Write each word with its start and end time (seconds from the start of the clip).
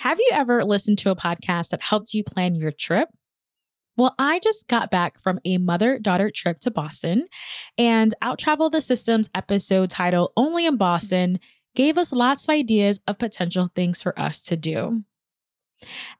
Have 0.00 0.18
you 0.18 0.30
ever 0.32 0.64
listened 0.64 0.96
to 1.00 1.10
a 1.10 1.14
podcast 1.14 1.68
that 1.68 1.82
helped 1.82 2.14
you 2.14 2.24
plan 2.24 2.54
your 2.54 2.70
trip? 2.72 3.10
Well, 3.98 4.14
I 4.18 4.38
just 4.38 4.66
got 4.66 4.90
back 4.90 5.18
from 5.18 5.38
a 5.44 5.58
mother 5.58 5.98
daughter 5.98 6.30
trip 6.34 6.58
to 6.60 6.70
Boston, 6.70 7.26
and 7.76 8.14
Out 8.22 8.38
Travel 8.38 8.70
the 8.70 8.80
Systems 8.80 9.28
episode 9.34 9.90
titled 9.90 10.32
Only 10.38 10.64
in 10.64 10.78
Boston 10.78 11.38
gave 11.74 11.98
us 11.98 12.14
lots 12.14 12.44
of 12.44 12.48
ideas 12.48 12.98
of 13.06 13.18
potential 13.18 13.70
things 13.74 14.00
for 14.00 14.18
us 14.18 14.42
to 14.44 14.56
do. 14.56 15.04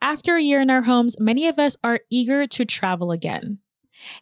After 0.02 0.36
a 0.36 0.42
year 0.42 0.60
in 0.60 0.68
our 0.68 0.82
homes, 0.82 1.18
many 1.18 1.48
of 1.48 1.58
us 1.58 1.78
are 1.82 2.00
eager 2.10 2.46
to 2.48 2.66
travel 2.66 3.10
again. 3.10 3.60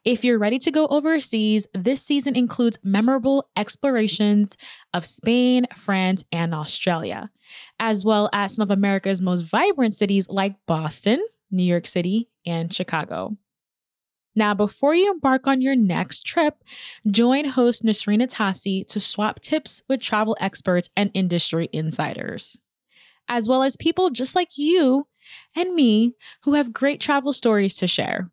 If 0.05 0.25
you're 0.25 0.39
ready 0.39 0.59
to 0.61 0.71
go 0.71 0.87
overseas, 0.89 1.67
this 1.75 2.03
season 2.03 2.37
includes 2.37 2.79
memorable 2.83 3.49
explorations 3.57 4.57
of 4.95 5.05
Spain, 5.05 5.67
France, 5.75 6.25
and 6.33 6.55
Australia, 6.55 7.31
as 7.79 8.05
well 8.05 8.29
as 8.33 8.55
some 8.55 8.63
of 8.63 8.71
America's 8.71 9.21
most 9.21 9.43
vibrant 9.43 9.95
cities 9.95 10.29
like 10.29 10.57
Boston, 10.67 11.25
New 11.51 11.63
York 11.63 11.87
City, 11.87 12.29
and 12.45 12.73
Chicago. 12.73 13.37
Now, 14.35 14.55
before 14.55 14.95
you 14.95 15.11
embark 15.11 15.49
on 15.49 15.61
your 15.61 15.75
next 15.75 16.25
trip, 16.25 16.63
join 17.11 17.47
host 17.47 17.85
Nasrina 17.85 18.33
Tassi 18.33 18.87
to 18.87 19.01
swap 19.01 19.41
tips 19.41 19.83
with 19.89 20.01
travel 20.01 20.37
experts 20.39 20.91
and 20.97 21.11
industry 21.13 21.69
insiders, 21.73 22.59
as 23.29 23.49
well 23.49 23.65
as 23.65 23.77
people 23.77 24.11
just 24.11 24.37
like 24.37 24.57
you 24.57 25.09
and 25.57 25.75
me 25.75 26.15
who 26.45 26.55
have 26.55 26.73
great 26.73 27.01
travel 27.01 27.33
stories 27.33 27.75
to 27.77 27.89
share. 27.89 28.31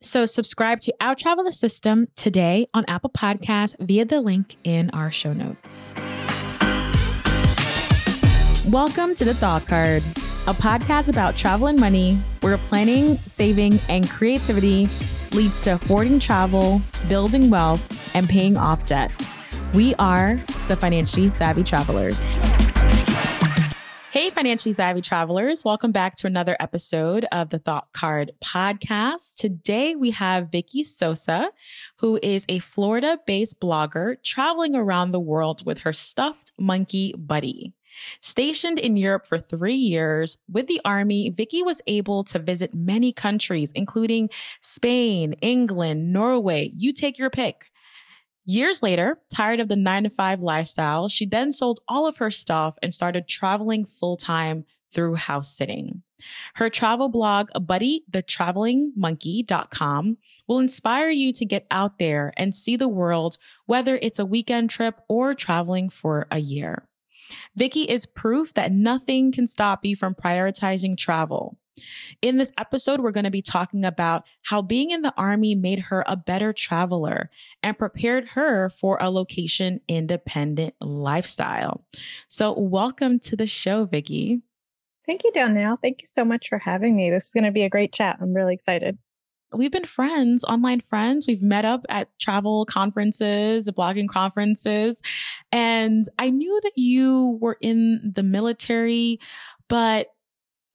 So 0.00 0.26
subscribe 0.26 0.78
to 0.80 0.94
Out 1.00 1.18
Travel 1.18 1.42
the 1.42 1.50
System 1.50 2.06
today 2.14 2.68
on 2.72 2.84
Apple 2.86 3.10
Podcasts 3.10 3.74
via 3.80 4.04
the 4.04 4.20
link 4.20 4.56
in 4.62 4.90
our 4.90 5.10
show 5.10 5.32
notes. 5.32 5.92
Welcome 8.68 9.16
to 9.16 9.24
the 9.24 9.34
Thought 9.34 9.66
Card, 9.66 10.04
a 10.46 10.54
podcast 10.54 11.08
about 11.08 11.36
travel 11.36 11.66
and 11.66 11.80
money 11.80 12.14
where 12.42 12.56
planning, 12.58 13.18
saving, 13.26 13.80
and 13.88 14.08
creativity 14.08 14.88
leads 15.32 15.64
to 15.64 15.74
affording 15.74 16.20
travel, 16.20 16.80
building 17.08 17.50
wealth, 17.50 18.14
and 18.14 18.28
paying 18.28 18.56
off 18.56 18.86
debt. 18.86 19.10
We 19.74 19.96
are 19.96 20.36
the 20.68 20.76
financially 20.76 21.28
savvy 21.28 21.64
travelers. 21.64 22.22
Hey, 24.10 24.30
financially 24.30 24.72
savvy 24.72 25.02
travelers. 25.02 25.66
Welcome 25.66 25.92
back 25.92 26.16
to 26.16 26.26
another 26.26 26.56
episode 26.60 27.26
of 27.30 27.50
the 27.50 27.58
Thought 27.58 27.92
Card 27.92 28.32
podcast. 28.42 29.36
Today 29.36 29.96
we 29.96 30.12
have 30.12 30.50
Vicky 30.50 30.82
Sosa, 30.82 31.50
who 31.98 32.18
is 32.22 32.46
a 32.48 32.58
Florida 32.60 33.18
based 33.26 33.60
blogger 33.60 34.16
traveling 34.22 34.74
around 34.74 35.12
the 35.12 35.20
world 35.20 35.66
with 35.66 35.80
her 35.80 35.92
stuffed 35.92 36.54
monkey 36.58 37.12
buddy. 37.18 37.74
Stationed 38.22 38.78
in 38.78 38.96
Europe 38.96 39.26
for 39.26 39.36
three 39.36 39.74
years 39.74 40.38
with 40.50 40.68
the 40.68 40.80
Army, 40.86 41.28
Vicky 41.28 41.62
was 41.62 41.82
able 41.86 42.24
to 42.24 42.38
visit 42.38 42.72
many 42.72 43.12
countries, 43.12 43.72
including 43.72 44.30
Spain, 44.62 45.34
England, 45.42 46.14
Norway. 46.14 46.70
You 46.74 46.94
take 46.94 47.18
your 47.18 47.30
pick. 47.30 47.66
Years 48.50 48.82
later, 48.82 49.18
tired 49.28 49.60
of 49.60 49.68
the 49.68 49.76
nine 49.76 50.04
to 50.04 50.10
five 50.10 50.40
lifestyle, 50.40 51.10
she 51.10 51.26
then 51.26 51.52
sold 51.52 51.80
all 51.86 52.06
of 52.06 52.16
her 52.16 52.30
stuff 52.30 52.78
and 52.82 52.94
started 52.94 53.28
traveling 53.28 53.84
full 53.84 54.16
time 54.16 54.64
through 54.90 55.16
house 55.16 55.54
sitting. 55.54 56.02
Her 56.54 56.70
travel 56.70 57.10
blog, 57.10 57.50
buddythetravelingmonkey.com, 57.50 60.16
will 60.46 60.60
inspire 60.60 61.10
you 61.10 61.30
to 61.34 61.44
get 61.44 61.66
out 61.70 61.98
there 61.98 62.32
and 62.38 62.54
see 62.54 62.76
the 62.76 62.88
world, 62.88 63.36
whether 63.66 63.98
it's 64.00 64.18
a 64.18 64.24
weekend 64.24 64.70
trip 64.70 64.98
or 65.08 65.34
traveling 65.34 65.90
for 65.90 66.26
a 66.30 66.38
year. 66.38 66.88
Vicky 67.54 67.82
is 67.82 68.06
proof 68.06 68.54
that 68.54 68.72
nothing 68.72 69.30
can 69.30 69.46
stop 69.46 69.84
you 69.84 69.94
from 69.94 70.14
prioritizing 70.14 70.96
travel. 70.96 71.58
In 72.22 72.36
this 72.36 72.52
episode, 72.58 73.00
we're 73.00 73.12
going 73.12 73.24
to 73.24 73.30
be 73.30 73.42
talking 73.42 73.84
about 73.84 74.24
how 74.42 74.62
being 74.62 74.90
in 74.90 75.02
the 75.02 75.14
army 75.16 75.54
made 75.54 75.78
her 75.80 76.04
a 76.06 76.16
better 76.16 76.52
traveler 76.52 77.30
and 77.62 77.78
prepared 77.78 78.30
her 78.30 78.70
for 78.70 78.98
a 79.00 79.10
location 79.10 79.80
independent 79.88 80.74
lifestyle. 80.80 81.84
So 82.28 82.58
welcome 82.58 83.18
to 83.20 83.36
the 83.36 83.46
show, 83.46 83.84
Vicky. 83.84 84.42
Thank 85.06 85.24
you, 85.24 85.32
Danielle. 85.32 85.78
Thank 85.80 86.02
you 86.02 86.06
so 86.06 86.24
much 86.24 86.48
for 86.48 86.58
having 86.58 86.94
me. 86.94 87.10
This 87.10 87.28
is 87.28 87.32
going 87.32 87.44
to 87.44 87.50
be 87.50 87.62
a 87.62 87.70
great 87.70 87.92
chat. 87.92 88.18
I'm 88.20 88.34
really 88.34 88.54
excited. 88.54 88.98
We've 89.54 89.72
been 89.72 89.84
friends, 89.84 90.44
online 90.44 90.80
friends. 90.80 91.26
We've 91.26 91.42
met 91.42 91.64
up 91.64 91.86
at 91.88 92.10
travel 92.18 92.66
conferences, 92.66 93.70
blogging 93.70 94.08
conferences. 94.08 95.00
And 95.50 96.04
I 96.18 96.28
knew 96.28 96.60
that 96.62 96.72
you 96.76 97.38
were 97.40 97.56
in 97.62 98.12
the 98.14 98.22
military, 98.22 99.18
but 99.68 100.08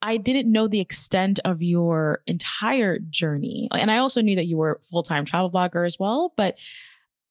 I 0.04 0.18
didn't 0.18 0.52
know 0.52 0.68
the 0.68 0.80
extent 0.80 1.40
of 1.46 1.62
your 1.62 2.20
entire 2.26 2.98
journey. 2.98 3.68
And 3.72 3.90
I 3.90 3.96
also 3.96 4.20
knew 4.20 4.36
that 4.36 4.46
you 4.46 4.58
were 4.58 4.78
full 4.82 5.02
time 5.02 5.24
travel 5.24 5.50
blogger 5.50 5.86
as 5.86 5.98
well, 5.98 6.34
but 6.36 6.58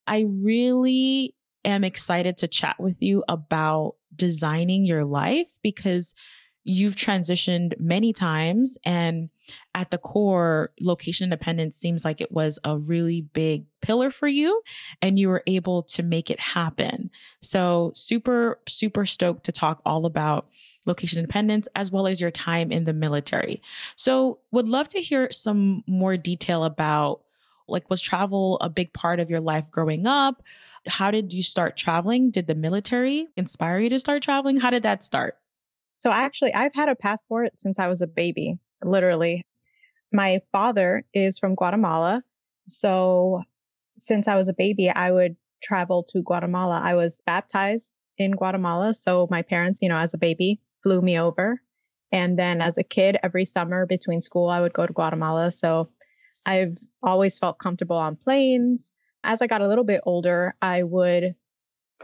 I 0.08 0.26
really 0.44 1.36
am 1.64 1.84
excited 1.84 2.38
to 2.38 2.48
chat 2.48 2.78
with 2.80 3.00
you 3.00 3.24
about 3.28 3.94
designing 4.16 4.86
your 4.86 5.06
life 5.06 5.60
because 5.62 6.16
you've 6.64 6.96
transitioned 6.96 7.80
many 7.80 8.12
times 8.12 8.78
and 8.84 9.30
at 9.76 9.92
the 9.92 9.98
core 10.00 10.72
location 10.82 11.26
independence 11.26 11.78
seems 11.78 12.04
like 12.04 12.22
it 12.22 12.32
was 12.32 12.58
a 12.64 12.78
really 12.78 13.22
big 13.22 13.66
pillar 13.82 14.10
for 14.10 14.28
you 14.28 14.62
and 15.02 15.20
you 15.20 15.28
were 15.28 15.44
able 15.46 15.84
to 15.84 16.02
make 16.02 16.32
it 16.32 16.40
happen 16.40 17.10
so 17.42 17.92
super 17.94 18.62
super 18.68 19.06
stoked 19.06 19.44
to 19.44 19.52
talk 19.52 19.82
all 19.86 20.06
about 20.06 20.48
location 20.86 21.20
independence 21.20 21.68
as 21.76 21.92
well 21.92 22.08
as 22.08 22.22
your 22.22 22.32
time 22.32 22.72
in 22.72 22.84
the 22.86 22.94
military 22.94 23.62
so 23.96 24.40
would 24.52 24.68
love 24.68 24.88
to 24.88 25.00
hear 25.00 25.32
some 25.32 25.84
more 25.88 26.18
detail 26.18 26.64
about 26.64 27.22
like 27.68 27.90
was 27.90 28.02
travel 28.02 28.58
a 28.60 28.70
big 28.70 28.92
part 28.94 29.20
of 29.20 29.30
your 29.30 29.40
life 29.40 29.72
growing 29.72 30.06
up 30.08 30.44
how 30.88 31.12
did 31.12 31.34
you 31.34 31.44
start 31.44 31.78
traveling 31.78 32.30
did 32.30 32.48
the 32.48 32.56
military 32.56 33.28
inspire 33.38 33.80
you 33.80 33.90
to 33.90 34.00
start 34.00 34.22
traveling 34.22 34.58
how 34.58 34.70
did 34.70 34.84
that 34.84 35.04
start 35.04 35.38
so 35.94 36.12
actually, 36.12 36.54
I've 36.54 36.74
had 36.74 36.90
a 36.90 36.96
passport 36.96 37.62
since 37.62 37.80
I 37.80 37.88
was 37.88 38.02
a 38.02 38.08
baby, 38.08 38.58
literally. 38.84 39.46
My 40.12 40.42
father 40.52 41.06
is 41.14 41.40
from 41.40 41.56
Guatemala. 41.56 42.24
So 42.68 43.44
since 43.98 44.28
I 44.28 44.36
was 44.36 44.50
a 44.50 44.54
baby, 44.54 44.90
I 44.90 45.12
would 45.12 45.38
travel 45.62 46.04
to 46.10 46.24
Guatemala. 46.24 46.82
I 46.84 46.96
was 46.96 47.22
baptized 47.26 48.02
in 48.18 48.32
Guatemala. 48.32 48.94
So 48.94 49.28
my 49.30 49.44
parents, 49.44 49.80
you 49.82 49.90
know, 49.90 49.98
as 49.98 50.14
a 50.14 50.18
baby, 50.18 50.60
flew 50.84 51.02
me 51.02 51.20
over. 51.20 51.62
And 52.12 52.38
then 52.38 52.62
as 52.62 52.78
a 52.78 52.84
kid, 52.84 53.18
every 53.24 53.46
summer 53.46 53.86
between 53.86 54.22
school, 54.22 54.50
I 54.50 54.62
would 54.62 54.74
go 54.74 54.86
to 54.86 54.94
Guatemala. 54.94 55.52
So 55.52 55.90
I've 56.46 56.78
always 57.02 57.40
felt 57.40 57.58
comfortable 57.58 57.98
on 57.98 58.16
planes. 58.16 58.94
As 59.24 59.42
I 59.42 59.48
got 59.48 59.62
a 59.62 59.68
little 59.68 59.84
bit 59.84 60.02
older, 60.06 60.56
I 60.62 60.84
would 60.84 61.36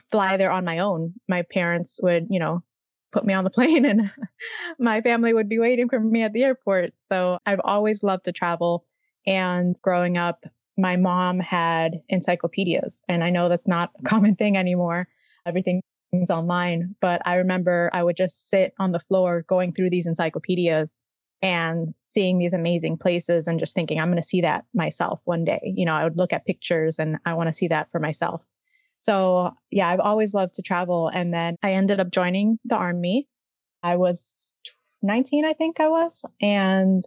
fly 0.10 0.38
there 0.38 0.52
on 0.52 0.66
my 0.66 0.80
own. 0.80 1.14
My 1.28 1.44
parents 1.44 2.00
would, 2.02 2.28
you 2.30 2.40
know, 2.40 2.64
put 3.12 3.26
me 3.26 3.34
on 3.34 3.44
the 3.44 3.50
plane 3.58 3.86
and 3.86 4.12
my 4.80 5.02
family 5.02 5.34
would 5.34 5.50
be 5.50 5.60
waiting 5.60 5.90
for 5.90 6.00
me 6.00 6.24
at 6.24 6.34
the 6.34 6.44
airport. 6.44 6.94
So 6.98 7.38
I've 7.46 7.62
always 7.64 8.04
loved 8.04 8.26
to 8.26 8.32
travel. 8.32 8.86
And 9.28 9.76
growing 9.82 10.18
up, 10.18 10.46
my 10.78 10.96
mom 10.96 11.40
had 11.40 12.02
encyclopedias. 12.08 13.04
And 13.08 13.24
I 13.24 13.30
know 13.30 13.50
that's 13.50 13.68
not 13.68 13.92
a 14.00 14.04
common 14.04 14.36
thing 14.36 14.58
anymore. 14.58 15.08
Everything's 16.12 16.32
online. 16.32 16.96
But 17.02 17.22
I 17.26 17.36
remember 17.36 17.90
I 17.94 18.04
would 18.04 18.18
just 18.18 18.50
sit 18.50 18.74
on 18.80 18.92
the 18.92 19.00
floor 19.00 19.44
going 19.48 19.74
through 19.74 19.90
these 19.90 20.08
encyclopedias 20.08 21.00
and 21.42 21.94
seeing 21.98 22.38
these 22.38 22.54
amazing 22.54 22.98
places 22.98 23.48
and 23.48 23.60
just 23.60 23.74
thinking, 23.74 24.00
I'm 24.00 24.10
going 24.10 24.22
to 24.22 24.28
see 24.28 24.42
that 24.42 24.66
myself 24.74 25.22
one 25.24 25.46
day. 25.46 25.74
You 25.76 25.86
know, 25.86 25.96
I 25.96 26.04
would 26.04 26.18
look 26.18 26.34
at 26.34 26.46
pictures 26.46 27.00
and 27.00 27.18
I 27.26 27.34
want 27.36 27.48
to 27.48 27.54
see 27.54 27.70
that 27.70 27.92
for 27.92 28.00
myself. 28.00 28.42
So 29.00 29.52
yeah, 29.72 29.88
I've 29.88 30.02
always 30.02 30.34
loved 30.34 30.56
to 30.56 30.62
travel. 30.62 31.08
And 31.08 31.34
then 31.34 31.56
I 31.64 31.74
ended 31.74 32.00
up 32.00 32.12
joining 32.12 32.60
the 32.66 32.76
army. 32.76 33.28
I 33.82 33.96
was 33.96 34.58
19, 35.02 35.46
I 35.46 35.54
think 35.54 35.80
I 35.80 35.88
was. 35.88 36.26
And, 36.42 37.02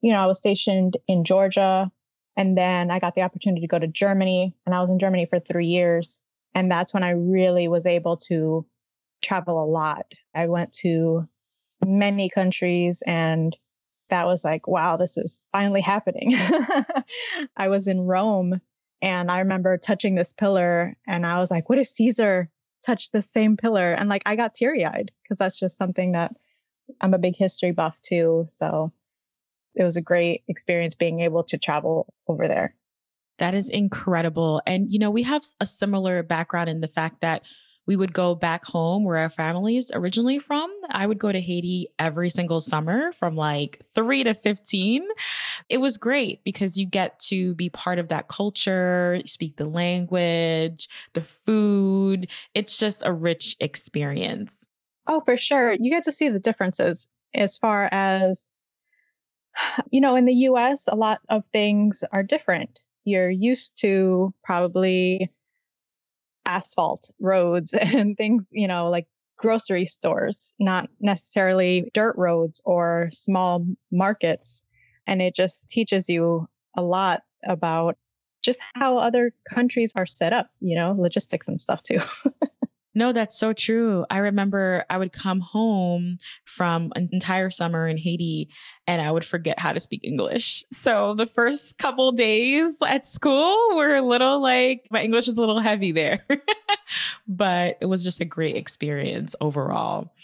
you 0.00 0.12
know, 0.12 0.18
I 0.18 0.26
was 0.26 0.38
stationed 0.38 0.96
in 1.06 1.24
Georgia. 1.24 1.90
And 2.36 2.58
then 2.58 2.90
I 2.90 2.98
got 2.98 3.14
the 3.14 3.22
opportunity 3.22 3.62
to 3.62 3.68
go 3.68 3.78
to 3.78 3.86
Germany 3.86 4.54
and 4.66 4.74
I 4.74 4.80
was 4.80 4.90
in 4.90 4.98
Germany 4.98 5.26
for 5.30 5.40
three 5.40 5.66
years. 5.66 6.20
And 6.56 6.72
that's 6.72 6.94
when 6.94 7.04
I 7.04 7.10
really 7.10 7.68
was 7.68 7.84
able 7.84 8.16
to 8.28 8.64
travel 9.22 9.62
a 9.62 9.68
lot. 9.68 10.10
I 10.34 10.46
went 10.46 10.72
to 10.78 11.28
many 11.84 12.30
countries 12.30 13.02
and 13.06 13.54
that 14.08 14.24
was 14.24 14.42
like, 14.42 14.66
wow, 14.66 14.96
this 14.96 15.18
is 15.18 15.44
finally 15.52 15.82
happening. 15.82 16.34
I 17.58 17.68
was 17.68 17.88
in 17.88 18.00
Rome 18.00 18.58
and 19.02 19.30
I 19.30 19.40
remember 19.40 19.76
touching 19.76 20.14
this 20.14 20.32
pillar 20.32 20.96
and 21.06 21.26
I 21.26 21.40
was 21.40 21.50
like, 21.50 21.68
what 21.68 21.78
if 21.78 21.88
Caesar 21.88 22.48
touched 22.86 23.12
the 23.12 23.20
same 23.20 23.58
pillar? 23.58 23.92
And 23.92 24.08
like, 24.08 24.22
I 24.24 24.34
got 24.34 24.54
teary 24.54 24.86
eyed 24.86 25.10
because 25.22 25.36
that's 25.36 25.60
just 25.60 25.76
something 25.76 26.12
that 26.12 26.34
I'm 27.02 27.12
a 27.12 27.18
big 27.18 27.36
history 27.36 27.72
buff 27.72 28.00
too. 28.00 28.46
So 28.48 28.94
it 29.74 29.84
was 29.84 29.98
a 29.98 30.00
great 30.00 30.42
experience 30.48 30.94
being 30.94 31.20
able 31.20 31.44
to 31.44 31.58
travel 31.58 32.14
over 32.26 32.48
there. 32.48 32.74
That 33.38 33.54
is 33.54 33.68
incredible. 33.68 34.62
And, 34.66 34.90
you 34.90 34.98
know, 34.98 35.10
we 35.10 35.22
have 35.24 35.42
a 35.60 35.66
similar 35.66 36.22
background 36.22 36.70
in 36.70 36.80
the 36.80 36.88
fact 36.88 37.20
that 37.20 37.44
we 37.86 37.96
would 37.96 38.12
go 38.12 38.34
back 38.34 38.64
home 38.64 39.04
where 39.04 39.16
our 39.16 39.28
families 39.28 39.92
originally 39.94 40.38
from. 40.38 40.72
I 40.90 41.06
would 41.06 41.18
go 41.18 41.30
to 41.30 41.40
Haiti 41.40 41.88
every 41.98 42.28
single 42.28 42.60
summer 42.60 43.12
from 43.12 43.36
like 43.36 43.80
three 43.94 44.24
to 44.24 44.34
15. 44.34 45.04
It 45.68 45.78
was 45.78 45.96
great 45.96 46.42
because 46.42 46.76
you 46.76 46.86
get 46.86 47.18
to 47.20 47.54
be 47.54 47.70
part 47.70 47.98
of 47.98 48.08
that 48.08 48.28
culture, 48.28 49.20
speak 49.24 49.56
the 49.56 49.66
language, 49.66 50.88
the 51.12 51.22
food. 51.22 52.28
It's 52.54 52.76
just 52.76 53.02
a 53.06 53.12
rich 53.12 53.56
experience. 53.60 54.66
Oh, 55.06 55.20
for 55.20 55.36
sure. 55.36 55.72
You 55.72 55.90
get 55.90 56.04
to 56.04 56.12
see 56.12 56.28
the 56.28 56.40
differences 56.40 57.08
as 57.32 57.56
far 57.56 57.88
as, 57.92 58.50
you 59.90 60.00
know, 60.00 60.16
in 60.16 60.24
the 60.24 60.34
US, 60.34 60.88
a 60.88 60.96
lot 60.96 61.20
of 61.28 61.44
things 61.52 62.02
are 62.10 62.24
different. 62.24 62.82
You're 63.06 63.30
used 63.30 63.80
to 63.80 64.34
probably 64.44 65.30
asphalt 66.44 67.10
roads 67.20 67.74
and 67.80 68.16
things, 68.16 68.48
you 68.52 68.68
know, 68.68 68.88
like 68.88 69.06
grocery 69.36 69.84
stores, 69.84 70.54
not 70.58 70.88
necessarily 71.00 71.90
dirt 71.94 72.14
roads 72.16 72.62
or 72.64 73.10
small 73.12 73.66
markets. 73.92 74.64
And 75.06 75.22
it 75.22 75.34
just 75.34 75.68
teaches 75.70 76.08
you 76.08 76.48
a 76.76 76.82
lot 76.82 77.22
about 77.46 77.96
just 78.42 78.60
how 78.74 78.98
other 78.98 79.32
countries 79.48 79.92
are 79.96 80.06
set 80.06 80.32
up, 80.32 80.50
you 80.60 80.76
know, 80.76 80.94
logistics 80.98 81.48
and 81.48 81.60
stuff 81.60 81.82
too. 81.82 82.00
No, 82.96 83.12
that's 83.12 83.38
so 83.38 83.52
true. 83.52 84.06
I 84.08 84.18
remember 84.18 84.86
I 84.88 84.96
would 84.96 85.12
come 85.12 85.40
home 85.40 86.16
from 86.46 86.94
an 86.96 87.10
entire 87.12 87.50
summer 87.50 87.86
in 87.86 87.98
Haiti 87.98 88.48
and 88.86 89.02
I 89.02 89.12
would 89.12 89.24
forget 89.24 89.58
how 89.58 89.74
to 89.74 89.80
speak 89.80 90.00
English. 90.02 90.64
So 90.72 91.14
the 91.14 91.26
first 91.26 91.76
couple 91.76 92.10
days 92.12 92.80
at 92.80 93.06
school 93.06 93.54
were 93.74 93.96
a 93.96 94.00
little 94.00 94.40
like 94.40 94.88
my 94.90 95.02
English 95.02 95.28
is 95.28 95.36
a 95.36 95.40
little 95.40 95.60
heavy 95.60 95.92
there. 95.92 96.24
but 97.28 97.76
it 97.82 97.86
was 97.86 98.02
just 98.02 98.22
a 98.22 98.24
great 98.24 98.56
experience 98.56 99.36
overall. 99.42 100.14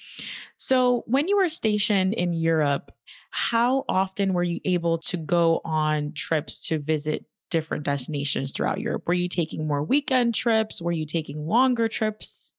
So 0.57 1.05
when 1.07 1.29
you 1.29 1.37
were 1.37 1.51
stationed 1.51 2.15
in 2.15 2.33
Europe, 2.33 2.91
how 3.33 3.85
often 3.87 4.33
were 4.33 4.43
you 4.43 4.61
able 4.65 4.97
to 4.97 5.19
go 5.19 5.61
on 5.63 6.15
trips 6.15 6.67
to 6.69 6.79
visit 6.79 7.27
different 7.51 7.85
destinations 7.85 8.53
throughout 8.53 8.81
Europe? 8.81 9.03
Were 9.07 9.13
you 9.13 9.29
taking 9.29 9.69
more 9.69 9.85
weekend 9.85 10.35
trips? 10.35 10.81
Were 10.81 10.91
you 10.91 11.05
taking 11.05 11.47
longer 11.47 11.87
trips? 11.87 12.55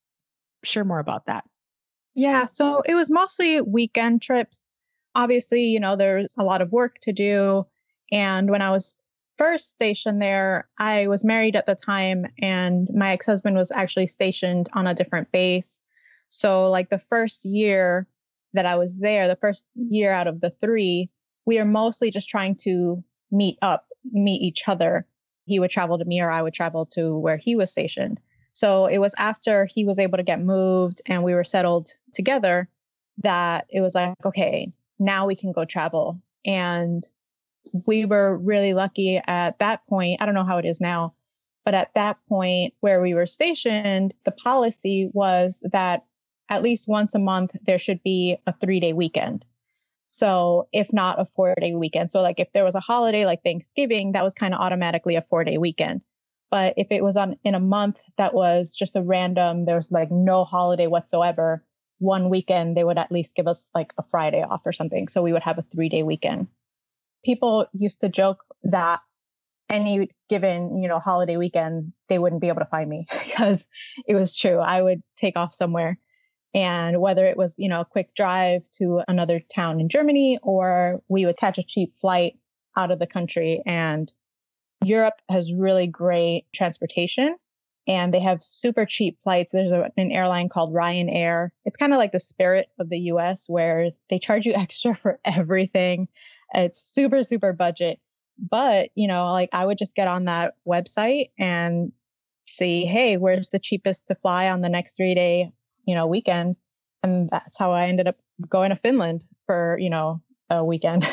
Share 0.64 0.86
more 0.86 1.00
about 1.00 1.26
that. 1.26 1.44
Yeah, 2.16 2.46
so 2.46 2.82
it 2.82 2.94
was 2.94 3.10
mostly 3.10 3.62
weekend 3.62 4.22
trips. 4.22 4.68
Obviously, 5.16 5.66
you 5.66 5.80
know, 5.80 5.96
there's 5.96 6.36
a 6.38 6.44
lot 6.44 6.62
of 6.62 6.72
work 6.72 7.00
to 7.02 7.12
do. 7.14 7.66
And 8.12 8.50
when 8.50 8.62
I 8.62 8.70
was 8.70 9.00
first 9.38 9.72
stationed 9.72 10.22
there, 10.22 10.70
I 10.78 11.08
was 11.08 11.26
married 11.26 11.56
at 11.56 11.66
the 11.66 11.76
time, 11.76 12.28
and 12.40 12.88
my 12.94 13.14
ex 13.14 13.26
husband 13.26 13.58
was 13.58 13.72
actually 13.72 14.08
stationed 14.08 14.70
on 14.74 14.88
a 14.88 14.94
different 14.94 15.32
base. 15.32 15.82
So, 16.30 16.70
like 16.70 16.90
the 16.90 17.00
first 17.00 17.46
year 17.46 18.08
that 18.54 18.66
I 18.66 18.76
was 18.76 18.98
there, 18.98 19.28
the 19.28 19.36
first 19.36 19.68
year 19.76 20.12
out 20.12 20.28
of 20.28 20.42
the 20.42 20.52
three, 20.52 21.10
we 21.46 21.58
were 21.58 21.66
mostly 21.66 22.12
just 22.12 22.30
trying 22.30 22.56
to 22.64 23.04
meet 23.32 23.58
up, 23.62 23.88
meet 24.12 24.42
each 24.42 24.68
other. 24.68 25.08
He 25.46 25.60
would 25.60 25.72
travel 25.72 25.98
to 25.98 26.06
me, 26.06 26.22
or 26.22 26.32
I 26.32 26.42
would 26.42 26.54
travel 26.54 26.86
to 26.94 27.18
where 27.18 27.38
he 27.38 27.56
was 27.56 27.72
stationed. 27.72 28.20
So 28.54 28.86
it 28.86 29.00
was 29.00 29.14
after 29.18 29.66
he 29.66 29.84
was 29.84 30.00
able 30.00 30.18
to 30.18 30.24
get 30.24 30.40
moved 30.40 31.02
and 31.08 31.24
we 31.24 31.34
were 31.34 31.44
settled 31.44 31.92
together 32.14 32.70
that 33.18 33.66
it 33.70 33.82
was 33.82 33.96
like, 33.96 34.14
okay, 34.26 34.72
now 35.00 35.26
we 35.26 35.36
can 35.36 35.52
go 35.52 35.66
travel. 35.66 36.22
And 36.46 37.04
we 37.88 38.06
were 38.06 38.38
really 38.38 38.74
lucky 38.74 39.20
at 39.26 39.58
that 39.60 39.86
point. 39.88 40.22
I 40.22 40.26
don't 40.26 40.36
know 40.36 40.46
how 40.46 40.60
it 40.60 40.66
is 40.66 40.80
now, 40.80 41.16
but 41.66 41.74
at 41.74 41.92
that 41.96 42.18
point 42.30 42.74
where 42.82 43.02
we 43.02 43.16
were 43.16 43.26
stationed, 43.26 44.14
the 44.24 44.32
policy 44.32 45.10
was 45.14 45.64
that 45.72 46.06
at 46.50 46.62
least 46.62 46.88
once 46.88 47.16
a 47.16 47.20
month 47.20 47.56
there 47.66 47.80
should 47.80 48.04
be 48.04 48.38
a 48.46 48.54
three 48.54 48.80
day 48.80 48.94
weekend. 48.94 49.46
So 50.06 50.68
if 50.72 50.94
not 50.94 51.20
a 51.20 51.26
four 51.36 51.56
day 51.60 51.74
weekend. 51.74 52.12
So 52.12 52.22
like 52.22 52.40
if 52.40 52.52
there 52.54 52.66
was 52.66 52.76
a 52.76 52.80
holiday 52.80 53.26
like 53.26 53.44
Thanksgiving, 53.44 54.12
that 54.12 54.24
was 54.24 54.36
kind 54.36 54.54
of 54.54 54.60
automatically 54.60 55.16
a 55.16 55.24
four 55.24 55.44
day 55.44 55.58
weekend. 55.58 56.02
But 56.54 56.76
if 56.78 56.92
it 56.92 57.04
was 57.04 57.18
on 57.18 57.36
in 57.44 57.56
a 57.56 57.60
month 57.60 57.98
that 58.20 58.36
was 58.36 58.76
just 58.76 58.96
a 58.96 59.02
random, 59.02 59.66
there 59.66 59.76
was 59.76 59.92
like 59.92 60.12
no 60.12 60.46
holiday 60.46 60.86
whatsoever, 60.86 61.66
one 61.98 62.30
weekend 62.30 62.78
they 62.78 62.84
would 62.84 63.00
at 63.00 63.12
least 63.12 63.36
give 63.36 63.48
us 63.48 63.72
like 63.74 63.92
a 63.98 64.04
Friday 64.12 64.44
off 64.44 64.62
or 64.64 64.72
something. 64.72 65.08
So 65.08 65.24
we 65.24 65.34
would 65.34 65.42
have 65.42 65.58
a 65.58 65.64
three 65.64 65.90
day 65.90 66.04
weekend. 66.04 66.46
People 67.26 67.66
used 67.74 68.02
to 68.02 68.08
joke 68.08 68.44
that 68.66 69.00
any 69.68 70.12
given, 70.30 70.80
you 70.80 70.88
know, 70.88 71.00
holiday 71.00 71.38
weekend, 71.38 71.92
they 72.08 72.20
wouldn't 72.20 72.42
be 72.42 72.50
able 72.50 72.62
to 72.62 72.70
find 72.70 72.88
me 72.88 73.08
because 73.26 73.68
it 74.08 74.14
was 74.14 74.38
true. 74.38 74.60
I 74.60 74.80
would 74.80 75.02
take 75.16 75.36
off 75.36 75.56
somewhere. 75.56 75.98
And 76.54 77.02
whether 77.02 77.26
it 77.26 77.36
was, 77.36 77.56
you 77.58 77.68
know, 77.68 77.82
a 77.82 77.86
quick 77.86 78.14
drive 78.14 78.70
to 78.78 79.02
another 79.08 79.40
town 79.40 79.80
in 79.80 79.90
Germany 79.90 80.38
or 80.44 81.02
we 81.08 81.26
would 81.26 81.38
catch 81.38 81.58
a 81.58 81.64
cheap 81.64 81.96
flight 82.00 82.34
out 82.78 82.92
of 82.92 83.00
the 83.00 83.08
country 83.08 83.64
and 83.66 84.14
Europe 84.86 85.22
has 85.30 85.54
really 85.54 85.88
great 85.88 86.46
transportation 86.54 87.36
and 87.88 88.14
they 88.14 88.20
have 88.20 88.44
super 88.44 88.86
cheap 88.86 89.20
flights. 89.24 89.52
There's 89.52 89.72
a, 89.72 89.92
an 89.98 90.12
airline 90.12 90.50
called 90.50 90.74
Ryanair. 90.74 91.50
It's 91.66 91.78
kind 91.78 91.94
of 91.94 91.98
like 91.98 92.12
the 92.12 92.20
spirit 92.20 92.68
of 92.80 92.90
the 92.90 93.00
US 93.00 93.46
where 93.48 93.92
they 94.10 94.20
charge 94.20 94.46
you 94.46 94.54
extra 94.56 94.96
for 94.96 95.20
everything. 95.26 96.08
It's 96.54 96.82
super, 96.82 97.24
super 97.24 97.54
budget. 97.54 98.00
But, 98.38 98.90
you 98.96 99.08
know, 99.08 99.32
like 99.32 99.50
I 99.54 99.66
would 99.66 99.78
just 99.78 99.96
get 99.96 100.08
on 100.08 100.26
that 100.26 100.56
website 100.68 101.30
and 101.38 101.92
see, 102.48 102.86
hey, 102.86 103.18
where's 103.18 103.50
the 103.50 103.60
cheapest 103.60 104.08
to 104.08 104.16
fly 104.16 104.50
on 104.50 104.62
the 104.62 104.70
next 104.70 104.98
three 104.98 105.14
day, 105.14 105.52
you 105.86 105.96
know, 105.96 106.08
weekend? 106.08 106.56
And 107.04 107.30
that's 107.30 107.58
how 107.58 107.72
I 107.72 107.88
ended 107.88 108.08
up 108.08 108.18
going 108.50 108.70
to 108.70 108.76
Finland 108.76 109.24
for, 109.46 109.78
you 109.80 109.90
know, 109.90 110.22
a 110.50 110.64
weekend. 110.64 111.08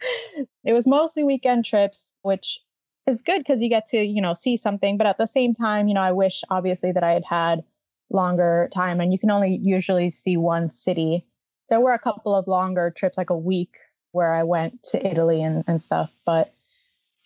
it 0.64 0.72
was 0.72 0.86
mostly 0.86 1.24
weekend 1.24 1.64
trips, 1.64 2.14
which 2.22 2.60
is 3.06 3.22
good 3.22 3.38
because 3.38 3.62
you 3.62 3.68
get 3.68 3.86
to, 3.88 3.98
you 3.98 4.20
know, 4.20 4.34
see 4.34 4.56
something. 4.56 4.96
But 4.96 5.06
at 5.06 5.18
the 5.18 5.26
same 5.26 5.54
time, 5.54 5.88
you 5.88 5.94
know, 5.94 6.00
I 6.00 6.12
wish 6.12 6.42
obviously 6.50 6.92
that 6.92 7.04
I 7.04 7.12
had 7.12 7.24
had 7.24 7.64
longer 8.10 8.68
time 8.72 9.00
and 9.00 9.12
you 9.12 9.18
can 9.18 9.30
only 9.30 9.58
usually 9.62 10.10
see 10.10 10.36
one 10.36 10.70
city. 10.70 11.26
There 11.68 11.80
were 11.80 11.92
a 11.92 11.98
couple 11.98 12.34
of 12.34 12.46
longer 12.46 12.90
trips, 12.90 13.18
like 13.18 13.30
a 13.30 13.36
week 13.36 13.74
where 14.12 14.34
I 14.34 14.44
went 14.44 14.82
to 14.90 15.06
Italy 15.06 15.42
and, 15.42 15.64
and 15.66 15.82
stuff. 15.82 16.10
But 16.24 16.54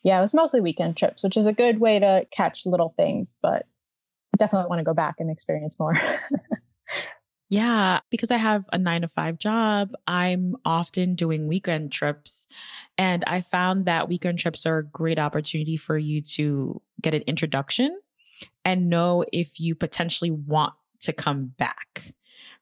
yeah, 0.03 0.19
it 0.19 0.23
was 0.23 0.35
mostly 0.35 0.61
weekend 0.61 0.97
trips, 0.97 1.23
which 1.23 1.37
is 1.37 1.47
a 1.47 1.53
good 1.53 1.79
way 1.79 1.99
to 1.99 2.27
catch 2.31 2.65
little 2.65 2.95
things, 2.97 3.39
but 3.43 3.67
definitely 4.39 4.69
want 4.69 4.81
to 4.81 4.85
go 4.85 4.95
back 4.95 5.17
and 5.19 5.31
experience 5.31 5.79
more. 5.79 5.95
Yeah, 7.51 7.99
because 8.11 8.31
I 8.31 8.37
have 8.37 8.65
a 8.73 8.79
nine 8.79 9.01
to 9.03 9.09
five 9.09 9.37
job, 9.37 9.93
I'm 10.07 10.57
often 10.65 11.17
doing 11.17 11.49
weekend 11.49 11.91
trips. 11.91 12.47
And 12.97 13.25
I 13.27 13.41
found 13.41 13.87
that 13.87 14.09
weekend 14.09 14.39
trips 14.39 14.67
are 14.67 14.79
a 14.79 14.87
great 14.87 15.19
opportunity 15.19 15.77
for 15.77 15.99
you 15.99 16.23
to 16.23 16.81
get 17.03 17.13
an 17.13 17.23
introduction 17.27 17.99
and 18.65 18.89
know 18.89 19.25
if 19.33 19.59
you 19.59 19.75
potentially 19.75 20.31
want 20.31 20.75
to 21.01 21.13
come 21.13 21.47
back 21.59 22.13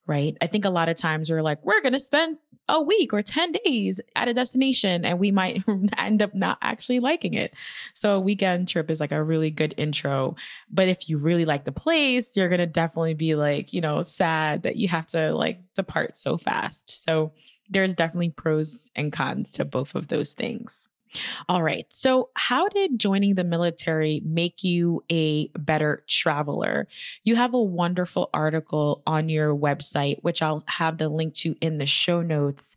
right? 0.09 0.39
I 0.41 0.47
think 0.47 0.65
a 0.65 0.71
lot 0.71 0.89
of 0.89 0.97
times 0.97 1.31
we're 1.31 1.43
like, 1.43 1.63
we're 1.63 1.83
going 1.83 1.93
to 1.93 2.01
spend 2.01 2.39
a 2.69 2.81
week 2.81 3.13
or 3.13 3.23
10 3.23 3.53
days 3.65 4.01
at 4.15 4.29
a 4.29 4.35
destination 4.35 5.05
and 5.05 5.19
we 5.19 5.31
might 5.31 5.65
end 5.99 6.23
up 6.23 6.35
not 6.35 6.59
actually 6.61 7.01
liking 7.01 7.35
it. 7.35 7.55
So 7.95 8.17
a 8.17 8.21
weekend 8.21 8.69
trip 8.69 8.91
is 8.91 9.01
like 9.01 9.13
a 9.13 9.23
really 9.23 9.51
good 9.51 9.75
intro. 9.77 10.37
But 10.71 10.89
if 10.89 11.09
you 11.09 11.19
really 11.19 11.45
like 11.45 11.65
the 11.65 11.73
place, 11.73 12.37
you're 12.37 12.49
going 12.49 12.59
to 12.59 12.67
definitely 12.67 13.15
be 13.15 13.35
like, 13.35 13.73
you 13.73 13.81
know, 13.81 14.03
sad 14.03 14.63
that 14.65 14.77
you 14.77 14.89
have 14.89 15.07
to 15.09 15.35
like 15.35 15.61
depart 15.75 16.17
so 16.17 16.37
fast. 16.37 17.05
So 17.05 17.33
there's 17.71 17.95
definitely 17.95 18.31
pros 18.31 18.91
and 18.97 19.13
cons 19.13 19.53
to 19.53 19.65
both 19.65 19.95
of 19.95 20.09
those 20.09 20.35
things. 20.35 20.89
All 21.49 21.63
right. 21.63 21.87
So, 21.89 22.31
how 22.35 22.69
did 22.69 22.99
joining 22.99 23.35
the 23.35 23.45
military 23.45 24.23
make 24.25 24.63
you 24.63 25.05
a 25.11 25.49
better 25.59 26.05
traveler? 26.09 26.87
You 27.25 27.37
have 27.37 27.55
a 27.55 27.63
wonderful 27.63 28.31
article 28.33 29.03
on 29.07 29.29
your 29.29 29.55
website, 29.55 30.23
which 30.23 30.43
I'll 30.43 30.65
have 30.67 30.99
the 30.99 31.09
link 31.09 31.35
to 31.35 31.55
in 31.61 31.79
the 31.79 31.87
show 31.87 32.23
notes 32.23 32.77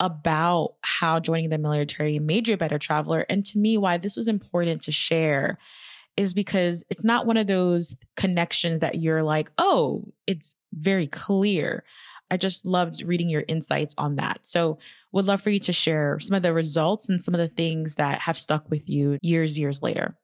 about 0.00 0.74
how 0.82 1.20
joining 1.20 1.50
the 1.50 1.58
military 1.58 2.18
made 2.18 2.48
you 2.48 2.54
a 2.54 2.58
better 2.58 2.78
traveler. 2.78 3.24
And 3.28 3.44
to 3.46 3.58
me, 3.58 3.78
why 3.78 3.98
this 3.98 4.16
was 4.16 4.26
important 4.28 4.82
to 4.82 4.92
share 4.92 5.58
is 6.16 6.34
because 6.34 6.84
it's 6.90 7.04
not 7.04 7.26
one 7.26 7.36
of 7.36 7.46
those 7.46 7.96
connections 8.16 8.80
that 8.80 8.96
you're 8.96 9.22
like, 9.22 9.50
oh, 9.58 10.04
it's 10.26 10.56
very 10.72 11.06
clear. 11.06 11.84
I 12.30 12.36
just 12.36 12.66
loved 12.66 13.02
reading 13.06 13.28
your 13.28 13.44
insights 13.48 13.94
on 13.96 14.16
that. 14.16 14.40
So, 14.42 14.78
would 15.12 15.26
love 15.26 15.40
for 15.42 15.50
you 15.50 15.58
to 15.60 15.72
share 15.72 16.18
some 16.18 16.36
of 16.36 16.42
the 16.42 16.52
results 16.52 17.08
and 17.08 17.20
some 17.20 17.34
of 17.34 17.40
the 17.40 17.54
things 17.54 17.96
that 17.96 18.20
have 18.20 18.38
stuck 18.38 18.68
with 18.70 18.88
you 18.88 19.18
years, 19.22 19.58
years 19.58 19.82
later. 19.82 20.16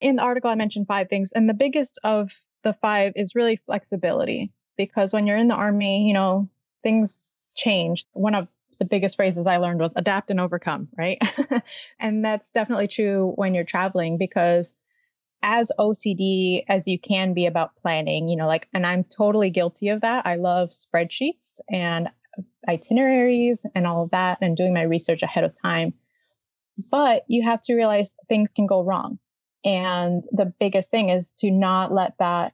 In 0.00 0.16
the 0.16 0.22
article, 0.22 0.50
I 0.50 0.54
mentioned 0.54 0.86
five 0.86 1.08
things, 1.08 1.32
and 1.32 1.48
the 1.48 1.54
biggest 1.54 1.98
of 2.04 2.32
the 2.62 2.74
five 2.74 3.12
is 3.16 3.34
really 3.34 3.56
flexibility 3.56 4.52
because 4.76 5.12
when 5.12 5.26
you're 5.26 5.38
in 5.38 5.48
the 5.48 5.54
army, 5.54 6.06
you 6.06 6.14
know, 6.14 6.48
things 6.82 7.30
change. 7.54 8.04
One 8.12 8.34
of 8.34 8.48
the 8.78 8.84
biggest 8.84 9.16
phrases 9.16 9.46
I 9.46 9.58
learned 9.58 9.80
was 9.80 9.94
adapt 9.96 10.30
and 10.30 10.40
overcome, 10.40 10.88
right? 10.98 11.18
and 11.98 12.24
that's 12.24 12.50
definitely 12.50 12.88
true 12.88 13.32
when 13.36 13.54
you're 13.54 13.64
traveling 13.64 14.18
because 14.18 14.74
as 15.42 15.70
OCD 15.78 16.64
as 16.68 16.86
you 16.86 16.98
can 16.98 17.34
be 17.34 17.46
about 17.46 17.76
planning, 17.76 18.28
you 18.28 18.36
know, 18.36 18.46
like, 18.46 18.68
and 18.72 18.86
I'm 18.86 19.04
totally 19.04 19.50
guilty 19.50 19.88
of 19.90 20.00
that. 20.00 20.26
I 20.26 20.36
love 20.36 20.70
spreadsheets 20.70 21.60
and 21.70 22.08
itineraries 22.68 23.64
and 23.74 23.86
all 23.86 24.04
of 24.04 24.10
that 24.10 24.38
and 24.40 24.56
doing 24.56 24.74
my 24.74 24.82
research 24.82 25.22
ahead 25.22 25.44
of 25.44 25.54
time. 25.60 25.94
But 26.90 27.24
you 27.28 27.42
have 27.42 27.60
to 27.62 27.74
realize 27.74 28.16
things 28.28 28.52
can 28.52 28.66
go 28.66 28.82
wrong. 28.82 29.18
And 29.64 30.24
the 30.32 30.52
biggest 30.58 30.90
thing 30.90 31.08
is 31.08 31.32
to 31.38 31.50
not 31.50 31.92
let 31.92 32.18
that, 32.18 32.52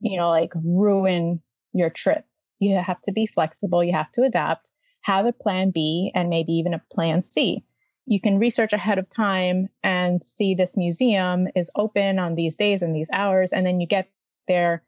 you 0.00 0.16
know, 0.16 0.30
like 0.30 0.52
ruin 0.54 1.42
your 1.72 1.90
trip. 1.90 2.24
You 2.58 2.76
have 2.76 3.02
to 3.02 3.12
be 3.12 3.26
flexible. 3.26 3.82
You 3.82 3.92
have 3.92 4.12
to 4.12 4.22
adapt, 4.22 4.70
have 5.00 5.26
a 5.26 5.32
plan 5.32 5.70
B 5.70 6.12
and 6.14 6.28
maybe 6.28 6.52
even 6.52 6.74
a 6.74 6.82
plan 6.92 7.22
C. 7.22 7.64
You 8.06 8.20
can 8.20 8.38
research 8.38 8.72
ahead 8.72 8.98
of 8.98 9.10
time 9.10 9.68
and 9.82 10.22
see 10.24 10.54
this 10.54 10.76
museum 10.76 11.48
is 11.56 11.70
open 11.74 12.18
on 12.18 12.34
these 12.34 12.56
days 12.56 12.82
and 12.82 12.94
these 12.94 13.08
hours. 13.12 13.52
And 13.52 13.66
then 13.66 13.80
you 13.80 13.86
get 13.86 14.10
there 14.46 14.82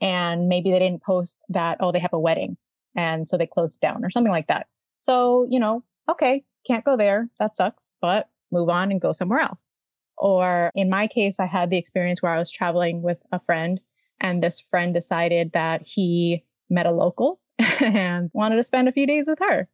and 0.00 0.48
maybe 0.48 0.70
they 0.70 0.78
didn't 0.78 1.02
post 1.02 1.44
that, 1.50 1.78
oh, 1.80 1.92
they 1.92 1.98
have 1.98 2.12
a 2.12 2.18
wedding. 2.18 2.56
And 2.94 3.28
so 3.28 3.36
they 3.36 3.46
closed 3.46 3.80
down 3.80 4.04
or 4.04 4.10
something 4.10 4.32
like 4.32 4.48
that. 4.48 4.66
So, 4.98 5.46
you 5.48 5.60
know, 5.60 5.84
okay, 6.08 6.44
can't 6.66 6.84
go 6.84 6.96
there. 6.96 7.28
That 7.38 7.56
sucks, 7.56 7.92
but 8.00 8.28
move 8.50 8.68
on 8.68 8.90
and 8.90 9.00
go 9.00 9.12
somewhere 9.12 9.40
else. 9.40 9.62
Or 10.16 10.70
in 10.74 10.90
my 10.90 11.06
case, 11.06 11.40
I 11.40 11.46
had 11.46 11.70
the 11.70 11.78
experience 11.78 12.20
where 12.20 12.32
I 12.32 12.38
was 12.38 12.50
traveling 12.50 13.02
with 13.02 13.18
a 13.32 13.40
friend 13.40 13.80
and 14.20 14.42
this 14.42 14.60
friend 14.60 14.92
decided 14.92 15.52
that 15.52 15.82
he 15.86 16.44
met 16.68 16.86
a 16.86 16.90
local 16.90 17.40
and 17.80 18.30
wanted 18.32 18.56
to 18.56 18.62
spend 18.62 18.88
a 18.88 18.92
few 18.92 19.06
days 19.06 19.26
with 19.26 19.38
her. 19.40 19.68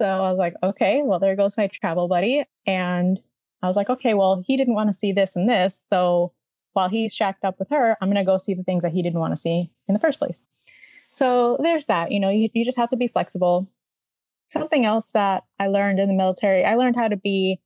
So 0.00 0.06
I 0.06 0.30
was 0.30 0.38
like, 0.38 0.54
okay, 0.62 1.02
well, 1.02 1.18
there 1.18 1.34
goes 1.34 1.56
my 1.56 1.66
travel 1.66 2.06
buddy. 2.06 2.44
And 2.66 3.20
I 3.62 3.66
was 3.66 3.74
like, 3.74 3.90
okay, 3.90 4.14
well, 4.14 4.42
he 4.46 4.56
didn't 4.56 4.74
want 4.74 4.88
to 4.88 4.94
see 4.94 5.12
this 5.12 5.34
and 5.34 5.50
this. 5.50 5.84
So 5.88 6.32
while 6.72 6.88
he's 6.88 7.12
shacked 7.12 7.44
up 7.44 7.58
with 7.58 7.70
her, 7.70 7.96
I'm 8.00 8.08
going 8.08 8.24
to 8.24 8.30
go 8.30 8.38
see 8.38 8.54
the 8.54 8.62
things 8.62 8.82
that 8.82 8.92
he 8.92 9.02
didn't 9.02 9.18
want 9.18 9.32
to 9.32 9.40
see 9.40 9.70
in 9.88 9.94
the 9.94 10.00
first 10.00 10.20
place. 10.20 10.42
So 11.10 11.58
there's 11.62 11.86
that. 11.86 12.12
You 12.12 12.20
know, 12.20 12.30
you, 12.30 12.48
you 12.52 12.64
just 12.64 12.78
have 12.78 12.90
to 12.90 12.96
be 12.96 13.08
flexible. 13.08 13.70
Something 14.50 14.84
else 14.84 15.10
that 15.12 15.44
I 15.58 15.68
learned 15.68 15.98
in 15.98 16.08
the 16.08 16.14
military, 16.14 16.64
I 16.64 16.76
learned 16.76 16.96
how 16.96 17.08
to 17.08 17.16
be 17.16 17.60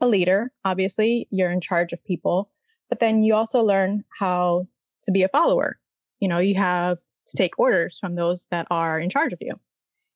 a 0.00 0.06
leader. 0.06 0.52
Obviously, 0.64 1.28
you're 1.30 1.50
in 1.50 1.60
charge 1.60 1.92
of 1.92 2.04
people, 2.04 2.50
but 2.88 3.00
then 3.00 3.22
you 3.22 3.34
also 3.34 3.62
learn 3.62 4.04
how 4.18 4.66
to 5.04 5.12
be 5.12 5.22
a 5.22 5.28
follower. 5.28 5.78
You 6.20 6.28
know, 6.28 6.38
you 6.38 6.54
have 6.56 6.98
to 7.26 7.36
take 7.36 7.58
orders 7.58 7.98
from 7.98 8.14
those 8.14 8.46
that 8.50 8.66
are 8.70 8.98
in 8.98 9.10
charge 9.10 9.32
of 9.32 9.38
you. 9.40 9.54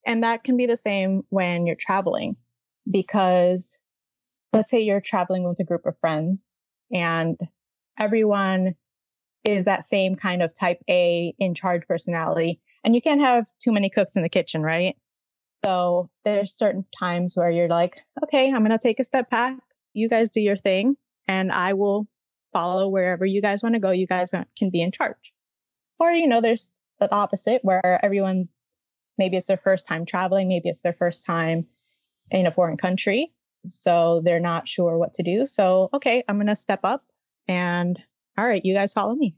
And 0.07 0.25
that 0.25 0.45
can 0.45 0.57
be 0.57 0.67
the 0.67 0.77
same 0.77 1.23
when 1.29 1.67
you're 1.67 1.77
traveling 1.77 2.37
because 2.91 3.79
let's 4.53 4.71
say 4.71 4.81
you're 4.81 5.01
traveling 5.01 5.45
with 5.45 5.61
a 5.61 5.65
group 5.65 5.85
of 5.85 5.99
friends 6.01 6.51
and 6.93 7.37
everyone 7.99 8.75
is 9.45 9.67
that 9.67 9.85
same 9.85 10.17
kind 10.17 10.43
of 10.43 10.55
type 10.55 10.83
A 10.89 11.35
in 11.39 11.55
charge 11.55 11.87
personality. 11.87 12.61
And 12.89 12.95
you 12.95 13.03
can't 13.03 13.21
have 13.21 13.47
too 13.63 13.71
many 13.71 13.91
cooks 13.91 14.17
in 14.17 14.23
the 14.23 14.31
kitchen, 14.31 14.63
right? 14.63 14.97
So 15.63 16.09
there's 16.25 16.55
certain 16.55 16.87
times 16.99 17.37
where 17.37 17.51
you're 17.51 17.69
like, 17.69 18.01
okay, 18.25 18.47
I'm 18.47 18.65
going 18.65 18.71
to 18.71 18.79
take 18.79 18.99
a 18.99 19.05
step 19.05 19.29
back. 19.29 19.59
You 19.93 20.09
guys 20.09 20.31
do 20.31 20.41
your 20.41 20.57
thing 20.57 20.97
and 21.27 21.53
I 21.53 21.75
will 21.75 22.09
follow 22.55 22.89
wherever 22.89 23.27
you 23.27 23.43
guys 23.43 23.63
want 23.63 23.75
to 23.75 23.79
go. 23.79 23.91
You 23.91 24.07
guys 24.07 24.31
can 24.31 24.71
be 24.71 24.81
in 24.81 24.91
charge. 24.91 25.35
Or, 26.01 26.11
you 26.13 26.27
know, 26.27 26.41
there's 26.41 26.71
the 26.99 27.15
opposite 27.15 27.61
where 27.63 28.03
everyone, 28.03 28.49
maybe 29.19 29.37
it's 29.37 29.49
their 29.49 29.59
first 29.59 29.85
time 29.85 30.07
traveling, 30.07 30.49
maybe 30.49 30.71
it's 30.71 30.81
their 30.81 30.95
first 30.95 31.27
time 31.27 31.67
in 32.31 32.47
a 32.47 32.53
foreign 32.53 32.79
country. 32.79 33.35
So 33.67 34.23
they're 34.25 34.41
not 34.41 34.67
sure 34.67 34.97
what 34.97 35.13
to 35.17 35.23
do. 35.23 35.45
So, 35.45 35.91
okay, 35.93 36.25
I'm 36.27 36.39
going 36.39 36.47
to 36.47 36.57
step 36.57 36.81
up 36.85 37.05
and 37.47 38.03
all 38.39 38.47
right, 38.47 38.65
you 38.65 38.73
guys 38.73 38.93
follow 38.93 39.17
me. 39.17 39.35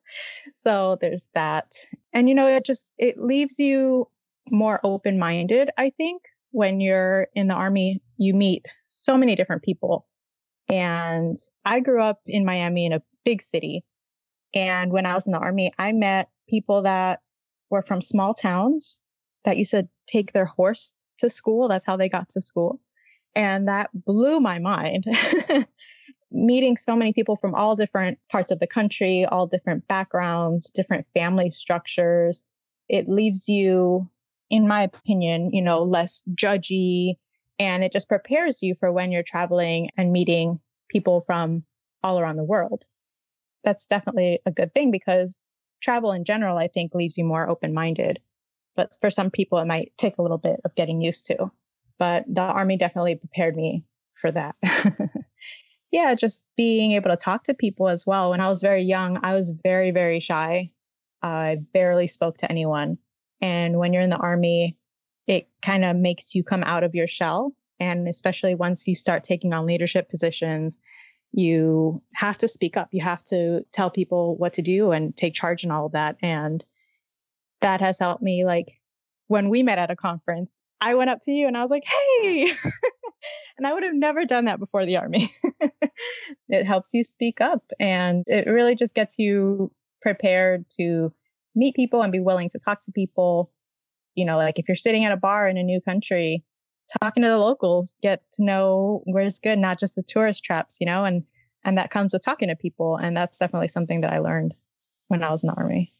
so 0.56 0.96
there's 0.98 1.28
that. 1.34 1.74
And, 2.14 2.26
you 2.26 2.34
know, 2.34 2.48
it 2.48 2.64
just, 2.64 2.94
it 2.96 3.20
leaves 3.20 3.58
you 3.58 4.08
more 4.50 4.80
open 4.82 5.18
minded, 5.18 5.68
I 5.76 5.90
think. 5.90 6.22
When 6.52 6.80
you're 6.80 7.28
in 7.34 7.46
the 7.46 7.54
army, 7.54 8.02
you 8.16 8.34
meet 8.34 8.66
so 8.88 9.16
many 9.18 9.36
different 9.36 9.62
people. 9.62 10.06
And 10.68 11.36
I 11.64 11.80
grew 11.80 12.02
up 12.02 12.20
in 12.26 12.44
Miami 12.44 12.86
in 12.86 12.92
a 12.92 13.02
big 13.24 13.42
city. 13.42 13.84
And 14.54 14.90
when 14.90 15.04
I 15.04 15.14
was 15.14 15.26
in 15.26 15.32
the 15.32 15.38
army, 15.38 15.70
I 15.78 15.92
met 15.92 16.30
people 16.48 16.82
that 16.82 17.20
were 17.68 17.82
from 17.82 18.00
small 18.00 18.34
towns 18.34 18.98
that 19.44 19.58
used 19.58 19.72
to 19.72 19.86
take 20.08 20.32
their 20.32 20.46
horse 20.46 20.94
to 21.18 21.28
school. 21.30 21.68
That's 21.68 21.86
how 21.86 21.96
they 21.98 22.08
got 22.08 22.30
to 22.30 22.40
school. 22.40 22.80
And 23.36 23.68
that 23.68 23.90
blew 23.94 24.40
my 24.40 24.58
mind. 24.60 25.04
Meeting 26.32 26.76
so 26.76 26.94
many 26.94 27.12
people 27.12 27.36
from 27.36 27.54
all 27.54 27.76
different 27.76 28.18
parts 28.30 28.52
of 28.52 28.60
the 28.60 28.66
country, 28.66 29.24
all 29.24 29.46
different 29.46 29.88
backgrounds, 29.88 30.70
different 30.70 31.06
family 31.14 31.50
structures, 31.50 32.46
it 32.88 33.08
leaves 33.08 33.48
you, 33.48 34.08
in 34.48 34.66
my 34.66 34.82
opinion, 34.82 35.50
you 35.52 35.62
know, 35.62 35.82
less 35.82 36.22
judgy 36.34 37.14
and 37.60 37.84
it 37.84 37.92
just 37.92 38.08
prepares 38.08 38.62
you 38.62 38.74
for 38.74 38.90
when 38.90 39.12
you're 39.12 39.22
traveling 39.22 39.90
and 39.96 40.12
meeting 40.12 40.60
people 40.88 41.20
from 41.20 41.62
all 42.02 42.18
around 42.18 42.36
the 42.36 42.44
world. 42.44 42.84
That's 43.64 43.86
definitely 43.86 44.40
a 44.46 44.50
good 44.50 44.72
thing 44.72 44.90
because 44.90 45.42
travel 45.82 46.12
in 46.12 46.24
general, 46.24 46.56
I 46.56 46.68
think, 46.68 46.94
leaves 46.94 47.18
you 47.18 47.24
more 47.24 47.48
open 47.48 47.74
minded. 47.74 48.18
But 48.76 48.96
for 49.00 49.10
some 49.10 49.30
people, 49.30 49.58
it 49.58 49.66
might 49.66 49.92
take 49.98 50.16
a 50.16 50.22
little 50.22 50.38
bit 50.38 50.60
of 50.64 50.74
getting 50.74 51.02
used 51.02 51.26
to. 51.26 51.50
But 51.98 52.24
the 52.26 52.40
army 52.40 52.78
definitely 52.78 53.16
prepared 53.16 53.54
me 53.54 53.84
for 54.14 54.32
that. 54.32 54.56
yeah, 55.90 56.14
just 56.14 56.46
being 56.56 56.92
able 56.92 57.10
to 57.10 57.16
talk 57.16 57.44
to 57.44 57.54
people 57.54 57.88
as 57.88 58.06
well. 58.06 58.30
When 58.30 58.40
I 58.40 58.48
was 58.48 58.60
very 58.62 58.82
young, 58.82 59.18
I 59.22 59.34
was 59.34 59.50
very, 59.50 59.90
very 59.90 60.20
shy. 60.20 60.70
I 61.22 61.58
barely 61.72 62.06
spoke 62.06 62.38
to 62.38 62.50
anyone. 62.50 62.98
And 63.40 63.78
when 63.78 63.92
you're 63.92 64.02
in 64.02 64.10
the 64.10 64.16
army, 64.16 64.76
it 65.26 65.48
kind 65.62 65.84
of 65.84 65.96
makes 65.96 66.34
you 66.34 66.44
come 66.44 66.62
out 66.62 66.84
of 66.84 66.94
your 66.94 67.06
shell. 67.06 67.54
And 67.78 68.08
especially 68.08 68.54
once 68.54 68.86
you 68.86 68.94
start 68.94 69.24
taking 69.24 69.52
on 69.52 69.66
leadership 69.66 70.10
positions 70.10 70.78
you 71.32 72.02
have 72.14 72.38
to 72.38 72.48
speak 72.48 72.76
up. 72.76 72.88
You 72.92 73.02
have 73.02 73.24
to 73.26 73.64
tell 73.72 73.90
people 73.90 74.36
what 74.36 74.54
to 74.54 74.62
do 74.62 74.92
and 74.92 75.16
take 75.16 75.34
charge 75.34 75.62
and 75.62 75.72
all 75.72 75.86
of 75.86 75.92
that. 75.92 76.16
And 76.22 76.64
that 77.60 77.80
has 77.80 77.98
helped 77.98 78.22
me. 78.22 78.44
Like 78.44 78.80
when 79.28 79.48
we 79.48 79.62
met 79.62 79.78
at 79.78 79.90
a 79.90 79.96
conference, 79.96 80.58
I 80.80 80.94
went 80.94 81.10
up 81.10 81.22
to 81.22 81.30
you 81.30 81.46
and 81.46 81.56
I 81.56 81.62
was 81.62 81.70
like, 81.70 81.84
hey. 81.84 82.52
and 83.58 83.66
I 83.66 83.72
would 83.72 83.82
have 83.82 83.94
never 83.94 84.24
done 84.24 84.46
that 84.46 84.58
before 84.58 84.86
the 84.86 84.96
army. 84.96 85.32
it 86.48 86.66
helps 86.66 86.94
you 86.94 87.04
speak 87.04 87.40
up 87.40 87.62
and 87.78 88.24
it 88.26 88.46
really 88.46 88.74
just 88.74 88.94
gets 88.94 89.18
you 89.18 89.72
prepared 90.02 90.64
to 90.78 91.12
meet 91.54 91.74
people 91.74 92.02
and 92.02 92.12
be 92.12 92.20
willing 92.20 92.50
to 92.50 92.58
talk 92.58 92.82
to 92.82 92.92
people. 92.92 93.52
You 94.14 94.24
know, 94.24 94.36
like 94.36 94.58
if 94.58 94.68
you're 94.68 94.76
sitting 94.76 95.04
at 95.04 95.12
a 95.12 95.16
bar 95.16 95.48
in 95.48 95.56
a 95.56 95.62
new 95.62 95.80
country, 95.80 96.44
talking 97.00 97.22
to 97.22 97.28
the 97.28 97.38
locals, 97.38 97.96
get 98.02 98.22
to 98.32 98.44
know 98.44 99.02
where's 99.04 99.38
good, 99.38 99.58
not 99.58 99.78
just 99.78 99.94
the 99.94 100.02
tourist 100.02 100.44
traps, 100.44 100.78
you 100.80 100.86
know, 100.86 101.04
and 101.04 101.24
and 101.64 101.78
that 101.78 101.90
comes 101.90 102.12
with 102.12 102.24
talking 102.24 102.48
to 102.48 102.56
people. 102.56 102.96
And 102.96 103.16
that's 103.16 103.38
definitely 103.38 103.68
something 103.68 104.00
that 104.00 104.12
I 104.12 104.18
learned 104.18 104.54
when 105.08 105.22
I 105.22 105.30
was 105.30 105.42
in 105.42 105.48
the 105.48 105.54
army. 105.54 105.92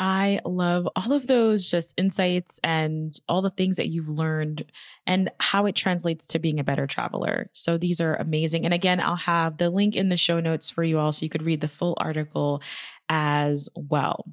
I 0.00 0.40
love 0.46 0.88
all 0.96 1.12
of 1.12 1.26
those 1.26 1.70
just 1.70 1.92
insights 1.98 2.58
and 2.64 3.12
all 3.28 3.42
the 3.42 3.50
things 3.50 3.76
that 3.76 3.88
you've 3.88 4.08
learned 4.08 4.64
and 5.06 5.30
how 5.38 5.66
it 5.66 5.76
translates 5.76 6.26
to 6.28 6.38
being 6.38 6.58
a 6.58 6.64
better 6.64 6.86
traveler. 6.86 7.50
So 7.52 7.76
these 7.76 8.00
are 8.00 8.16
amazing. 8.16 8.64
And 8.64 8.72
again, 8.72 8.98
I'll 8.98 9.16
have 9.16 9.58
the 9.58 9.68
link 9.68 9.96
in 9.96 10.08
the 10.08 10.16
show 10.16 10.40
notes 10.40 10.70
for 10.70 10.82
you 10.82 10.98
all 10.98 11.12
so 11.12 11.24
you 11.24 11.28
could 11.28 11.42
read 11.42 11.60
the 11.60 11.68
full 11.68 11.98
article 12.00 12.62
as 13.10 13.68
well. 13.74 14.24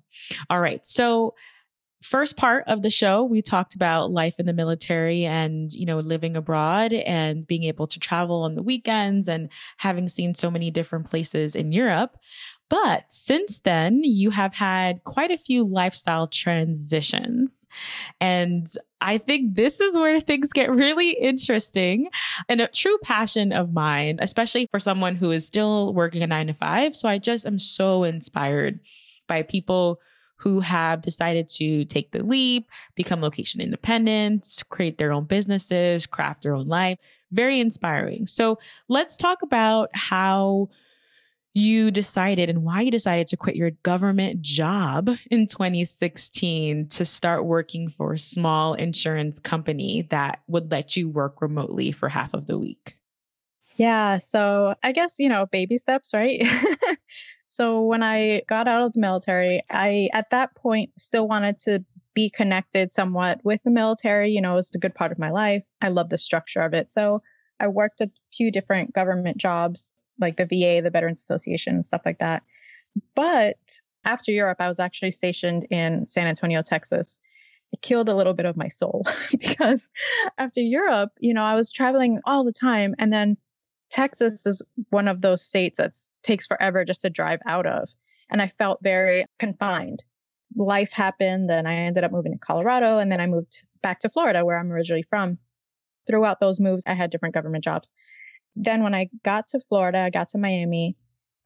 All 0.50 0.62
right. 0.62 0.86
So 0.86 1.36
first 2.02 2.38
part 2.38 2.64
of 2.68 2.82
the 2.82 2.90
show, 2.90 3.24
we 3.24 3.42
talked 3.42 3.76
about 3.76 4.12
life 4.12 4.40
in 4.40 4.46
the 4.46 4.54
military 4.54 5.26
and, 5.26 5.72
you 5.74 5.86
know, 5.86 6.00
living 6.00 6.38
abroad 6.38 6.94
and 6.94 7.46
being 7.46 7.64
able 7.64 7.88
to 7.88 8.00
travel 8.00 8.44
on 8.44 8.56
the 8.56 8.64
weekends 8.64 9.28
and 9.28 9.50
having 9.78 10.08
seen 10.08 10.34
so 10.34 10.50
many 10.50 10.72
different 10.72 11.10
places 11.10 11.56
in 11.56 11.72
Europe. 11.72 12.16
But 12.70 13.06
since 13.08 13.62
then, 13.62 14.02
you 14.04 14.30
have 14.32 14.54
had 14.54 15.04
quite 15.04 15.32
a 15.32 15.38
few 15.38 15.66
lifestyle 15.66 16.28
transitions. 16.28 17.66
And 18.20 18.68
I 19.00 19.20
think 19.20 19.56
this 19.56 19.80
is 19.80 19.98
where 19.98 20.20
things 20.20 20.52
get 20.52 20.70
really 20.70 21.12
interesting 21.12 22.10
and 22.50 22.60
a 22.60 22.68
true 22.68 22.98
passion 23.04 23.54
of 23.54 23.74
mine, 23.74 24.18
especially 24.20 24.68
for 24.70 24.80
someone 24.80 25.16
who 25.16 25.32
is 25.32 25.46
still 25.46 25.94
working 25.94 26.24
a 26.24 26.28
nine 26.28 26.48
to 26.48 26.54
five. 26.54 26.96
So 26.96 27.08
I 27.08 27.20
just 27.20 27.46
am 27.46 27.60
so 27.60 28.04
inspired 28.04 28.80
by 29.28 29.44
people 29.44 30.02
who 30.40 30.60
have 30.60 31.02
decided 31.02 31.50
to 31.50 31.84
take 31.86 32.12
the 32.12 32.24
leap, 32.24 32.70
become 32.96 33.22
location 33.22 33.60
independent, 33.60 34.64
create 34.70 34.98
their 34.98 35.12
own 35.12 35.26
businesses, 35.26 36.06
craft 36.06 36.44
their 36.44 36.54
own 36.54 36.68
life. 36.68 37.00
Very 37.32 37.60
inspiring. 37.60 38.28
So 38.28 38.60
let's 38.88 39.18
talk 39.18 39.42
about 39.42 39.90
how 39.94 40.70
you 41.58 41.92
decided 41.92 42.50
and 42.50 42.64
why 42.64 42.82
you 42.82 42.92
decided 42.92 43.28
to 43.28 43.38
quit 43.38 43.56
your 43.56 43.72
government 43.84 44.42
job 44.42 45.10
in 45.32 45.48
2016 45.48 46.88
to 46.90 47.06
start 47.06 47.46
working 47.46 47.90
for 47.90 48.14
a 48.14 48.18
small 48.18 48.74
insurance 48.76 49.40
company 49.40 50.08
that 50.10 50.42
would 50.48 50.72
let 50.72 50.96
you 50.96 51.10
work 51.10 51.42
remotely 51.42 51.92
for 51.92 52.10
half 52.10 52.34
of 52.34 52.46
the 52.48 52.58
week. 52.58 52.98
Yeah. 53.76 54.18
So 54.18 54.76
I 54.84 54.92
guess, 54.92 55.20
you 55.20 55.30
know, 55.30 55.46
baby 55.46 55.78
steps, 55.78 56.12
right? 56.14 56.42
So 57.48 57.82
when 57.82 58.04
I 58.04 58.44
got 58.48 58.68
out 58.68 58.84
of 58.84 58.94
the 58.94 59.00
military, 59.00 59.64
I 59.70 60.10
at 60.14 60.30
that 60.30 60.54
point 60.56 60.92
still 61.00 61.28
wanted 61.28 61.58
to 61.60 61.84
be 62.14 62.30
connected 62.30 62.92
somewhat 62.92 63.40
with 63.44 63.64
the 63.64 63.72
military. 63.72 64.32
You 64.32 64.42
know, 64.42 64.58
it's 64.58 64.76
a 64.76 64.80
good 64.80 64.94
part 64.94 65.12
of 65.12 65.18
my 65.18 65.32
life. 65.32 65.64
I 65.82 65.88
love 65.88 66.10
the 66.10 66.20
structure 66.20 66.62
of 66.62 66.74
it. 66.74 66.92
So 66.92 67.24
I 67.60 67.68
worked 67.68 68.02
a 68.02 68.12
few 68.32 68.52
different 68.52 68.94
government 68.94 69.38
jobs 69.38 69.94
like 70.20 70.38
the 70.38 70.46
VA, 70.46 70.82
the 70.82 70.92
Veterans 70.92 71.22
Association, 71.22 71.84
stuff 71.84 72.02
like 72.06 72.20
that. 72.20 72.44
But 73.16 73.58
after 74.06 74.32
Europe, 74.32 74.58
I 74.60 74.70
was 74.70 74.80
actually 74.80 75.12
stationed 75.12 75.68
in 75.70 76.08
San 76.08 76.28
Antonio, 76.28 76.62
Texas. 76.62 77.20
It 77.74 77.82
killed 77.82 78.10
a 78.10 78.16
little 78.16 78.34
bit 78.34 78.46
of 78.46 78.56
my 78.56 78.70
soul 78.70 79.06
because 79.32 79.90
after 80.38 80.62
Europe, 80.62 81.12
you 81.20 81.34
know, 81.34 81.44
I 81.44 81.56
was 81.56 81.72
traveling 81.72 82.22
all 82.26 82.44
the 82.44 82.54
time. 82.54 82.96
And 82.98 83.12
then 83.12 83.38
Texas 83.90 84.46
is 84.46 84.62
one 84.90 85.08
of 85.08 85.22
those 85.22 85.42
states 85.42 85.78
that 85.78 85.96
takes 86.24 86.48
forever 86.48 86.86
just 86.86 87.02
to 87.02 87.10
drive 87.10 87.40
out 87.46 87.66
of. 87.66 87.90
And 88.30 88.42
I 88.42 88.52
felt 88.58 88.80
very 88.82 89.26
confined 89.40 90.04
life 90.56 90.92
happened 90.92 91.52
and 91.52 91.68
I 91.68 91.76
ended 91.76 92.04
up 92.04 92.12
moving 92.12 92.34
to 92.34 92.38
Colorado 92.38 93.00
and 93.00 93.12
then 93.12 93.20
I 93.20 93.28
moved 93.28 93.64
back 93.82 94.00
to 94.02 94.10
Florida 94.10 94.46
where 94.46 94.58
I'm 94.58 94.72
originally 94.72 95.04
from. 95.04 95.38
Throughout 96.08 96.40
those 96.40 96.60
moves, 96.60 96.84
I 96.88 96.94
had 96.94 97.12
different 97.12 97.36
government 97.36 97.64
jobs. 97.64 97.92
Then 98.60 98.84
when 98.84 98.96
I 98.96 99.10
got 99.24 99.48
to 99.50 99.60
Florida, 99.70 100.00
I 100.00 100.10
got 100.10 100.30
to 100.30 100.38
Miami, 100.38 100.96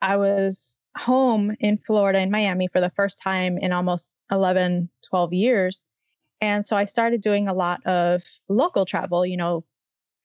I 0.02 0.18
was 0.18 0.80
home 0.98 1.56
in 1.60 1.78
Florida 1.78 2.20
in 2.20 2.32
Miami 2.32 2.68
for 2.68 2.82
the 2.82 2.92
first 2.96 3.22
time 3.22 3.58
in 3.58 3.72
almost 3.72 4.14
11, 4.32 4.90
12 5.08 5.34
years. 5.34 5.86
And 6.40 6.66
so 6.66 6.76
I 6.76 6.86
started 6.86 7.22
doing 7.22 7.48
a 7.48 7.54
lot 7.54 7.86
of 7.86 8.24
local 8.50 8.86
travel. 8.86 9.26
You 9.26 9.38
know, 9.38 9.64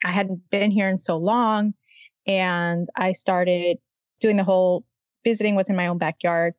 I 0.04 0.12
hadn't 0.12 0.48
been 0.50 0.70
here 0.70 0.88
in 0.88 0.98
so 0.98 1.18
long 1.18 1.74
and 2.26 2.86
I 2.96 3.12
started 3.12 3.78
doing 4.20 4.36
the 4.36 4.44
whole 4.44 4.84
visiting 5.24 5.56
what's 5.56 5.70
in 5.70 5.76
my 5.76 5.88
own 5.88 5.98
backyard 5.98 6.54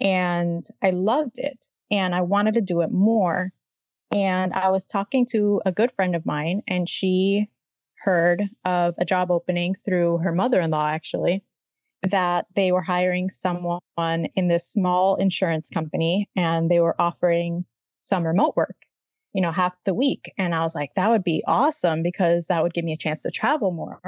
and 0.00 0.62
I 0.82 0.90
loved 0.90 1.38
it 1.38 1.66
and 1.90 2.14
I 2.14 2.20
wanted 2.20 2.54
to 2.54 2.60
do 2.60 2.82
it 2.82 2.92
more. 2.92 3.52
And 4.12 4.52
I 4.52 4.70
was 4.70 4.86
talking 4.86 5.26
to 5.32 5.60
a 5.64 5.72
good 5.72 5.92
friend 5.92 6.14
of 6.14 6.26
mine 6.26 6.62
and 6.68 6.88
she 6.88 7.48
heard 8.00 8.42
of 8.64 8.94
a 8.98 9.04
job 9.04 9.30
opening 9.30 9.74
through 9.74 10.18
her 10.18 10.32
mother-in-law 10.32 10.88
actually 10.88 11.44
that 12.02 12.46
they 12.56 12.72
were 12.72 12.80
hiring 12.80 13.30
someone 13.30 13.80
in 14.34 14.48
this 14.48 14.66
small 14.66 15.16
insurance 15.16 15.68
company 15.68 16.28
and 16.34 16.70
they 16.70 16.80
were 16.80 16.98
offering 16.98 17.64
some 18.00 18.26
remote 18.26 18.56
work, 18.56 18.76
you 19.34 19.42
know, 19.42 19.52
half 19.52 19.74
the 19.84 19.92
week. 19.92 20.32
And 20.38 20.54
I 20.54 20.62
was 20.62 20.74
like, 20.74 20.90
that 20.96 21.10
would 21.10 21.24
be 21.24 21.44
awesome 21.46 22.02
because 22.02 22.46
that 22.46 22.62
would 22.62 22.72
give 22.72 22.84
me 22.84 22.94
a 22.94 22.98
chance 22.98 23.22
to 23.22 23.30
travel 23.30 23.70
more. 23.70 24.00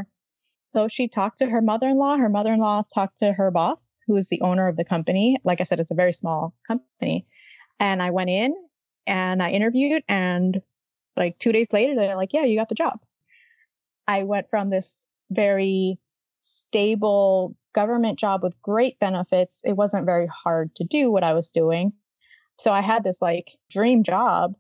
So 0.65 0.89
she 0.89 1.07
talked 1.07 1.39
to 1.39 1.47
her 1.47 1.61
mother 1.61 1.87
in 1.87 1.99
law. 1.99 2.17
Her 2.17 2.31
mother 2.31 2.55
in 2.55 2.61
law 2.61 2.83
talked 2.95 3.19
to 3.19 3.31
her 3.31 3.51
boss, 3.51 3.99
who 4.07 4.17
is 4.17 4.29
the 4.29 4.41
owner 4.41 4.69
of 4.69 4.77
the 4.77 4.87
company. 4.87 5.37
Like 5.45 5.61
I 5.61 5.65
said, 5.65 5.81
it's 5.81 5.91
a 5.91 5.95
very 5.95 6.15
small 6.15 6.55
company. 6.67 7.27
And 7.79 8.03
I 8.03 8.11
went 8.11 8.31
in 8.31 8.55
and 9.07 9.43
I 9.43 9.51
interviewed, 9.51 10.03
and 10.09 10.63
like 11.17 11.39
two 11.39 11.53
days 11.53 11.73
later, 11.73 11.95
they're 11.95 12.17
like, 12.17 12.33
yeah, 12.33 12.45
you 12.45 12.59
got 12.59 12.71
the 12.71 12.75
job. 12.75 13.01
I 14.07 14.25
went 14.25 14.51
from 14.51 14.71
this 14.71 15.07
very 15.31 15.99
stable 16.41 17.57
government 17.75 18.19
job 18.19 18.43
with 18.43 18.61
great 18.63 18.99
benefits. 18.99 19.63
It 19.65 19.73
wasn't 19.73 20.07
very 20.07 20.27
hard 20.27 20.75
to 20.77 20.85
do 20.85 21.11
what 21.11 21.25
I 21.25 21.35
was 21.35 21.53
doing. 21.53 21.93
So 22.59 22.73
I 22.73 22.81
had 22.81 23.05
this 23.05 23.23
like 23.23 23.53
dream 23.71 24.03
job 24.03 24.55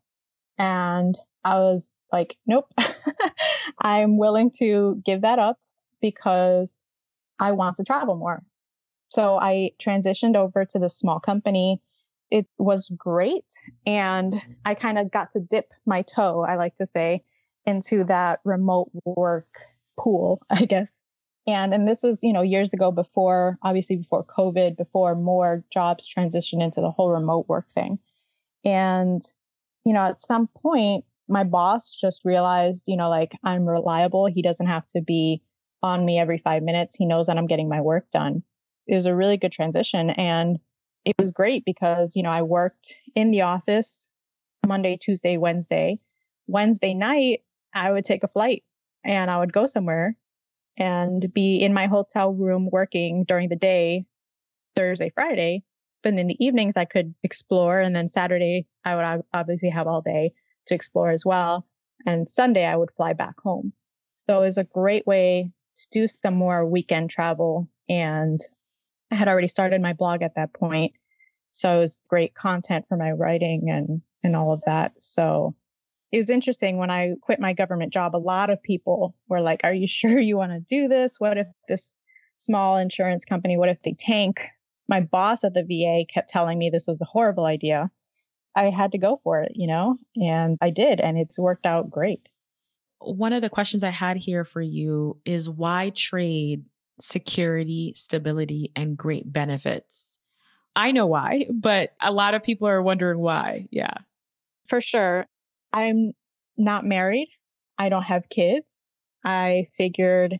and 0.58 1.16
I 1.44 1.58
was 1.58 1.96
like, 2.12 2.37
nope, 2.46 2.72
I'm 3.78 4.16
willing 4.16 4.50
to 4.58 5.00
give 5.04 5.22
that 5.22 5.38
up 5.38 5.58
because 6.00 6.82
I 7.38 7.52
want 7.52 7.76
to 7.76 7.84
travel 7.84 8.16
more. 8.16 8.42
So 9.08 9.38
I 9.38 9.72
transitioned 9.80 10.37
over 10.37 10.64
to 10.64 10.78
the 10.78 10.88
small 10.88 11.20
company. 11.20 11.82
It 12.30 12.46
was 12.58 12.90
great. 12.96 13.44
And 13.84 14.40
I 14.64 14.75
kind 14.75 14.99
of 14.99 15.11
got 15.11 15.32
to 15.32 15.40
dip 15.40 15.72
my 15.84 16.02
toe, 16.02 16.44
I 16.49 16.56
like 16.56 16.76
to 16.76 16.87
say, 16.87 17.22
into 17.66 18.04
that 18.04 18.40
remote 18.45 18.90
work 19.04 19.49
pool, 19.99 20.42
I 20.50 20.64
guess. 20.64 21.02
And 21.47 21.75
and 21.75 21.88
this 21.88 22.02
was, 22.02 22.23
you 22.23 22.33
know, 22.33 22.42
years 22.42 22.73
ago 22.73 22.93
before, 22.93 23.58
obviously 23.63 23.97
before 23.97 24.25
COVID, 24.25 24.76
before 24.76 25.17
more 25.17 25.65
jobs 25.73 26.08
transitioned 26.08 26.63
into 26.63 26.80
the 26.80 26.91
whole 26.91 27.10
remote 27.10 27.49
work 27.49 27.69
thing. 27.71 27.99
And, 28.65 29.21
you 29.84 29.93
know, 29.93 30.04
at 30.04 30.23
some 30.23 30.47
point, 30.47 31.04
my 31.28 31.43
boss 31.43 31.97
just 31.97 32.25
realized, 32.25 32.84
you 32.86 32.97
know, 32.97 33.10
like 33.10 33.36
I'm 33.43 33.67
reliable. 33.69 34.26
He 34.26 34.43
doesn't 34.43 34.67
have 34.67 34.86
to 34.89 35.00
be 35.00 35.43
on 35.82 36.04
me 36.04 36.19
every 36.19 36.39
five 36.39 36.63
minutes. 36.63 36.95
He 36.97 37.06
knows 37.06 37.26
that 37.26 37.39
I'm 37.39 37.49
getting 37.49 37.69
my 37.69 37.80
work 37.80 38.08
done. 38.13 38.45
It 38.86 38.95
was 38.95 39.06
a 39.06 39.15
really 39.15 39.36
good 39.36 39.52
transition. 39.52 40.10
And 40.10 40.60
it 41.04 41.17
was 41.19 41.32
great 41.32 41.65
because, 41.65 42.15
you 42.15 42.23
know, 42.23 42.30
I 42.30 42.43
worked 42.43 42.95
in 43.17 43.32
the 43.32 43.43
office 43.43 44.08
Monday, 44.65 44.97
Tuesday, 44.97 45.39
Wednesday. 45.39 45.99
Wednesday 46.47 46.95
night, 46.95 47.41
I 47.75 47.91
would 47.91 48.04
take 48.04 48.23
a 48.23 48.28
flight 48.28 48.65
and 49.04 49.30
I 49.30 49.39
would 49.39 49.52
go 49.52 49.67
somewhere 49.67 50.17
and 50.76 51.32
be 51.32 51.56
in 51.56 51.75
my 51.75 51.87
hotel 51.87 52.32
room 52.32 52.69
working 52.71 53.25
during 53.25 53.49
the 53.49 53.56
day, 53.56 54.04
Thursday, 54.75 55.11
Friday. 55.15 55.65
But 56.02 56.15
in 56.15 56.26
the 56.26 56.45
evenings, 56.45 56.76
I 56.76 56.85
could 56.85 57.15
explore. 57.23 57.78
And 57.78 57.95
then 57.95 58.08
Saturday, 58.08 58.67
I 58.85 58.97
would 58.97 59.25
obviously 59.32 59.69
have 59.71 59.87
all 59.87 60.02
day 60.02 60.32
to 60.67 60.75
explore 60.75 61.11
as 61.11 61.25
well. 61.25 61.67
And 62.06 62.28
Sunday, 62.28 62.65
I 62.65 62.76
would 62.76 62.91
fly 62.97 63.13
back 63.13 63.35
home. 63.41 63.73
So 64.26 64.39
it 64.39 64.47
was 64.47 64.58
a 64.58 64.65
great 64.65 65.06
way 65.06 65.50
to 65.76 65.89
do 65.91 66.08
some 66.08 66.35
more 66.35 66.67
weekend 66.67 67.11
travel. 67.11 67.69
And 67.89 68.41
I 69.11 69.17
had 69.17 69.28
already 69.28 69.49
started 69.49 69.80
my 69.80 69.93
blog 69.93 70.23
at 70.23 70.35
that 70.37 70.52
point. 70.52 70.93
So 71.52 71.76
it 71.76 71.80
was 71.80 72.02
great 72.08 72.35
content 72.35 72.87
for 72.89 72.97
my 72.97 73.13
writing 73.13 73.71
and, 73.71 74.00
and 74.25 74.35
all 74.35 74.52
of 74.52 74.63
that. 74.67 74.93
So 75.00 75.54
it 76.12 76.18
was 76.18 76.30
interesting 76.30 76.76
when 76.76 76.90
I 76.90 77.14
quit 77.22 77.40
my 77.40 77.52
government 77.52 77.92
job. 77.92 78.14
A 78.14 78.18
lot 78.18 78.50
of 78.50 78.62
people 78.62 79.16
were 79.28 79.40
like, 79.40 79.62
Are 79.64 79.75
you 79.75 79.86
sure 79.88 80.18
you 80.18 80.36
want 80.36 80.52
to 80.52 80.60
do 80.60 80.88
this? 80.88 81.18
What 81.18 81.38
if 81.38 81.46
this 81.68 81.94
small 82.38 82.76
insurance 82.76 83.25
company, 83.25 83.56
what 83.56 83.68
if 83.68 83.82
they 83.82 83.94
tank? 83.98 84.46
My 84.88 85.00
boss 85.00 85.44
at 85.44 85.54
the 85.54 85.62
VA 85.62 86.04
kept 86.12 86.28
telling 86.28 86.58
me 86.58 86.68
this 86.68 86.86
was 86.86 87.00
a 87.00 87.06
horrible 87.06 87.46
idea. 87.46 87.90
I 88.54 88.64
had 88.64 88.92
to 88.92 88.98
go 88.98 89.18
for 89.25 89.40
it, 89.40 89.52
you 89.54 89.66
know, 89.66 89.96
and 90.16 90.58
I 90.60 90.70
did, 90.70 91.00
and 91.00 91.16
it's 91.16 91.38
worked 91.38 91.64
out 91.64 91.90
great 91.90 92.28
one 93.04 93.32
of 93.32 93.42
the 93.42 93.50
questions 93.50 93.82
I 93.82 93.90
had 93.90 94.16
here 94.16 94.44
for 94.44 94.60
you 94.60 95.18
is 95.25 95.48
why 95.50 95.90
trade 95.90 96.64
security, 97.00 97.92
stability, 97.96 98.70
and 98.76 98.96
great 98.96 99.30
benefits? 99.30 100.18
I 100.76 100.92
know 100.92 101.06
why, 101.06 101.46
but 101.52 101.94
a 102.00 102.12
lot 102.12 102.34
of 102.34 102.42
people 102.42 102.68
are 102.68 102.82
wondering 102.82 103.18
why. 103.18 103.68
Yeah. 103.70 103.94
For 104.66 104.80
sure. 104.80 105.26
I'm 105.73 106.13
not 106.56 106.85
married. 106.85 107.28
I 107.78 107.89
don't 107.89 108.02
have 108.02 108.28
kids. 108.28 108.91
I 109.25 109.69
figured 109.76 110.39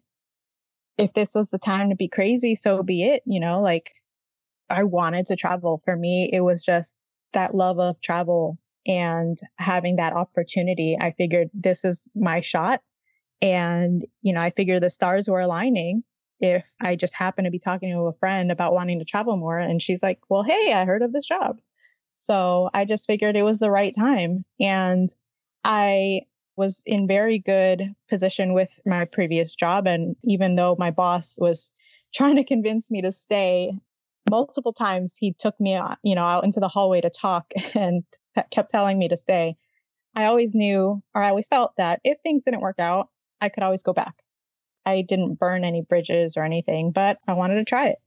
if 0.99 1.13
this 1.15 1.35
was 1.35 1.49
the 1.49 1.59
time 1.59 1.91
to 1.91 1.97
be 1.97 2.09
crazy, 2.09 2.55
so 2.55 2.83
be 2.83 3.05
it. 3.05 3.23
You 3.27 3.41
know, 3.41 3.61
like 3.61 3.91
I 4.69 4.85
wanted 4.85 5.27
to 5.27 5.37
travel. 5.37 5.83
For 5.85 5.97
me, 5.97 6.31
it 6.33 6.41
was 6.41 6.65
just 6.65 6.97
that 7.33 7.55
love 7.55 7.79
of 7.79 8.01
travel 8.01 8.59
and 8.87 9.39
having 9.57 9.97
that 9.97 10.13
opportunity, 10.13 10.97
I 11.01 11.13
figured 11.13 11.51
this 11.55 11.85
is 11.85 12.09
my 12.15 12.41
shot. 12.41 12.81
And, 13.41 14.05
you 14.23 14.33
know, 14.33 14.41
I 14.41 14.51
figured 14.51 14.83
the 14.83 14.91
stars 14.91 15.29
were 15.29 15.41
aligning 15.41 16.05
if 16.41 16.65
I 16.81 16.97
just 16.97 17.15
happened 17.15 17.45
to 17.47 17.51
be 17.51 17.59
talking 17.59 17.93
to 17.93 18.01
a 18.03 18.13
friend 18.15 18.51
about 18.51 18.75
wanting 18.75 18.99
to 18.99 19.05
travel 19.05 19.37
more. 19.37 19.59
And 19.59 19.81
she's 19.81 20.03
like, 20.03 20.19
well, 20.29 20.43
hey, 20.43 20.73
I 20.73 20.85
heard 20.85 21.03
of 21.03 21.13
this 21.13 21.27
job. 21.27 21.61
So 22.17 22.71
I 22.73 22.85
just 22.85 23.07
figured 23.07 23.37
it 23.37 23.45
was 23.45 23.59
the 23.59 23.71
right 23.71 23.95
time. 23.95 24.45
And 24.61 25.15
I 25.65 26.23
was 26.57 26.83
in 26.87 27.07
very 27.07 27.39
good 27.39 27.95
position 28.09 28.53
with 28.53 28.79
my 28.87 29.05
previous 29.05 29.55
job. 29.55 29.87
And 29.87 30.17
even 30.25 30.55
though 30.55 30.77
my 30.79 30.91
boss 30.91 31.39
was 31.41 31.71
trying 32.15 32.37
to 32.37 32.45
convince 32.45 32.91
me 32.91 33.03
to 33.03 33.13
stay, 33.13 33.73
multiple 34.31 34.73
times 34.73 35.17
he 35.17 35.35
took 35.39 35.59
me, 35.61 35.75
uh, 35.75 35.97
you 36.03 36.15
know, 36.15 36.25
out 36.25 36.45
into 36.45 36.61
the 36.61 36.69
hallway 36.69 37.01
to 37.01 37.11
talk 37.11 37.47
and 37.75 38.05
kept 38.51 38.71
telling 38.71 38.99
me 38.99 39.09
to 39.09 39.17
stay. 39.17 39.57
I 40.15 40.27
always 40.27 40.55
knew, 40.55 41.03
or 41.15 41.23
I 41.23 41.31
always 41.31 41.49
felt 41.49 41.73
that 41.79 42.01
if 42.05 42.19
things 42.23 42.45
didn't 42.45 42.61
work 42.61 42.79
out, 42.79 43.09
I 43.41 43.49
could 43.49 43.63
always 43.63 43.83
go 43.83 43.95
back. 43.95 44.15
I 44.85 45.03
didn't 45.03 45.39
burn 45.39 45.65
any 45.65 45.83
bridges 45.83 46.37
or 46.37 46.45
anything, 46.45 46.93
but 46.93 47.19
I 47.27 47.33
wanted 47.33 47.57
to 47.57 47.65
try 47.65 47.89
it. 47.89 47.99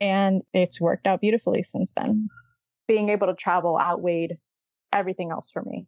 And 0.00 0.42
it's 0.52 0.80
worked 0.80 1.06
out 1.06 1.20
beautifully 1.20 1.62
since 1.62 1.92
then. 1.96 2.28
Being 2.86 3.08
able 3.08 3.26
to 3.28 3.34
travel 3.34 3.78
outweighed 3.78 4.38
everything 4.92 5.30
else 5.30 5.50
for 5.50 5.62
me. 5.62 5.86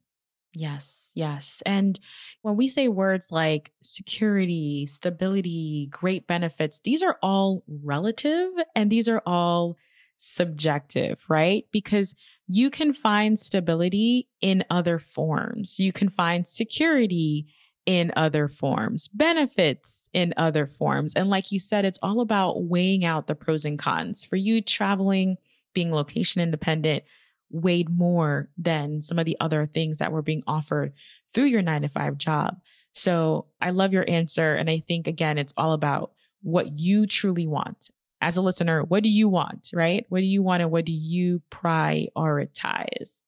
Yes, 0.53 1.13
yes. 1.15 1.63
And 1.67 2.01
when 2.41 2.57
we 2.57 2.67
say 2.67 2.89
words 2.89 3.31
like 3.31 3.73
security, 3.83 4.87
stability, 4.87 5.89
great 5.91 6.27
benefits, 6.27 6.81
these 6.81 7.03
are 7.03 7.19
all 7.23 7.63
relative 7.85 8.49
and 8.75 8.91
these 8.91 9.07
are 9.07 9.23
all 9.27 9.77
subjective, 10.17 11.23
right? 11.29 11.67
Because 11.73 12.15
you 12.49 12.71
can 12.71 12.95
find 12.95 13.39
stability 13.39 14.29
in 14.41 14.65
other 14.71 14.99
forms. 14.99 15.79
You 15.79 15.93
can 15.93 16.09
find 16.09 16.47
security 16.47 17.47
in 17.85 18.13
other 18.17 18.49
forms, 18.49 19.09
benefits 19.09 20.09
in 20.13 20.33
other 20.37 20.67
forms. 20.67 21.13
And 21.15 21.29
like 21.29 21.53
you 21.53 21.59
said, 21.61 21.85
it's 21.85 22.01
all 22.03 22.21
about 22.21 22.65
weighing 22.65 23.05
out 23.05 23.27
the 23.27 23.35
pros 23.35 23.65
and 23.65 23.79
cons. 23.79 24.25
For 24.25 24.37
you, 24.37 24.61
traveling, 24.61 25.37
being 25.77 25.93
location 25.93 26.41
independent, 26.41 27.05
weighed 27.51 27.91
more 27.91 28.49
than 28.57 29.03
some 29.03 29.19
of 29.19 29.27
the 29.27 29.37
other 29.41 29.67
things 29.67 29.99
that 29.99 30.11
were 30.11 30.23
being 30.23 30.43
offered 30.47 30.95
through 31.35 31.45
your 31.45 31.61
nine 31.61 31.83
to 31.83 31.89
five 31.89 32.17
job. 32.17 32.57
So 32.93 33.45
I 33.61 33.71
love 33.71 33.93
your 33.93 34.09
answer. 34.09 34.55
And 34.55 34.71
I 34.71 34.83
think, 34.89 35.07
again, 35.07 35.37
it's 35.37 35.53
all 35.55 35.75
about 35.75 36.13
what 36.41 36.71
you 36.71 37.07
truly 37.07 37.47
want. 37.47 37.91
As 38.23 38.39
a 38.39 38.43
listener, 38.43 38.85
what 38.85 39.03
do 39.03 39.11
you 39.11 39.29
want, 39.29 39.69
right? 39.75 40.07
What 40.09 40.21
do 40.21 40.25
you 40.25 40.43
want 40.43 40.63
and 40.63 40.71
what 40.71 40.87
do 40.87 40.93
you 40.93 41.43
prioritize? 41.51 43.23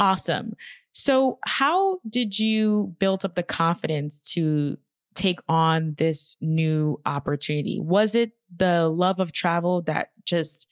Awesome. 0.00 0.54
So, 0.90 1.38
how 1.44 2.00
did 2.08 2.36
you 2.36 2.96
build 2.98 3.24
up 3.24 3.36
the 3.36 3.44
confidence 3.44 4.32
to 4.32 4.78
take 5.14 5.38
on 5.48 5.94
this 5.96 6.36
new 6.40 7.00
opportunity? 7.06 7.78
Was 7.80 8.16
it 8.16 8.32
the 8.56 8.88
love 8.88 9.20
of 9.20 9.30
travel 9.30 9.82
that 9.82 10.10
just 10.24 10.66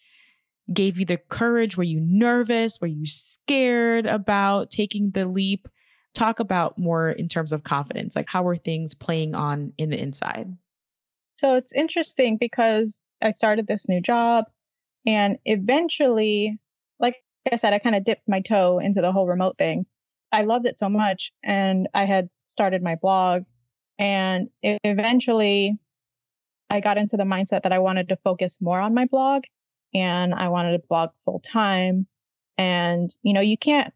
gave 0.73 0.99
you 0.99 1.07
the 1.07 1.17
courage? 1.17 1.77
Were 1.77 1.85
you 1.85 2.01
nervous? 2.01 2.81
Were 2.81 2.87
you 2.87 3.07
scared 3.07 4.07
about 4.07 4.71
taking 4.71 5.11
the 5.11 5.27
leap? 5.27 5.69
Talk 6.15 6.41
about 6.41 6.79
more 6.79 7.11
in 7.11 7.29
terms 7.29 7.53
of 7.53 7.63
confidence. 7.63 8.17
Like, 8.17 8.29
how 8.29 8.43
were 8.43 8.57
things 8.57 8.95
playing 8.95 9.35
on 9.35 9.73
in 9.79 9.91
the 9.91 10.01
inside? 10.01 10.57
So, 11.39 11.55
it's 11.55 11.73
interesting 11.73 12.39
because 12.39 13.07
I 13.23 13.31
started 13.31 13.67
this 13.67 13.89
new 13.89 14.01
job 14.01 14.47
and 15.07 15.39
eventually, 15.45 16.59
like 16.99 17.17
I 17.51 17.57
said, 17.57 17.73
I 17.73 17.79
kind 17.79 17.95
of 17.95 18.05
dipped 18.05 18.29
my 18.29 18.41
toe 18.41 18.79
into 18.79 19.01
the 19.01 19.13
whole 19.13 19.27
remote 19.27 19.59
thing. 19.59 19.87
I 20.33 20.43
loved 20.43 20.67
it 20.67 20.79
so 20.79 20.89
much 20.89 21.33
and 21.45 21.89
I 21.95 22.05
had 22.05 22.29
started 22.45 22.83
my 22.83 22.97
blog 22.97 23.45
and 23.99 24.49
eventually 24.63 25.79
I 26.69 26.81
got 26.81 26.99
into 26.99 27.17
the 27.17 27.25
mindset 27.25 27.63
that 27.63 27.73
I 27.73 27.79
wanted 27.79 28.09
to 28.09 28.17
focus 28.17 28.59
more 28.61 28.81
on 28.81 28.93
my 28.93 29.07
blog 29.07 29.45
and 29.95 30.35
I 30.35 30.49
wanted 30.49 30.73
to 30.73 30.87
blog 30.89 31.11
full 31.25 31.41
time. 31.41 32.07
And, 32.59 33.15
you 33.23 33.33
know, 33.33 33.41
you 33.41 33.59
can't 33.59 33.93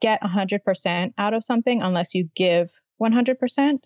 get 0.00 0.22
100% 0.22 1.12
out 1.18 1.34
of 1.34 1.44
something 1.44 1.82
unless 1.82 2.14
you 2.14 2.28
give 2.34 2.70
100%. 3.00 3.78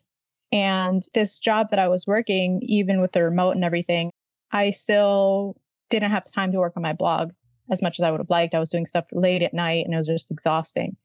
And 0.53 1.03
this 1.15 1.39
job 1.39 1.69
that 1.71 1.79
I 1.79 1.89
was 1.89 2.07
working, 2.07 2.61
even 2.63 3.01
with 3.01 3.13
the 3.13 3.23
remote 3.23 3.53
and 3.53 3.65
everything, 3.65 4.11
I 4.51 4.71
still 4.71 5.57
didn't 5.89 6.11
have 6.11 6.31
time 6.31 6.53
to 6.53 6.59
work 6.59 6.75
on 6.77 6.83
my 6.83 6.93
blog 6.93 7.33
as 7.71 7.81
much 7.81 7.99
as 7.99 8.03
I 8.03 8.11
would 8.11 8.21
have 8.21 8.31
liked. 8.31 8.55
I 8.55 8.59
was 8.59 8.71
doing 8.71 8.87
stuff 8.87 9.07
late 9.13 9.43
at 9.43 9.55
night 9.55 9.85
and 9.85 9.95
it 9.95 9.97
was 9.97 10.07
just 10.07 10.31
exhausting. 10.31 10.97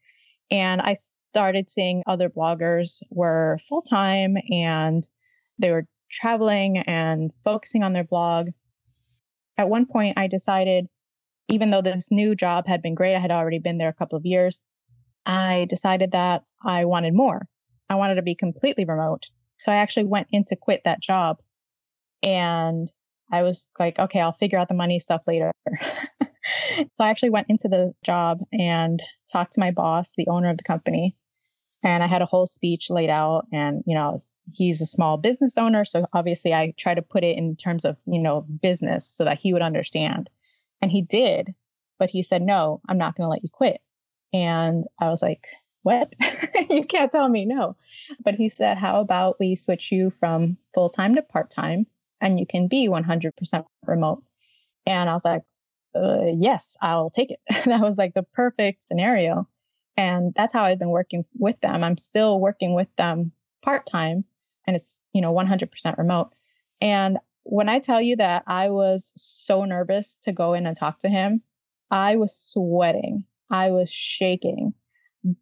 And 0.51 0.81
I 0.81 0.95
started 1.31 1.69
seeing 1.69 2.03
other 2.07 2.29
bloggers 2.29 3.01
were 3.09 3.59
full 3.67 3.81
time 3.81 4.37
and 4.51 5.07
they 5.59 5.71
were 5.71 5.87
traveling 6.09 6.79
and 6.79 7.31
focusing 7.43 7.83
on 7.83 7.93
their 7.93 8.03
blog 8.03 8.49
at 9.57 9.69
one 9.69 9.85
point 9.85 10.17
I 10.17 10.27
decided, 10.27 10.87
even 11.47 11.71
though 11.71 11.81
this 11.81 12.09
new 12.11 12.35
job 12.35 12.67
had 12.67 12.81
been 12.81 12.95
great, 12.95 13.15
I 13.15 13.19
had 13.19 13.31
already 13.31 13.59
been 13.59 13.77
there 13.77 13.89
a 13.89 13.93
couple 13.93 14.17
of 14.17 14.25
years, 14.25 14.63
I 15.25 15.65
decided 15.69 16.11
that 16.11 16.43
I 16.63 16.85
wanted 16.85 17.13
more. 17.13 17.47
I 17.89 17.95
wanted 17.95 18.15
to 18.15 18.21
be 18.21 18.35
completely 18.35 18.85
remote. 18.85 19.25
So 19.57 19.71
I 19.71 19.77
actually 19.77 20.05
went 20.05 20.27
in 20.31 20.45
to 20.45 20.55
quit 20.55 20.81
that 20.85 21.01
job 21.01 21.37
and 22.23 22.87
I 23.31 23.43
was 23.43 23.69
like, 23.77 23.99
okay, 23.99 24.21
I'll 24.21 24.33
figure 24.33 24.57
out 24.57 24.69
the 24.69 24.73
money 24.73 24.99
stuff 24.99 25.23
later. 25.27 25.51
so 26.91 27.03
I 27.03 27.09
actually 27.09 27.31
went 27.31 27.47
into 27.49 27.67
the 27.67 27.93
job 28.03 28.39
and 28.51 29.01
talked 29.31 29.53
to 29.53 29.59
my 29.59 29.71
boss, 29.71 30.13
the 30.17 30.27
owner 30.27 30.49
of 30.49 30.57
the 30.57 30.63
company, 30.63 31.15
and 31.83 32.03
I 32.03 32.07
had 32.07 32.21
a 32.21 32.25
whole 32.25 32.47
speech 32.47 32.89
laid 32.89 33.09
out 33.09 33.47
and, 33.51 33.83
you 33.85 33.95
know, 33.95 34.19
he's 34.53 34.81
a 34.81 34.85
small 34.85 35.17
business 35.17 35.57
owner. 35.57 35.85
So 35.85 36.07
obviously 36.13 36.53
I 36.53 36.73
try 36.77 36.93
to 36.93 37.01
put 37.01 37.23
it 37.23 37.37
in 37.37 37.55
terms 37.55 37.85
of, 37.85 37.97
you 38.05 38.19
know, 38.19 38.41
business 38.41 39.07
so 39.07 39.25
that 39.25 39.39
he 39.39 39.53
would 39.53 39.61
understand. 39.61 40.29
And 40.81 40.91
he 40.91 41.01
did, 41.01 41.53
but 41.99 42.09
he 42.09 42.23
said, 42.23 42.41
no, 42.41 42.81
I'm 42.87 42.97
not 42.97 43.15
going 43.15 43.25
to 43.25 43.29
let 43.29 43.43
you 43.43 43.49
quit. 43.49 43.81
And 44.33 44.85
I 44.99 45.09
was 45.09 45.21
like, 45.21 45.47
what? 45.83 46.13
you 46.69 46.85
can't 46.85 47.11
tell 47.11 47.27
me 47.27 47.45
no. 47.45 47.75
But 48.23 48.35
he 48.35 48.49
said, 48.49 48.77
how 48.77 48.99
about 48.99 49.39
we 49.39 49.55
switch 49.55 49.91
you 49.91 50.11
from 50.11 50.57
full 50.73 50.89
time 50.89 51.15
to 51.15 51.21
part 51.21 51.49
time 51.49 51.87
and 52.21 52.39
you 52.39 52.45
can 52.45 52.67
be 52.67 52.87
100% 52.87 53.65
remote? 53.85 54.23
And 54.85 55.09
I 55.09 55.13
was 55.13 55.25
like, 55.25 55.43
uh, 55.95 56.25
yes, 56.37 56.77
I'll 56.81 57.09
take 57.09 57.31
it. 57.31 57.39
that 57.65 57.81
was 57.81 57.97
like 57.97 58.13
the 58.13 58.23
perfect 58.23 58.87
scenario. 58.87 59.47
And 59.95 60.33
that's 60.35 60.53
how 60.53 60.63
I've 60.63 60.79
been 60.79 60.89
working 60.89 61.25
with 61.37 61.59
them. 61.61 61.83
I'm 61.83 61.97
still 61.97 62.39
working 62.39 62.75
with 62.75 62.93
them 62.97 63.31
part 63.63 63.87
time 63.87 64.25
and 64.67 64.75
it's, 64.75 65.01
you 65.13 65.21
know, 65.21 65.33
100% 65.33 65.97
remote. 65.97 66.31
And 66.81 67.17
when 67.43 67.69
I 67.69 67.79
tell 67.79 68.01
you 68.01 68.17
that 68.17 68.43
I 68.45 68.69
was 68.69 69.13
so 69.15 69.63
nervous 69.63 70.17
to 70.23 70.33
go 70.33 70.53
in 70.53 70.67
and 70.67 70.77
talk 70.77 70.99
to 70.99 71.09
him, 71.09 71.41
I 71.89 72.17
was 72.17 72.37
sweating. 72.37 73.23
I 73.49 73.71
was 73.71 73.89
shaking. 73.89 74.73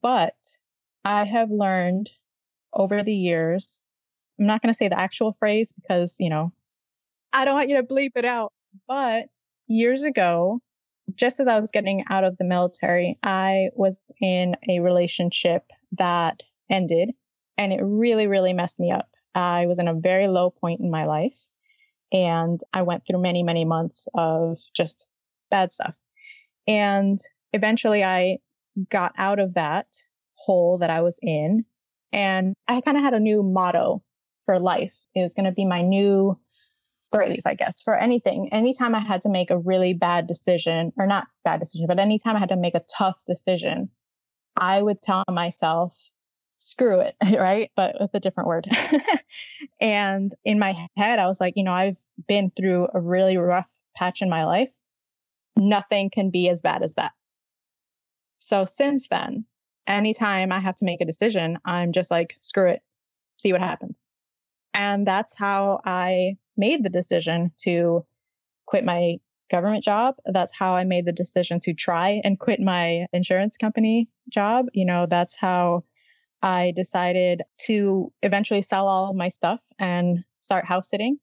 But 0.02 0.36
I 1.04 1.26
have 1.26 1.50
learned 1.50 2.12
over 2.74 3.04
the 3.04 3.16
years, 3.16 3.80
I'm 4.40 4.46
not 4.46 4.62
going 4.62 4.74
to 4.74 4.78
say 4.78 4.88
the 4.88 5.00
actual 5.00 5.32
phrase 5.32 5.74
because, 5.74 6.16
you 6.20 6.30
know, 6.30 6.54
I 7.34 7.46
don't 7.46 7.56
want 7.56 7.70
you 7.70 7.78
to 7.78 7.84
bleep 7.84 8.12
it 8.16 8.26
out. 8.26 8.54
But 8.88 9.26
years 9.68 10.04
ago, 10.04 10.62
just 11.16 11.40
as 11.40 11.48
I 11.48 11.60
was 11.60 11.72
getting 11.72 12.04
out 12.10 12.24
of 12.24 12.38
the 12.38 12.46
military, 12.46 13.18
I 13.24 13.70
was 13.74 14.02
in 14.22 14.56
a 14.70 14.80
relationship 14.80 15.64
that 15.98 16.44
ended 16.70 17.12
and 17.58 17.72
it 17.72 17.82
really, 17.82 18.28
really 18.28 18.54
messed 18.54 18.80
me 18.80 18.92
up. 18.92 19.10
I 19.36 19.68
was 19.68 19.80
in 19.80 19.88
a 19.88 19.94
very 19.94 20.28
low 20.28 20.50
point 20.50 20.80
in 20.80 20.90
my 20.90 21.06
life 21.06 21.38
and 22.12 22.60
I 22.74 22.84
went 22.84 23.06
through 23.06 23.22
many, 23.22 23.44
many 23.44 23.66
months 23.66 24.08
of 24.14 24.58
just 24.76 25.08
bad 25.52 25.74
stuff. 25.74 25.94
And 26.68 27.20
eventually 27.54 28.04
I 28.04 28.40
got 28.90 29.14
out 29.18 29.40
of 29.40 29.56
that 29.56 29.88
hole 30.36 30.78
that 30.80 30.90
I 30.90 31.02
was 31.02 31.20
in 31.22 31.66
and 32.12 32.56
I 32.68 32.82
kind 32.82 32.98
of 32.98 33.04
had 33.04 33.14
a 33.14 33.20
new 33.20 33.44
motto 33.44 34.02
for 34.46 34.60
life. 34.60 34.96
It 35.14 35.22
was 35.22 35.34
going 35.34 35.46
to 35.46 35.52
be 35.52 35.66
my 35.66 35.82
new 35.82 36.40
phrase, 37.12 37.44
I 37.46 37.56
guess, 37.56 37.82
for 37.82 37.96
anything. 37.96 38.50
Anytime 38.52 38.96
I 38.96 39.00
had 39.00 39.24
to 39.24 39.30
make 39.30 39.52
a 39.52 39.58
really 39.58 39.94
bad 39.94 40.28
decision, 40.28 40.92
or 40.98 41.08
not 41.08 41.28
bad 41.44 41.60
decision, 41.60 41.88
but 41.88 42.00
anytime 42.00 42.36
I 42.36 42.40
had 42.40 42.50
to 42.50 42.58
make 42.58 42.76
a 42.76 42.84
tough 42.98 43.18
decision, 43.26 43.90
I 44.56 44.82
would 44.82 45.02
tell 45.02 45.24
myself, 45.30 45.94
screw 46.58 47.02
it, 47.02 47.16
right? 47.40 47.72
But 47.76 47.96
with 48.00 48.14
a 48.14 48.20
different 48.20 48.48
word. 48.48 48.68
and 49.82 50.34
in 50.44 50.60
my 50.60 50.88
head, 50.96 51.20
I 51.20 51.28
was 51.28 51.40
like, 51.40 51.54
you 51.56 51.64
know, 51.64 51.74
I've 51.74 52.00
been 52.28 52.52
through 52.52 52.88
a 52.94 53.00
really 53.00 53.38
rough 53.38 53.68
patch 53.96 54.22
in 54.22 54.30
my 54.30 54.46
life. 54.46 54.70
Nothing 55.56 56.10
can 56.10 56.32
be 56.32 56.50
as 56.50 56.62
bad 56.62 56.84
as 56.84 56.96
that. 56.96 57.14
So 58.40 58.66
since 58.66 59.08
then, 59.08 59.46
anytime 59.88 60.52
I 60.52 60.60
have 60.60 60.76
to 60.78 60.86
make 60.86 61.02
a 61.02 61.06
decision, 61.06 61.58
I'm 61.66 61.94
just 61.94 62.12
like, 62.12 62.36
screw 62.38 62.70
it, 62.70 62.82
see 63.40 63.52
what 63.52 63.62
happens. 63.62 64.06
And 64.74 65.08
that's 65.08 65.38
how 65.38 65.80
I 65.86 66.38
made 66.58 66.84
the 66.84 66.90
decision 66.90 67.52
to 67.62 68.06
quit 68.66 68.84
my 68.84 69.18
government 69.50 69.84
job. 69.84 70.16
That's 70.26 70.52
how 70.52 70.76
I 70.76 70.84
made 70.84 71.06
the 71.06 71.12
decision 71.12 71.60
to 71.62 71.74
try 71.74 72.22
and 72.24 72.40
quit 72.40 72.60
my 72.60 73.08
insurance 73.14 73.58
company 73.58 74.10
job. 74.30 74.68
You 74.74 74.86
know, 74.86 75.06
that's 75.10 75.36
how 75.36 75.84
I 76.46 76.74
decided 76.76 77.42
to 77.66 78.14
eventually 78.22 78.62
sell 78.62 78.88
all 78.88 79.10
of 79.10 79.16
my 79.16 79.30
stuff 79.30 79.60
and 79.80 80.24
start 80.38 80.64
house 80.64 80.92
sitting. 80.92 81.18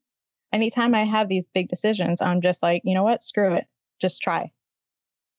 Anytime 0.53 0.97
I 0.97 1.05
have 1.05 1.29
these 1.29 1.49
big 1.49 1.69
decisions, 1.69 2.21
I'm 2.21 2.43
just 2.43 2.61
like, 2.61 2.83
you 2.85 2.93
know 2.93 3.05
what? 3.05 3.23
Screw 3.23 3.55
it. 3.55 3.67
Just 4.01 4.21
try. 4.21 4.51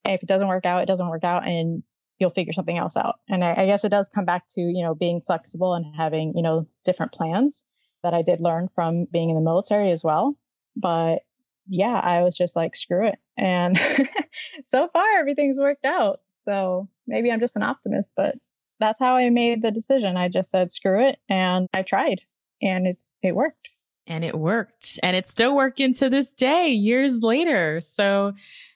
And 0.06 0.15
if 0.15 0.24
it 0.24 0.30
doesn't 0.30 0.48
work 0.48 0.65
out, 0.65 0.84
it 0.84 0.86
doesn't 0.86 1.10
work 1.10 1.26
out 1.26 1.46
and 1.46 1.84
you'll 2.17 2.30
figure 2.30 2.54
something 2.54 2.78
else 2.78 2.96
out. 2.96 3.15
And 3.28 3.43
I, 3.43 3.56
I 3.58 3.65
guess 3.65 3.84
it 3.84 3.89
does 3.89 4.08
come 4.08 4.24
back 4.24 4.48
to, 4.52 4.62
you 4.62 4.84
know, 4.84 4.96
being 4.96 5.19
flexible 5.19 5.74
and 5.74 5.86
having, 5.93 6.32
you 6.34 6.43
know, 6.43 6.65
different 6.86 7.12
plans 7.12 7.65
that 8.04 8.13
I 8.13 8.22
did 8.22 8.39
learn 8.39 8.69
from 8.74 9.04
being 9.12 9.30
in 9.30 9.36
the 9.36 9.41
military 9.41 9.91
as 9.91 10.02
well. 10.02 10.38
But 10.78 11.24
yeah, 11.67 12.00
I 12.02 12.22
was 12.22 12.38
just 12.38 12.56
like, 12.56 12.78
screw 12.78 13.08
it. 13.10 13.19
And 13.38 13.78
so 14.63 14.88
far, 14.88 15.19
everything's 15.19 15.60
worked 15.60 15.84
out. 15.84 16.22
So 16.46 16.88
maybe 17.06 17.34
I'm 17.34 17.41
just 17.41 17.58
an 17.58 17.63
optimist, 17.63 18.12
but 18.15 18.36
that's 18.84 19.00
how 19.00 19.15
I 19.15 19.30
made 19.30 19.62
the 19.62 19.72
decision. 19.72 20.17
I 20.17 20.28
just 20.28 20.50
said, 20.50 20.72
screw 20.72 21.08
it. 21.08 21.17
And 21.30 21.69
I 21.74 21.84
tried 21.84 22.22
and 22.62 22.86
it's, 22.86 23.15
it 23.24 23.34
worked. 23.34 23.69
And 24.08 24.26
it 24.26 24.38
worked. 24.38 25.00
And 25.02 25.15
it's 25.15 25.30
still 25.30 25.56
working 25.56 25.93
to 25.93 26.10
this 26.10 26.34
day, 26.34 26.67
years 26.67 27.22
later. 27.22 27.80
So 27.80 28.34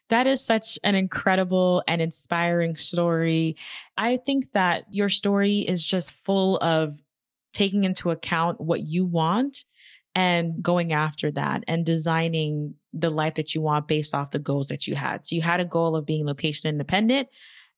that 0.08 0.26
is 0.26 0.39
such 0.39 0.80
an 0.86 0.96
incredible 0.96 1.84
and 1.89 2.02
inspiring 2.02 2.76
story. 2.76 3.58
I 3.98 4.15
think 4.15 4.54
that 4.54 4.86
your 4.89 5.10
story 5.10 5.60
is 5.60 5.84
just 5.84 6.12
full 6.24 6.58
of 6.60 7.02
taking 7.52 7.84
into 7.84 8.10
account 8.10 8.62
what 8.62 8.84
you 8.84 9.06
want 9.06 9.65
and 10.15 10.63
going 10.63 10.93
after 10.93 11.32
that 11.32 11.65
and 11.67 11.86
designing 11.86 12.76
the 12.93 13.10
life 13.10 13.34
that 13.36 13.54
you 13.54 13.62
want 13.62 13.89
based 13.89 14.15
off 14.15 14.32
the 14.32 14.39
goals 14.39 14.70
that 14.70 14.88
you 14.88 14.96
had. 14.96 15.26
So 15.26 15.36
you 15.36 15.41
had 15.41 15.60
a 15.60 15.65
goal 15.65 15.98
of 15.98 16.06
being 16.06 16.26
location 16.26 16.70
independent 16.70 17.28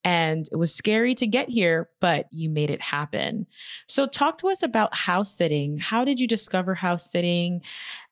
And 0.04 0.48
it 0.52 0.56
was 0.56 0.74
scary 0.74 1.14
to 1.16 1.28
get 1.28 1.50
here, 1.50 1.90
but 2.00 2.28
you 2.32 2.50
made 2.50 2.70
it 2.70 2.82
happen. 2.82 3.48
So, 3.88 4.08
talk 4.08 4.38
to 4.38 4.50
us 4.50 4.64
about 4.64 4.96
house 4.96 5.36
sitting. 5.36 5.78
How 5.78 6.06
did 6.06 6.20
you 6.20 6.28
discover 6.28 6.74
house 6.74 7.12
sitting? 7.12 7.62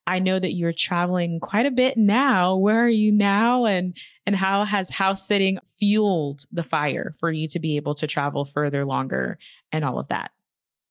I 0.06 0.20
know 0.20 0.40
that 0.40 0.54
you're 0.54 0.74
traveling 0.74 1.40
quite 1.42 1.66
a 1.66 1.72
bit 1.72 1.98
now. 1.98 2.56
Where 2.56 2.86
are 2.86 2.90
you 2.90 3.12
now? 3.12 3.66
And, 3.66 3.96
and 4.26 4.36
how 4.36 4.64
has 4.64 4.90
house 4.90 5.28
sitting 5.28 5.60
fueled 5.66 6.46
the 6.52 6.64
fire 6.64 7.14
for 7.20 7.30
you 7.30 7.48
to 7.50 7.60
be 7.60 7.76
able 7.76 7.94
to 7.96 8.08
travel 8.08 8.46
further 8.46 8.86
longer 8.86 9.38
and 9.74 9.84
all 9.84 10.00
of 10.00 10.08
that? 10.08 10.32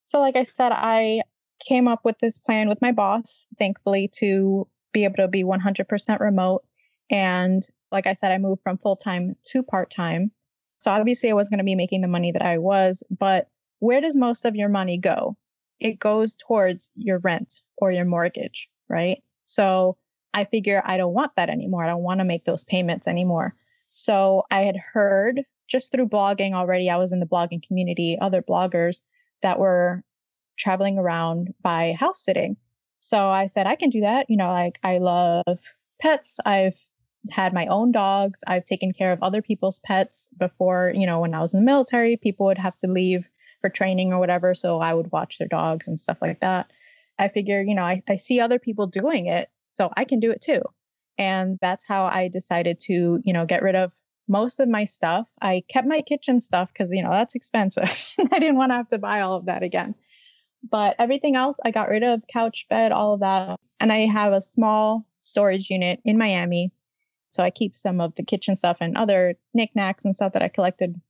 So, 0.05 0.21
like 0.21 0.37
I 0.37 0.45
said, 0.45 0.73
I 0.73 1.23
came 1.67 1.89
up 1.89 2.01
with 2.05 2.19
this 2.19 2.39
plan 2.39 2.69
with 2.69 2.83
my 2.83 2.93
boss, 2.93 3.47
thankfully, 3.59 4.11
to 4.19 4.69
be 4.93 5.05
able 5.05 5.17
to 5.17 5.29
be 5.29 5.45
100% 5.45 6.21
remote. 6.21 6.65
And 7.11 7.63
like 7.91 8.07
I 8.07 8.13
said, 8.13 8.33
I 8.33 8.39
moved 8.39 8.63
from 8.63 8.79
full 8.79 8.97
time 8.97 9.37
to 9.47 9.63
part 9.63 9.91
time. 9.91 10.31
So 10.87 10.93
obviously, 10.93 11.31
I 11.31 11.35
was 11.35 11.49
going 11.49 11.59
to 11.59 11.65
be 11.65 11.75
making 11.75 12.03
the 12.03 12.07
money 12.07 12.31
that 12.31 12.43
I 12.43 12.59
was, 12.59 13.03
but 13.11 13.49
where 13.81 14.01
does 14.01 14.17
most 14.17 14.45
of 14.45 14.55
your 14.55 14.69
money 14.69 14.99
go? 14.99 15.37
It 15.81 15.99
goes 15.99 16.37
towards 16.37 16.93
your 16.95 17.19
rent 17.19 17.63
or 17.77 17.91
your 17.91 18.05
mortgage, 18.05 18.71
right? 18.89 19.21
So 19.43 19.97
I 20.33 20.45
figure 20.45 20.81
I 20.85 20.97
don't 20.97 21.13
want 21.13 21.33
that 21.35 21.51
anymore. 21.51 21.83
I 21.83 21.89
don't 21.89 22.05
want 22.05 22.21
to 22.21 22.25
make 22.25 22.45
those 22.45 22.63
payments 22.63 23.09
anymore. 23.09 23.57
So 23.89 24.45
I 24.53 24.61
had 24.61 24.77
heard 24.77 25.43
just 25.67 25.91
through 25.91 26.07
blogging 26.07 26.53
already, 26.53 26.89
I 26.89 26.99
was 26.99 27.11
in 27.11 27.19
the 27.19 27.27
blogging 27.27 27.67
community, 27.67 28.17
other 28.21 28.41
bloggers 28.41 29.03
that 29.43 29.59
were 29.59 30.05
traveling 30.57 30.99
around 30.99 31.53
by 31.63 31.97
house 31.99 32.25
sitting. 32.25 32.59
So 33.01 33.29
I 33.29 33.47
said, 33.47 33.67
I 33.67 33.75
can 33.75 33.91
do 33.91 34.03
that. 34.03 34.27
You 34.29 34.37
know, 34.37 34.51
like 34.51 34.79
I 34.85 34.99
love 34.99 35.43
pets. 36.01 36.39
I've 36.47 36.79
had 37.31 37.53
my 37.53 37.67
own 37.67 37.93
dogs. 37.93 38.43
I've 38.47 38.65
taken 38.65 38.93
care 38.93 39.13
of 39.13 39.23
other 39.23 39.43
people's 39.43 39.81
pets 39.81 40.29
before, 40.39 40.93
you 40.95 41.07
know, 41.07 41.21
when 41.21 41.35
I 41.35 41.41
was 41.41 41.55
in 41.55 41.61
the 41.61 41.67
military, 41.67 42.17
people 42.17 42.47
would 42.47 42.59
have 42.59 42.77
to 42.79 42.87
leave 42.87 43.29
for 43.61 43.71
training 43.71 44.13
or 44.13 44.19
whatever. 44.19 44.55
So 44.55 44.81
I 44.81 44.95
would 44.95 45.11
watch 45.13 45.39
their 45.39 45.49
dogs 45.49 45.89
and 45.89 45.99
stuff 45.99 46.19
like 46.21 46.41
that. 46.41 46.71
I 47.19 47.29
figure, 47.29 47.63
you 47.63 47.75
know, 47.75 47.83
I, 47.83 48.03
I 48.09 48.17
see 48.17 48.41
other 48.41 48.59
people 48.59 48.87
doing 48.87 49.27
it, 49.27 49.49
so 49.69 49.91
I 49.97 50.05
can 50.05 50.21
do 50.21 50.31
it 50.31 50.41
too. 50.41 50.63
And 51.19 51.59
that's 51.61 51.87
how 51.87 52.05
I 52.05 52.29
decided 52.29 52.79
to, 52.81 53.21
you 53.25 53.33
know, 53.33 53.47
get 53.47 53.63
rid 53.63 53.75
of 53.75 53.93
most 54.29 54.61
of 54.61 54.69
my 54.69 54.85
stuff. 54.85 55.27
I 55.41 55.63
kept 55.69 55.87
my 55.87 56.03
kitchen 56.03 56.41
stuff 56.41 56.69
because, 56.73 56.91
you 56.93 57.03
know, 57.03 57.11
that's 57.11 57.35
expensive. 57.35 58.07
I 58.33 58.39
didn't 58.39 58.57
want 58.57 58.71
to 58.71 58.77
have 58.77 58.89
to 58.89 58.99
buy 58.99 59.21
all 59.21 59.37
of 59.37 59.47
that 59.47 59.63
again. 59.63 59.95
But 60.69 60.97
everything 60.99 61.37
else, 61.37 61.57
I 61.65 61.71
got 61.71 61.89
rid 61.89 62.03
of 62.03 62.23
couch, 62.33 62.67
bed, 62.69 62.93
all 62.93 63.15
of 63.15 63.21
that. 63.21 63.59
And 63.79 63.93
I 63.93 63.99
have 64.07 64.33
a 64.33 64.41
small 64.41 65.07
storage 65.19 65.71
unit 65.71 66.01
in 66.05 66.19
Miami. 66.19 66.73
So 67.31 67.43
I 67.43 67.51
keep 67.51 67.77
some 67.77 68.01
of 68.01 68.15
the 68.17 68.25
kitchen 68.25 68.57
stuff 68.57 68.79
and 68.81 68.97
other 68.97 69.35
knickknacks 69.55 70.05
and 70.05 70.15
stuff 70.15 70.33
that 70.33 70.43
I 70.43 70.49
collected 70.49 71.01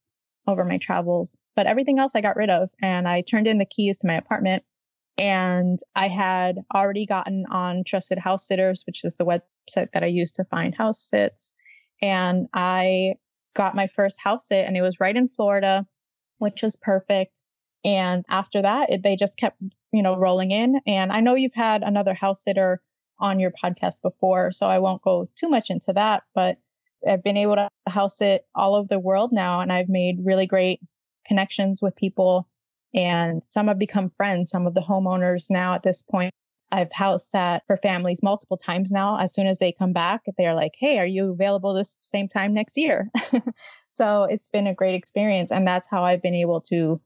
over 0.47 0.65
my 0.65 0.79
travels. 0.79 1.37
But 1.55 1.67
everything 1.67 1.99
else 1.99 2.13
I 2.15 2.21
got 2.21 2.37
rid 2.37 2.51
of. 2.51 2.71
And 2.81 3.09
I 3.09 3.23
turned 3.23 3.47
in 3.47 3.59
the 3.59 3.65
keys 3.65 3.99
to 3.99 4.07
my 4.07 4.17
apartment. 4.17 4.63
And 5.19 5.79
I 5.95 6.09
had 6.09 6.59
already 6.75 7.07
gotten 7.07 7.47
on 7.51 7.85
Trusted 7.85 8.19
House 8.19 8.47
Sitters, 8.47 8.83
which 8.87 9.05
is 9.05 9.15
the 9.15 9.25
website 9.25 9.93
that 9.93 10.03
I 10.03 10.07
use 10.07 10.33
to 10.33 10.45
find 10.45 10.75
house 10.75 11.01
sits. 11.01 11.55
And 12.03 12.49
I 12.53 13.15
got 13.55 13.75
my 13.75 13.87
first 13.87 14.21
house 14.21 14.49
sit, 14.49 14.67
and 14.67 14.77
it 14.77 14.83
was 14.83 15.01
right 15.01 15.17
in 15.17 15.29
Florida, 15.29 15.87
which 16.39 16.63
was 16.63 16.77
perfect. 16.77 17.41
And 17.85 18.25
after 18.29 18.61
that, 18.61 18.93
it, 18.93 19.03
they 19.03 19.17
just 19.17 19.39
kept, 19.39 19.61
you 19.93 20.03
know, 20.03 20.17
rolling 20.17 20.51
in. 20.51 20.81
And 20.87 21.11
I 21.11 21.21
know 21.21 21.35
you've 21.35 21.55
had 21.55 21.83
another 21.83 22.13
house 22.13 22.45
sitter 22.45 22.83
on 23.19 23.41
your 23.41 23.53
podcast 23.53 24.03
before, 24.03 24.53
so 24.53 24.67
I 24.67 24.79
won't 24.79 25.03
go 25.03 25.29
too 25.37 25.49
much 25.49 25.71
into 25.71 25.93
that, 25.95 26.23
but 26.35 26.59
I've 27.07 27.23
been 27.23 27.37
able 27.37 27.57
to 27.57 27.69
house 27.87 28.21
it 28.21 28.47
all 28.55 28.75
over 28.75 28.89
the 28.89 28.99
world 28.99 29.33
now, 29.33 29.61
and 29.61 29.73
I've 29.73 29.89
made 29.89 30.25
really 30.25 30.47
great 30.47 30.81
connections 31.27 31.83
with 31.83 31.97
people. 31.97 32.49
And 32.95 33.45
some 33.45 33.69
have 33.69 33.79
become 33.79 34.11
friends. 34.11 34.51
Some 34.51 34.67
of 34.67 34.75
the 34.75 34.81
homeowners 34.81 35.51
now 35.51 35.75
at 35.75 35.83
this 35.83 36.03
point, 36.03 36.33
I've 36.73 36.93
house 36.93 37.29
sat 37.29 37.63
for 37.67 37.77
families 37.77 38.23
multiple 38.23 38.57
times 38.57 38.91
now. 38.91 39.19
As 39.19 39.35
soon 39.35 39.47
as 39.47 39.59
they 39.59 39.73
come 39.73 39.93
back, 39.93 40.23
they're 40.37 40.55
like, 40.55 40.75
Hey, 40.79 40.99
are 40.99 41.07
you 41.07 41.33
available 41.33 41.75
this 41.75 41.97
same 42.01 42.29
time 42.29 42.55
next 42.55 42.77
year? 42.77 43.11
so 43.89 44.25
it's 44.25 44.51
been 44.51 44.67
a 44.67 44.75
great 44.75 44.95
experience. 44.95 45.53
And 45.53 45.67
that's 45.67 45.89
how 45.89 46.05
I've 46.05 46.23
been 46.23 46.35
able 46.35 46.61
to 46.63 47.01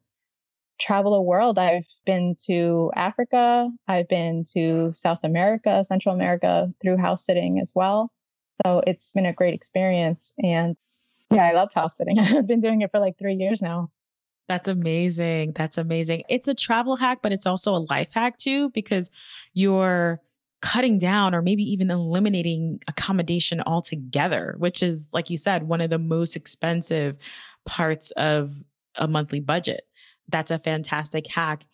travel 0.80 1.12
the 1.12 1.20
world. 1.20 1.58
I've 1.58 1.86
been 2.06 2.36
to 2.46 2.90
Africa, 2.96 3.70
I've 3.86 4.08
been 4.08 4.44
to 4.52 4.92
South 4.92 5.20
America, 5.22 5.84
Central 5.86 6.14
America 6.14 6.72
through 6.82 6.96
house 6.96 7.24
sitting 7.24 7.60
as 7.60 7.72
well. 7.74 8.10
So 8.64 8.82
it's 8.86 9.12
been 9.12 9.26
a 9.26 9.32
great 9.32 9.54
experience. 9.54 10.32
And 10.42 10.76
yeah, 11.30 11.46
I 11.46 11.52
love 11.52 11.70
house 11.74 11.96
sitting. 11.96 12.18
I've 12.18 12.46
been 12.46 12.60
doing 12.60 12.82
it 12.82 12.90
for 12.90 13.00
like 13.00 13.18
three 13.18 13.34
years 13.34 13.62
now. 13.62 13.90
That's 14.48 14.66
amazing. 14.66 15.52
That's 15.54 15.78
amazing. 15.78 16.24
It's 16.28 16.48
a 16.48 16.54
travel 16.54 16.96
hack, 16.96 17.18
but 17.22 17.32
it's 17.32 17.46
also 17.46 17.74
a 17.74 17.86
life 17.88 18.08
hack 18.10 18.36
too, 18.36 18.70
because 18.70 19.10
you're 19.52 20.20
cutting 20.60 20.98
down 20.98 21.34
or 21.34 21.40
maybe 21.40 21.62
even 21.62 21.90
eliminating 21.90 22.80
accommodation 22.88 23.60
altogether, 23.60 24.56
which 24.58 24.82
is, 24.82 25.08
like 25.12 25.30
you 25.30 25.36
said, 25.36 25.62
one 25.68 25.80
of 25.80 25.90
the 25.90 25.98
most 25.98 26.36
expensive 26.36 27.16
parts 27.64 28.10
of 28.12 28.52
a 28.96 29.06
monthly 29.06 29.40
budget 29.40 29.84
that's 30.30 30.50
a 30.50 30.58
fantastic 30.58 31.26
hack. 31.26 31.66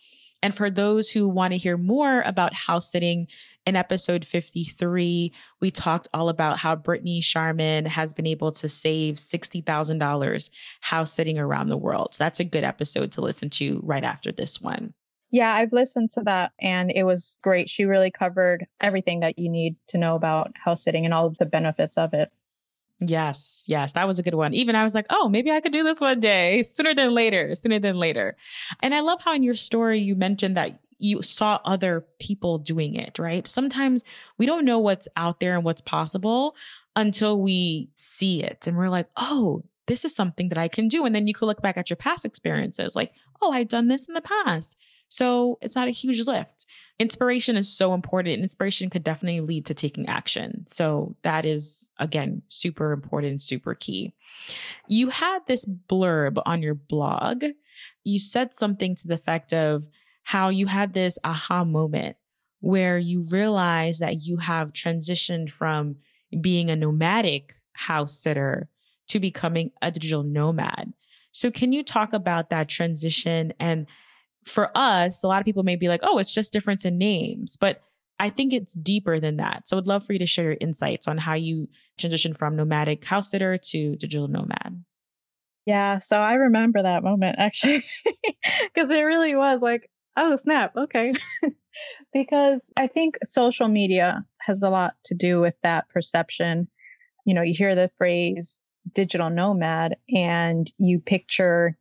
And 0.43 0.55
for 0.55 0.71
those 0.71 1.09
who 1.09 1.29
want 1.29 1.53
to 1.53 1.59
hear 1.59 1.77
more 1.77 2.21
about 2.23 2.53
house 2.53 2.91
sitting, 2.91 3.27
in 3.67 3.75
episode 3.75 4.25
53, 4.25 5.33
we 5.61 5.71
talked 5.71 6.09
all 6.15 6.29
about 6.29 6.59
how 6.59 6.77
Brittany 6.77 7.21
Sharman 7.21 7.85
has 7.85 8.13
been 8.13 8.27
able 8.27 8.53
to 8.53 8.69
save 8.69 9.17
$60,000 9.17 10.51
house 10.81 11.13
sitting 11.13 11.39
around 11.39 11.69
the 11.69 11.77
world. 11.77 12.15
So 12.15 12.23
that's 12.25 12.41
a 12.41 12.45
good 12.45 12.65
episode 12.65 13.13
to 13.13 13.21
listen 13.21 13.51
to 13.51 13.81
right 13.83 14.05
after 14.05 14.31
this 14.31 14.61
one. 14.61 14.95
Yeah, 15.33 15.53
I've 15.53 15.73
listened 15.73 16.13
to 16.13 16.23
that 16.23 16.53
and 16.61 16.93
it 16.95 17.03
was 17.03 17.41
great. 17.43 17.69
She 17.69 17.85
really 17.85 18.13
covered 18.13 18.67
everything 18.81 19.21
that 19.21 19.39
you 19.39 19.51
need 19.51 19.75
to 19.89 19.99
know 19.99 20.15
about 20.15 20.53
house 20.55 20.85
sitting 20.85 21.05
and 21.05 21.13
all 21.13 21.27
of 21.27 21.37
the 21.39 21.47
benefits 21.47 21.99
of 21.99 22.15
it. 22.15 22.31
Yes, 23.01 23.65
yes, 23.69 23.93
that 23.93 24.07
was 24.07 24.19
a 24.19 24.23
good 24.23 24.35
one. 24.35 24.55
Even 24.55 24.75
I 24.75 24.83
was 24.83 24.95
like, 24.95 25.07
oh, 25.11 25.29
maybe 25.29 25.51
I 25.51 25.61
could 25.61 25.73
do 25.73 25.85
this 25.85 26.01
one 26.01 26.19
day 26.19 26.63
sooner 26.63 26.95
than 26.95 27.15
later, 27.15 27.55
sooner 27.55 27.79
than 27.79 27.97
later. 27.97 28.37
And 28.83 28.95
I 28.95 29.01
love 29.01 29.23
how 29.23 29.35
in 29.35 29.43
your 29.43 29.55
story 29.55 30.01
you 30.01 30.15
mentioned 30.15 30.57
that 30.57 30.81
you 30.99 31.21
saw 31.21 31.61
other 31.65 32.07
people 32.19 32.59
doing 32.59 32.95
it, 32.95 33.19
right? 33.19 33.47
Sometimes 33.47 34.03
we 34.39 34.47
don't 34.47 34.65
know 34.65 34.79
what's 34.79 35.09
out 35.15 35.41
there 35.41 35.55
and 35.55 35.65
what's 35.65 35.83
possible 35.83 36.57
until 36.95 37.39
we 37.39 37.91
see 37.95 38.43
it 38.43 38.67
and 38.67 38.79
we're 38.79 38.89
like, 38.89 39.09
oh, 39.17 39.63
this 39.87 40.05
is 40.05 40.15
something 40.15 40.49
that 40.49 40.59
I 40.59 40.69
can 40.69 40.89
do. 40.89 41.05
And 41.05 41.15
then 41.15 41.27
you 41.27 41.35
could 41.35 41.47
look 41.47 41.63
back 41.63 41.77
at 41.77 41.91
your 41.91 41.97
past 41.97 42.25
experiences 42.25 42.97
like, 42.97 43.13
oh, 43.43 43.53
I've 43.53 43.69
done 43.69 43.89
this 43.89 44.09
in 44.09 44.15
the 44.15 44.23
past. 44.23 44.79
So 45.17 45.57
it's 45.63 45.75
not 45.75 45.89
a 45.89 45.93
huge 45.93 46.27
lift. 46.27 46.67
Inspiration 46.99 47.57
is 47.57 47.75
so 47.75 47.95
important. 47.95 48.43
Inspiration 48.43 48.91
could 48.91 49.03
definitely 49.03 49.41
lead 49.41 49.65
to 49.65 49.73
taking 49.73 50.07
action. 50.11 50.67
So 50.67 51.17
that 51.23 51.47
is, 51.47 51.91
again, 51.99 52.43
super 52.49 52.93
important, 52.93 53.41
super 53.41 53.75
key. 53.75 54.13
You 54.89 55.09
had 55.09 55.39
this 55.47 55.65
blurb 55.65 56.43
on 56.45 56.61
your 56.61 56.75
blog. 56.75 57.45
You 58.05 58.19
said 58.19 58.53
something 58.53 58.95
to 58.95 59.09
the 59.09 59.15
effect 59.15 59.55
of 59.55 59.89
how 60.23 60.51
you 60.51 60.67
had 60.67 60.93
this 60.93 61.19
aha 61.25 61.65
moment 61.65 62.19
where 62.61 62.99
you 62.99 63.25
realize 63.31 64.01
that 64.01 64.25
you 64.25 64.37
have 64.37 64.75
transitioned 64.75 65.51
from 65.51 65.97
being 66.43 66.69
a 66.69 66.77
nomadic 66.77 67.55
house 67.73 68.19
sitter 68.19 68.69
to 69.09 69.19
becoming 69.19 69.71
a 69.81 69.91
digital 69.91 70.25
nomad. 70.25 70.93
So, 71.33 71.51
can 71.51 71.73
you 71.73 71.83
talk 71.83 72.13
about 72.13 72.51
that 72.51 72.69
transition 72.69 73.55
and 73.59 73.87
for 74.47 74.71
us, 74.77 75.23
a 75.23 75.29
lot 75.29 75.41
of 75.41 75.45
people 75.45 75.65
may 75.65 75.77
be 75.77 75.89
like, 75.89 76.01
oh, 76.03 76.19
it's 76.19 76.33
just 76.33 76.53
difference 76.53 76.85
in 76.85 76.99
names, 76.99 77.57
but 77.57 77.83
I 78.19 78.31
think 78.31 78.53
it's 78.53 78.75
deeper 78.75 79.21
than 79.21 79.37
that. 79.37 79.69
So 79.69 79.77
I'd 79.77 79.87
love 79.87 80.07
for 80.07 80.13
you 80.13 80.19
to 80.21 80.27
share 80.27 80.45
your 80.45 80.57
insights 80.61 81.07
on 81.07 81.19
how 81.19 81.35
you 81.35 81.69
transitioned 81.99 82.37
from 82.37 82.57
nomadic 82.57 83.05
house 83.05 83.31
sitter 83.31 83.59
to 83.59 83.97
digital 83.97 84.29
nomad. 84.29 84.85
Yeah, 85.67 85.99
so 85.99 86.17
I 86.17 86.35
remember 86.35 86.83
that 86.83 87.03
moment 87.03 87.37
actually, 87.39 87.83
because 88.75 88.91
it 88.91 89.03
really 89.03 89.35
was 89.35 89.61
like, 89.61 89.91
oh, 90.17 90.37
snap, 90.37 90.77
okay. 90.77 91.13
because 92.13 92.73
I 92.77 92.87
think 92.87 93.19
social 93.25 93.69
media 93.69 94.25
has 94.41 94.63
a 94.63 94.71
lot 94.71 94.95
to 95.07 95.15
do 95.15 95.41
with 95.41 95.55
that 95.63 95.89
perception. 95.89 96.69
You 97.25 97.35
know, 97.35 97.43
you 97.43 97.55
hear 97.55 97.75
the 97.75 97.91
phrase 97.97 98.63
digital 98.95 99.29
nomad 99.29 99.97
and 100.09 100.71
you 100.79 101.01
picture 101.01 101.77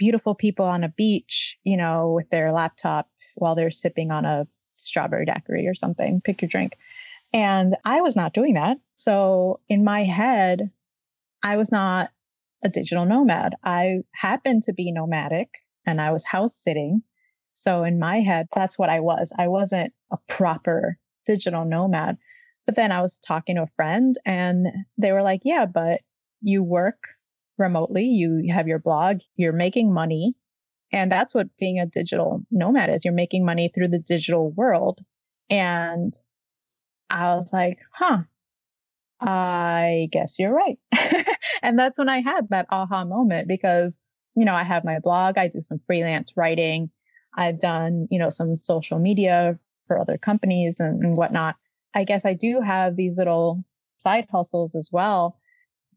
beautiful 0.00 0.34
people 0.34 0.64
on 0.64 0.82
a 0.82 0.88
beach, 0.88 1.58
you 1.62 1.76
know, 1.76 2.12
with 2.16 2.30
their 2.30 2.52
laptop 2.52 3.06
while 3.34 3.54
they're 3.54 3.70
sipping 3.70 4.10
on 4.10 4.24
a 4.24 4.46
strawberry 4.74 5.26
daiquiri 5.26 5.68
or 5.68 5.74
something. 5.74 6.22
Pick 6.24 6.40
your 6.40 6.48
drink. 6.48 6.78
And 7.34 7.76
I 7.84 8.00
was 8.00 8.16
not 8.16 8.32
doing 8.32 8.54
that. 8.54 8.78
So 8.94 9.60
in 9.68 9.84
my 9.84 10.04
head, 10.04 10.70
I 11.42 11.58
was 11.58 11.70
not 11.70 12.08
a 12.64 12.70
digital 12.70 13.04
nomad. 13.04 13.52
I 13.62 13.98
happened 14.14 14.62
to 14.64 14.72
be 14.72 14.90
nomadic 14.90 15.50
and 15.86 16.00
I 16.00 16.12
was 16.12 16.24
house 16.24 16.56
sitting. 16.56 17.02
So 17.52 17.84
in 17.84 17.98
my 17.98 18.20
head, 18.20 18.46
that's 18.54 18.78
what 18.78 18.88
I 18.88 19.00
was. 19.00 19.34
I 19.38 19.48
wasn't 19.48 19.92
a 20.10 20.16
proper 20.28 20.96
digital 21.26 21.66
nomad. 21.66 22.16
But 22.64 22.74
then 22.74 22.90
I 22.90 23.02
was 23.02 23.18
talking 23.18 23.56
to 23.56 23.64
a 23.64 23.74
friend 23.76 24.16
and 24.24 24.66
they 24.96 25.12
were 25.12 25.22
like, 25.22 25.42
yeah, 25.44 25.66
but 25.66 26.00
you 26.40 26.62
work 26.62 27.04
remotely. 27.60 28.04
You 28.04 28.52
have 28.52 28.68
your 28.68 28.78
blog, 28.78 29.20
you're 29.36 29.52
making 29.52 29.92
money. 29.92 30.34
And 30.92 31.12
that's 31.12 31.34
what 31.34 31.56
being 31.58 31.78
a 31.78 31.86
digital 31.86 32.44
nomad 32.50 32.90
is. 32.90 33.04
You're 33.04 33.14
making 33.14 33.44
money 33.44 33.68
through 33.68 33.88
the 33.88 34.00
digital 34.00 34.50
world. 34.50 35.00
And 35.48 36.12
I 37.08 37.34
was 37.36 37.52
like, 37.52 37.78
huh, 37.92 38.22
I 39.20 40.08
guess 40.10 40.38
you're 40.38 40.52
right. 40.52 40.78
and 41.62 41.78
that's 41.78 41.98
when 41.98 42.08
I 42.08 42.20
had 42.20 42.48
that 42.50 42.66
aha 42.70 43.04
moment 43.04 43.48
because, 43.48 43.98
you 44.34 44.44
know, 44.44 44.54
I 44.54 44.64
have 44.64 44.84
my 44.84 44.98
blog, 44.98 45.38
I 45.38 45.48
do 45.48 45.60
some 45.60 45.80
freelance 45.86 46.36
writing, 46.36 46.90
I've 47.36 47.60
done, 47.60 48.08
you 48.10 48.18
know, 48.18 48.30
some 48.30 48.56
social 48.56 48.98
media 48.98 49.58
for 49.86 49.98
other 49.98 50.18
companies 50.18 50.80
and, 50.80 51.02
and 51.04 51.16
whatnot. 51.16 51.56
I 51.94 52.04
guess 52.04 52.24
I 52.24 52.34
do 52.34 52.60
have 52.60 52.96
these 52.96 53.18
little 53.18 53.64
side 53.98 54.26
hustles 54.30 54.74
as 54.74 54.90
well, 54.92 55.38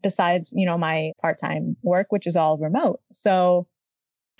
besides, 0.04 0.54
you 0.56 0.66
know, 0.66 0.78
my 0.78 1.14
part 1.22 1.40
time 1.40 1.78
work, 1.82 2.12
which 2.12 2.28
is 2.28 2.36
all 2.36 2.58
remote. 2.58 3.00
So 3.12 3.68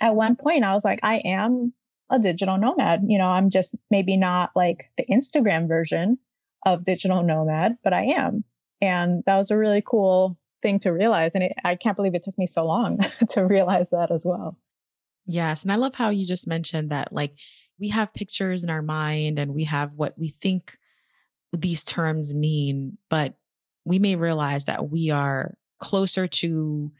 at 0.00 0.14
one 0.14 0.36
point, 0.36 0.64
I 0.64 0.74
was 0.74 0.84
like, 0.84 1.00
I 1.02 1.16
am 1.24 1.72
a 2.10 2.18
digital 2.18 2.58
nomad. 2.58 3.02
You 3.08 3.18
know, 3.18 3.28
I'm 3.28 3.50
just 3.50 3.74
maybe 3.90 4.16
not 4.16 4.50
like 4.54 4.90
the 4.96 5.06
Instagram 5.10 5.66
version 5.66 6.18
of 6.64 6.84
digital 6.84 7.22
nomad, 7.22 7.78
but 7.82 7.92
I 7.92 8.04
am. 8.04 8.44
And 8.80 9.22
that 9.26 9.38
was 9.38 9.50
a 9.50 9.56
really 9.56 9.82
cool 9.84 10.38
thing 10.62 10.78
to 10.80 10.92
realize. 10.92 11.34
And 11.34 11.44
it, 11.44 11.52
I 11.64 11.74
can't 11.74 11.96
believe 11.96 12.14
it 12.14 12.22
took 12.22 12.38
me 12.38 12.46
so 12.46 12.64
long 12.64 12.98
to 13.30 13.46
realize 13.46 13.86
that 13.90 14.10
as 14.10 14.24
well. 14.24 14.56
Yes. 15.26 15.62
And 15.62 15.72
I 15.72 15.76
love 15.76 15.94
how 15.94 16.10
you 16.10 16.26
just 16.26 16.46
mentioned 16.46 16.90
that, 16.90 17.12
like, 17.12 17.34
we 17.78 17.88
have 17.88 18.14
pictures 18.14 18.62
in 18.62 18.70
our 18.70 18.82
mind 18.82 19.38
and 19.38 19.54
we 19.54 19.64
have 19.64 19.94
what 19.94 20.16
we 20.18 20.28
think 20.28 20.76
these 21.52 21.84
terms 21.84 22.34
mean, 22.34 22.98
but 23.08 23.34
we 23.84 23.98
may 23.98 24.16
realize 24.16 24.66
that 24.66 24.90
we 24.90 25.10
are 25.10 25.54
closer 25.78 26.26
to 26.26 26.90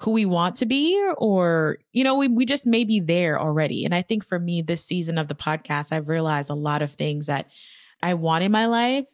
who 0.00 0.10
we 0.10 0.26
want 0.26 0.56
to 0.56 0.66
be 0.66 1.00
or 1.16 1.78
you 1.92 2.04
know 2.04 2.16
we, 2.16 2.28
we 2.28 2.44
just 2.44 2.66
may 2.66 2.84
be 2.84 3.00
there 3.00 3.40
already. 3.40 3.84
And 3.84 3.94
i 3.94 4.02
think 4.02 4.24
for 4.24 4.38
me 4.38 4.60
this 4.60 4.84
season 4.84 5.18
of 5.18 5.28
the 5.28 5.34
podcast 5.34 5.92
i've 5.92 6.08
realized 6.08 6.50
a 6.50 6.54
lot 6.54 6.82
of 6.82 6.92
things 6.92 7.26
that 7.26 7.46
i 8.02 8.14
want 8.14 8.44
in 8.44 8.52
my 8.52 8.66
life 8.66 9.06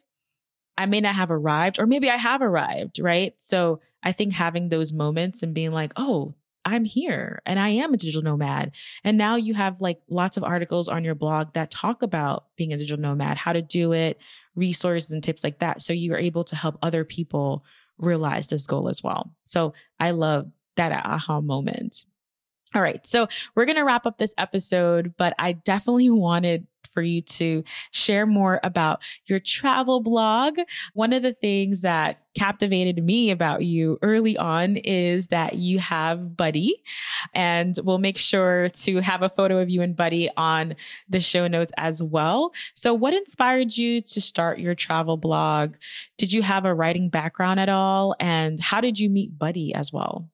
i 0.77 0.85
may 0.85 0.99
not 0.99 1.15
have 1.15 1.31
arrived 1.31 1.79
or 1.79 1.85
maybe 1.85 2.09
i 2.09 2.17
have 2.17 2.41
arrived 2.41 2.99
right? 2.99 3.33
So 3.37 3.79
i 4.03 4.11
think 4.11 4.33
having 4.33 4.69
those 4.69 4.91
moments 4.91 5.43
and 5.43 5.53
being 5.53 5.71
like 5.71 5.93
oh 5.95 6.33
I'm 6.65 6.85
here 6.85 7.41
and 7.45 7.59
I 7.59 7.69
am 7.69 7.93
a 7.93 7.97
digital 7.97 8.21
nomad. 8.21 8.71
And 9.03 9.17
now 9.17 9.35
you 9.35 9.53
have 9.53 9.81
like 9.81 9.99
lots 10.09 10.37
of 10.37 10.43
articles 10.43 10.87
on 10.87 11.03
your 11.03 11.15
blog 11.15 11.53
that 11.53 11.71
talk 11.71 12.01
about 12.03 12.45
being 12.55 12.73
a 12.73 12.77
digital 12.77 13.01
nomad, 13.01 13.37
how 13.37 13.53
to 13.53 13.61
do 13.61 13.93
it, 13.93 14.19
resources 14.55 15.11
and 15.11 15.23
tips 15.23 15.43
like 15.43 15.59
that. 15.59 15.81
So 15.81 15.93
you 15.93 16.13
are 16.13 16.19
able 16.19 16.43
to 16.45 16.55
help 16.55 16.77
other 16.81 17.03
people 17.03 17.65
realize 17.97 18.47
this 18.47 18.65
goal 18.65 18.89
as 18.89 19.03
well. 19.03 19.33
So 19.45 19.73
I 19.99 20.11
love 20.11 20.51
that 20.75 20.91
aha 21.05 21.41
moment. 21.41 22.05
All 22.73 22.81
right. 22.81 23.05
So 23.05 23.27
we're 23.55 23.65
going 23.65 23.77
to 23.77 23.83
wrap 23.83 24.05
up 24.05 24.17
this 24.17 24.33
episode, 24.37 25.13
but 25.17 25.33
I 25.37 25.53
definitely 25.53 26.09
wanted 26.09 26.67
for 26.91 27.01
you 27.01 27.21
to 27.21 27.63
share 27.91 28.25
more 28.25 28.59
about 28.63 29.01
your 29.25 29.39
travel 29.39 30.01
blog. 30.01 30.57
One 30.93 31.13
of 31.13 31.23
the 31.23 31.33
things 31.33 31.81
that 31.81 32.19
captivated 32.37 33.03
me 33.03 33.31
about 33.31 33.63
you 33.63 33.97
early 34.01 34.37
on 34.37 34.77
is 34.77 35.29
that 35.29 35.55
you 35.55 35.79
have 35.79 36.35
Buddy, 36.37 36.75
and 37.33 37.77
we'll 37.83 37.97
make 37.97 38.17
sure 38.17 38.69
to 38.69 39.01
have 39.01 39.21
a 39.21 39.29
photo 39.29 39.59
of 39.59 39.69
you 39.69 39.81
and 39.81 39.95
Buddy 39.95 40.29
on 40.37 40.75
the 41.09 41.19
show 41.19 41.47
notes 41.47 41.71
as 41.77 42.01
well. 42.01 42.51
So, 42.75 42.93
what 42.93 43.13
inspired 43.13 43.75
you 43.75 44.01
to 44.01 44.21
start 44.21 44.59
your 44.59 44.75
travel 44.75 45.17
blog? 45.17 45.75
Did 46.17 46.31
you 46.31 46.41
have 46.41 46.65
a 46.65 46.73
writing 46.73 47.09
background 47.09 47.59
at 47.59 47.69
all? 47.69 48.15
And 48.19 48.59
how 48.59 48.81
did 48.81 48.99
you 48.99 49.09
meet 49.09 49.37
Buddy 49.37 49.73
as 49.73 49.91
well? 49.91 50.29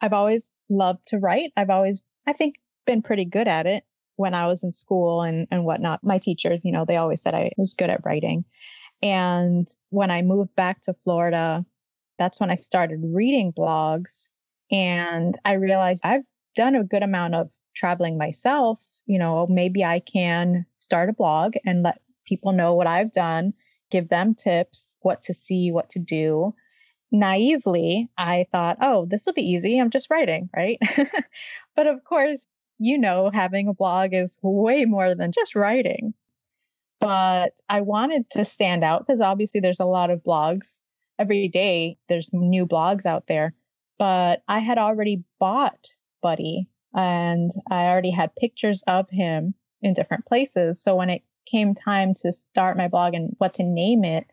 I've 0.00 0.12
always 0.12 0.56
loved 0.68 1.06
to 1.08 1.18
write. 1.18 1.52
I've 1.56 1.70
always, 1.70 2.04
I 2.26 2.32
think, 2.32 2.56
been 2.86 3.02
pretty 3.02 3.24
good 3.24 3.48
at 3.48 3.66
it 3.66 3.84
when 4.16 4.34
I 4.34 4.46
was 4.46 4.64
in 4.64 4.72
school 4.72 5.22
and, 5.22 5.46
and 5.50 5.64
whatnot. 5.64 6.02
My 6.02 6.18
teachers, 6.18 6.64
you 6.64 6.72
know, 6.72 6.84
they 6.84 6.96
always 6.96 7.22
said 7.22 7.34
I 7.34 7.52
was 7.56 7.74
good 7.74 7.90
at 7.90 8.04
writing. 8.04 8.44
And 9.02 9.66
when 9.88 10.10
I 10.10 10.22
moved 10.22 10.54
back 10.54 10.82
to 10.82 10.94
Florida, 11.04 11.64
that's 12.18 12.38
when 12.38 12.50
I 12.50 12.56
started 12.56 13.00
reading 13.02 13.52
blogs. 13.52 14.28
And 14.70 15.38
I 15.44 15.54
realized 15.54 16.02
I've 16.04 16.24
done 16.54 16.74
a 16.74 16.84
good 16.84 17.02
amount 17.02 17.34
of 17.34 17.50
traveling 17.74 18.18
myself. 18.18 18.82
You 19.06 19.18
know, 19.18 19.46
maybe 19.48 19.84
I 19.84 20.00
can 20.00 20.66
start 20.76 21.08
a 21.08 21.14
blog 21.14 21.54
and 21.64 21.82
let 21.82 22.00
people 22.26 22.52
know 22.52 22.74
what 22.74 22.86
I've 22.86 23.12
done, 23.12 23.54
give 23.90 24.08
them 24.08 24.34
tips, 24.34 24.96
what 25.00 25.22
to 25.22 25.34
see, 25.34 25.72
what 25.72 25.90
to 25.90 25.98
do. 25.98 26.54
Naively, 27.12 28.08
I 28.16 28.46
thought, 28.52 28.78
oh, 28.80 29.06
this 29.06 29.26
will 29.26 29.32
be 29.32 29.50
easy. 29.50 29.78
I'm 29.78 29.90
just 29.90 30.10
writing, 30.10 30.48
right? 30.56 30.78
but 31.76 31.86
of 31.86 32.04
course, 32.04 32.46
you 32.78 32.98
know, 32.98 33.30
having 33.32 33.68
a 33.68 33.74
blog 33.74 34.14
is 34.14 34.38
way 34.42 34.84
more 34.84 35.14
than 35.14 35.32
just 35.32 35.54
writing. 35.54 36.14
But 37.00 37.52
I 37.68 37.80
wanted 37.80 38.30
to 38.30 38.44
stand 38.44 38.84
out 38.84 39.06
because 39.06 39.20
obviously 39.20 39.60
there's 39.60 39.80
a 39.80 39.86
lot 39.86 40.10
of 40.10 40.22
blogs 40.22 40.78
every 41.18 41.48
day. 41.48 41.98
There's 42.08 42.30
new 42.32 42.66
blogs 42.66 43.06
out 43.06 43.26
there, 43.26 43.54
but 43.98 44.42
I 44.48 44.58
had 44.58 44.78
already 44.78 45.24
bought 45.38 45.88
Buddy 46.22 46.68
and 46.94 47.50
I 47.70 47.86
already 47.86 48.10
had 48.10 48.34
pictures 48.36 48.82
of 48.86 49.08
him 49.10 49.54
in 49.82 49.94
different 49.94 50.26
places. 50.26 50.82
So 50.82 50.96
when 50.96 51.10
it 51.10 51.22
came 51.46 51.74
time 51.74 52.14
to 52.14 52.32
start 52.32 52.76
my 52.76 52.88
blog 52.88 53.14
and 53.14 53.34
what 53.38 53.54
to 53.54 53.62
name 53.62 54.04
it, 54.04 54.26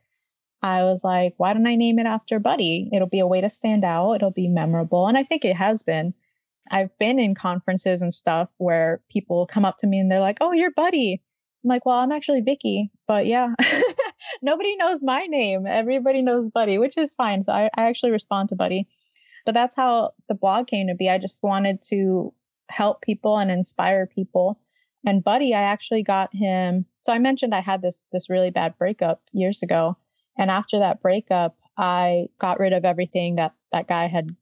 I 0.61 0.83
was 0.83 1.03
like, 1.03 1.33
why 1.37 1.53
don't 1.53 1.67
I 1.67 1.75
name 1.75 1.99
it 1.99 2.07
after 2.07 2.39
Buddy? 2.39 2.89
It'll 2.91 3.07
be 3.07 3.19
a 3.19 3.27
way 3.27 3.41
to 3.41 3.49
stand 3.49 3.85
out. 3.85 4.13
It'll 4.13 4.31
be 4.31 4.47
memorable. 4.47 5.07
And 5.07 5.17
I 5.17 5.23
think 5.23 5.45
it 5.45 5.55
has 5.55 5.83
been. 5.83 6.13
I've 6.69 6.97
been 6.97 7.19
in 7.19 7.35
conferences 7.35 8.01
and 8.01 8.13
stuff 8.13 8.49
where 8.57 9.01
people 9.09 9.45
come 9.45 9.65
up 9.65 9.77
to 9.79 9.87
me 9.87 9.99
and 9.99 10.11
they're 10.11 10.19
like, 10.19 10.39
"Oh, 10.41 10.51
you're 10.51 10.71
Buddy." 10.71 11.21
I'm 11.63 11.69
like, 11.69 11.85
"Well, 11.85 11.97
I'm 11.97 12.11
actually 12.11 12.41
Vicky, 12.41 12.91
but 13.07 13.25
yeah, 13.25 13.53
nobody 14.41 14.75
knows 14.75 14.99
my 15.01 15.21
name. 15.27 15.65
Everybody 15.67 16.21
knows 16.21 16.49
Buddy, 16.49 16.77
which 16.77 16.97
is 16.97 17.13
fine. 17.13 17.43
So 17.43 17.53
I, 17.53 17.69
I 17.75 17.87
actually 17.87 18.11
respond 18.11 18.49
to 18.49 18.55
Buddy. 18.55 18.87
But 19.45 19.53
that's 19.53 19.75
how 19.75 20.11
the 20.27 20.35
blog 20.35 20.67
came 20.67 20.87
to 20.87 20.95
be. 20.95 21.09
I 21.09 21.19
just 21.19 21.41
wanted 21.41 21.81
to 21.89 22.33
help 22.69 23.01
people 23.01 23.37
and 23.37 23.49
inspire 23.49 24.05
people. 24.05 24.59
And 25.05 25.23
Buddy, 25.23 25.53
I 25.53 25.61
actually 25.61 26.03
got 26.03 26.35
him. 26.35 26.85
So 27.01 27.13
I 27.13 27.19
mentioned 27.19 27.55
I 27.55 27.61
had 27.61 27.81
this 27.81 28.03
this 28.11 28.29
really 28.29 28.51
bad 28.51 28.77
breakup 28.77 29.21
years 29.31 29.63
ago, 29.63 29.95
and 30.37 30.51
after 30.51 30.79
that 30.79 31.01
breakup, 31.01 31.57
I 31.77 32.27
got 32.39 32.59
rid 32.59 32.73
of 32.73 32.85
everything 32.85 33.35
that 33.35 33.53
that 33.71 33.87
guy 33.87 34.07
had 34.07 34.35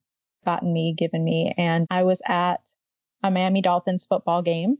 gotten 0.45 0.71
me, 0.71 0.93
given 0.97 1.23
me. 1.23 1.53
And 1.57 1.87
I 1.89 2.03
was 2.03 2.21
at 2.25 2.61
a 3.23 3.31
Miami 3.31 3.61
Dolphins 3.61 4.05
football 4.05 4.41
game. 4.41 4.77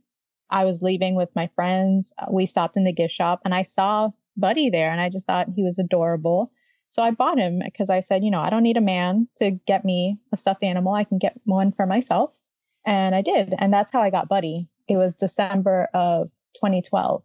I 0.50 0.66
was 0.66 0.82
leaving 0.82 1.16
with 1.16 1.30
my 1.36 1.50
friends. 1.56 2.14
We 2.30 2.46
stopped 2.46 2.78
in 2.78 2.84
the 2.84 2.94
gift 2.94 3.14
shop 3.14 3.42
and 3.44 3.54
I 3.54 3.64
saw 3.64 4.12
Buddy 4.38 4.70
there 4.70 4.92
and 4.92 5.02
I 5.02 5.10
just 5.10 5.26
thought 5.26 5.50
he 5.56 5.64
was 5.64 5.80
adorable. 5.80 6.52
So 6.92 7.04
I 7.04 7.12
bought 7.12 7.40
him 7.40 7.62
because 7.64 7.90
I 7.90 8.02
said, 8.02 8.24
you 8.24 8.32
know, 8.32 8.40
I 8.40 8.50
don't 8.50 8.64
need 8.64 8.78
a 8.78 8.82
man 8.82 9.28
to 9.38 9.52
get 9.52 9.84
me 9.84 10.18
a 10.32 10.38
stuffed 10.38 10.64
animal. 10.64 10.94
I 10.94 11.04
can 11.04 11.18
get 11.18 11.40
one 11.44 11.72
for 11.72 11.86
myself. 11.86 12.40
And 12.86 13.16
I 13.16 13.22
did. 13.22 13.54
And 13.58 13.74
that's 13.74 13.92
how 13.92 14.02
I 14.02 14.12
got 14.12 14.30
Buddy. 14.30 14.70
It 14.88 14.98
was 14.98 15.16
December 15.16 15.90
of 15.94 16.30
2012. 16.56 17.24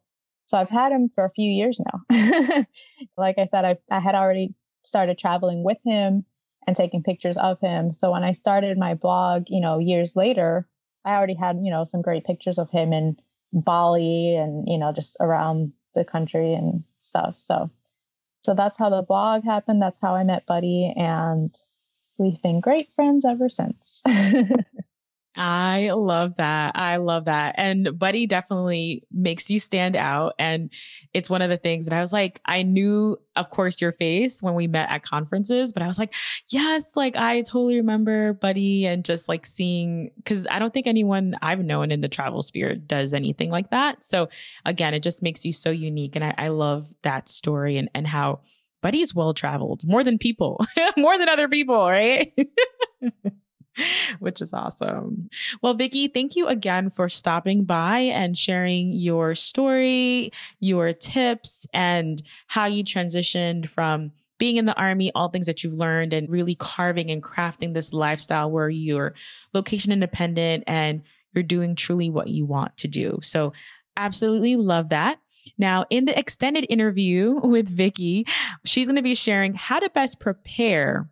So 0.51 0.59
I've 0.59 0.69
had 0.69 0.91
him 0.91 1.09
for 1.15 1.25
a 1.25 1.31
few 1.31 1.49
years 1.49 1.81
now. 1.81 2.65
like 3.17 3.39
I 3.39 3.45
said, 3.45 3.65
I, 3.65 3.77
I 3.89 4.01
had 4.01 4.17
already 4.17 4.53
started 4.83 5.17
traveling 5.17 5.63
with 5.63 5.79
him 5.85 6.25
and 6.67 6.75
taking 6.75 7.05
pictures 7.05 7.37
of 7.37 7.61
him. 7.61 7.93
So 7.93 8.11
when 8.11 8.25
I 8.25 8.33
started 8.33 8.77
my 8.77 8.95
blog, 8.95 9.45
you 9.47 9.61
know, 9.61 9.79
years 9.79 10.17
later, 10.17 10.67
I 11.05 11.15
already 11.15 11.37
had, 11.37 11.61
you 11.63 11.71
know, 11.71 11.85
some 11.85 12.03
great 12.03 12.25
pictures 12.25 12.59
of 12.59 12.69
him 12.69 12.93
in 12.93 13.17
Bali 13.53 14.35
and, 14.35 14.65
you 14.67 14.77
know, 14.77 14.93
just 14.93 15.17
around 15.21 15.73
the 15.95 16.05
country 16.05 16.53
and 16.53 16.83
stuff. 17.01 17.37
So 17.39 17.71
so 18.41 18.55
that's 18.55 18.77
how 18.77 18.91
the 18.91 19.03
blog 19.03 19.45
happened. 19.45 19.81
That's 19.81 19.99
how 20.03 20.17
I 20.17 20.25
met 20.25 20.47
Buddy 20.47 20.93
and 20.97 21.55
we've 22.19 22.43
been 22.43 22.59
great 22.59 22.89
friends 22.97 23.25
ever 23.25 23.49
since. 23.49 24.03
I 25.37 25.91
love 25.95 26.37
that. 26.37 26.77
I 26.77 26.97
love 26.97 27.27
that. 27.27 27.55
And 27.57 27.97
Buddy 27.97 28.27
definitely 28.27 29.05
makes 29.13 29.49
you 29.49 29.61
stand 29.61 29.95
out. 29.95 30.35
And 30.41 30.73
it's 31.15 31.31
one 31.31 31.41
of 31.41 31.51
the 31.51 31.57
things 31.57 31.87
that 31.87 31.97
I 31.97 32.01
was 32.01 32.13
like, 32.13 32.41
I 32.45 32.65
knew, 32.65 33.17
of 33.37 33.49
course, 33.51 33.81
your 33.81 33.93
face 33.93 34.43
when 34.43 34.55
we 34.55 34.67
met 34.67 34.91
at 34.91 35.05
conferences, 35.05 35.73
but 35.73 35.85
I 35.85 35.87
was 35.87 36.01
like, 36.01 36.13
yes, 36.49 36.97
like 36.97 37.15
I 37.17 37.43
totally 37.43 37.77
remember 37.77 38.33
Buddy 38.33 38.87
and 38.87 39.05
just 39.05 39.29
like 39.29 39.47
seeing, 39.47 40.11
cause 40.25 40.49
I 40.51 40.59
don't 40.59 40.75
think 40.75 40.89
anyone 40.89 41.37
I've 41.41 41.65
known 41.65 41.93
in 41.93 42.01
the 42.01 42.09
travel 42.09 42.43
sphere 42.43 42.75
does 42.75 43.15
anything 43.15 43.51
like 43.51 43.71
that. 43.71 44.03
So 44.03 44.29
again, 44.65 44.95
it 44.95 45.03
just 45.05 45.23
makes 45.23 45.45
you 45.45 45.53
so 45.53 45.71
unique. 45.71 46.17
And 46.17 46.25
I, 46.25 46.35
I 46.37 46.49
love 46.49 46.93
that 47.03 47.29
story 47.29 47.79
and, 47.79 47.89
and 47.95 48.07
how 48.07 48.41
Buddy's 48.83 49.15
well 49.15 49.33
traveled 49.33 49.87
more 49.87 50.03
than 50.03 50.19
people, 50.19 50.61
more 50.97 51.17
than 51.19 51.29
other 51.29 51.49
people, 51.49 51.89
right? 51.89 52.33
which 54.19 54.41
is 54.41 54.53
awesome. 54.53 55.29
Well, 55.63 55.75
Vicky, 55.75 56.09
thank 56.09 56.37
you 56.37 56.49
again 56.49 56.91
for 56.91 57.09
stopping 57.09 57.65
by 57.65 57.99
and 58.01 58.37
sharing 58.37 58.93
your 58.93 59.35
story, 59.35 60.33
your 60.59 60.93
tips, 60.93 61.67
and 61.73 62.23
how 62.47 62.67
you 62.67 62.85
transitioned 62.85 63.69
from 63.69 64.13
being 64.39 64.57
in 64.57 64.65
the 64.65 64.77
army, 64.77 65.13
all 65.15 65.29
things 65.29 65.47
that 65.47 65.63
you've 65.63 65.75
learned, 65.75 66.13
and 66.13 66.31
really 66.31 66.55
carving 66.55 67.11
and 67.11 67.23
crafting 67.23 67.75
this 67.75 67.93
lifestyle 67.93 68.51
where 68.51 68.71
you're 68.71 69.15
location 69.53 69.93
independent 69.93 70.65
and 70.67 71.03
you're 71.35 71.45
doing 71.45 71.77
truly 71.77 72.11
what 72.11 72.29
you 72.29 72.47
want 72.47 72.77
to 72.79 72.89
do. 72.89 73.19
So, 73.23 73.53
absolutely 73.97 74.57
love 74.57 74.89
that. 74.91 75.19
Now, 75.59 75.85
in 75.91 76.07
the 76.07 76.19
extended 76.19 76.67
interview 76.69 77.39
with 77.43 77.69
Vicky, 77.69 78.27
she's 78.65 78.87
going 78.87 78.97
to 78.97 79.03
be 79.03 79.15
sharing 79.15 79.55
how 79.55 79.79
to 79.79 79.91
best 79.91 80.21
prepare 80.21 81.09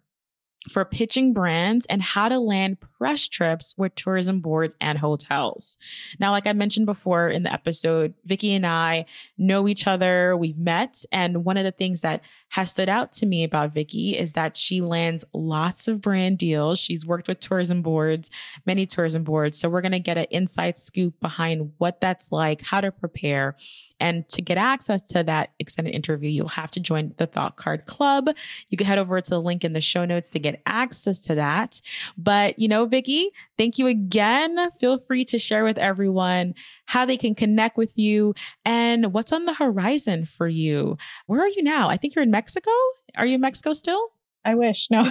for 0.68 0.84
pitching 0.84 1.32
brands 1.32 1.86
and 1.86 2.02
how 2.02 2.28
to 2.28 2.38
land 2.38 2.78
press 2.80 3.28
trips 3.28 3.74
with 3.78 3.94
tourism 3.94 4.40
boards 4.40 4.76
and 4.80 4.98
hotels. 4.98 5.78
Now, 6.18 6.32
like 6.32 6.46
I 6.46 6.52
mentioned 6.52 6.86
before 6.86 7.28
in 7.28 7.44
the 7.44 7.52
episode, 7.52 8.14
Vicky 8.24 8.52
and 8.54 8.66
I 8.66 9.06
know 9.38 9.68
each 9.68 9.86
other. 9.86 10.36
We've 10.36 10.58
met. 10.58 11.04
And 11.12 11.44
one 11.44 11.56
of 11.56 11.64
the 11.64 11.70
things 11.70 12.00
that 12.00 12.22
has 12.50 12.70
stood 12.70 12.88
out 12.88 13.12
to 13.12 13.26
me 13.26 13.44
about 13.44 13.72
Vicky 13.72 14.18
is 14.18 14.32
that 14.32 14.56
she 14.56 14.80
lands 14.80 15.24
lots 15.32 15.86
of 15.86 16.00
brand 16.00 16.38
deals. 16.38 16.78
She's 16.78 17.06
worked 17.06 17.28
with 17.28 17.40
tourism 17.40 17.82
boards, 17.82 18.30
many 18.66 18.84
tourism 18.84 19.22
boards. 19.22 19.58
So 19.58 19.68
we're 19.68 19.80
going 19.80 19.92
to 19.92 20.00
get 20.00 20.18
an 20.18 20.26
inside 20.30 20.76
scoop 20.76 21.20
behind 21.20 21.72
what 21.78 22.00
that's 22.00 22.32
like, 22.32 22.62
how 22.62 22.80
to 22.80 22.90
prepare. 22.90 23.56
And 24.00 24.28
to 24.30 24.42
get 24.42 24.58
access 24.58 25.02
to 25.04 25.22
that 25.24 25.50
extended 25.58 25.94
interview, 25.94 26.30
you'll 26.30 26.48
have 26.48 26.70
to 26.72 26.80
join 26.80 27.14
the 27.16 27.26
Thought 27.26 27.56
Card 27.56 27.86
Club. 27.86 28.28
You 28.68 28.76
can 28.76 28.86
head 28.86 28.98
over 28.98 29.20
to 29.20 29.30
the 29.30 29.40
link 29.40 29.64
in 29.64 29.72
the 29.72 29.80
show 29.80 30.04
notes 30.04 30.30
to 30.30 30.38
get 30.38 30.47
access 30.66 31.20
to 31.24 31.34
that. 31.34 31.80
But, 32.16 32.58
you 32.58 32.68
know, 32.68 32.86
Vicky, 32.86 33.30
thank 33.56 33.78
you 33.78 33.86
again. 33.86 34.70
Feel 34.72 34.98
free 34.98 35.24
to 35.26 35.38
share 35.38 35.64
with 35.64 35.78
everyone 35.78 36.54
how 36.86 37.04
they 37.04 37.16
can 37.16 37.34
connect 37.34 37.76
with 37.76 37.98
you 37.98 38.34
and 38.64 39.12
what's 39.12 39.32
on 39.32 39.44
the 39.44 39.54
horizon 39.54 40.26
for 40.26 40.48
you. 40.48 40.96
Where 41.26 41.40
are 41.40 41.48
you 41.48 41.62
now? 41.62 41.88
I 41.88 41.96
think 41.96 42.14
you're 42.14 42.22
in 42.22 42.30
Mexico. 42.30 42.70
Are 43.16 43.26
you 43.26 43.36
in 43.36 43.40
Mexico 43.40 43.72
still? 43.72 44.10
I 44.44 44.54
wish. 44.54 44.90
No, 44.90 45.04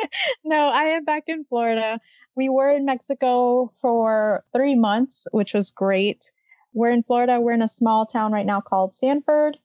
no, 0.44 0.68
I 0.68 0.84
am 0.84 1.04
back 1.04 1.24
in 1.26 1.44
Florida. 1.44 2.00
We 2.34 2.48
were 2.48 2.70
in 2.70 2.84
Mexico 2.84 3.72
for 3.80 4.44
three 4.54 4.76
months, 4.76 5.26
which 5.32 5.54
was 5.54 5.72
great. 5.72 6.30
We're 6.72 6.90
in 6.90 7.02
Florida. 7.02 7.40
We're 7.40 7.52
in 7.52 7.62
a 7.62 7.68
small 7.68 8.06
town 8.06 8.32
right 8.32 8.46
now 8.46 8.60
called 8.60 8.94
Sanford, 8.94 9.58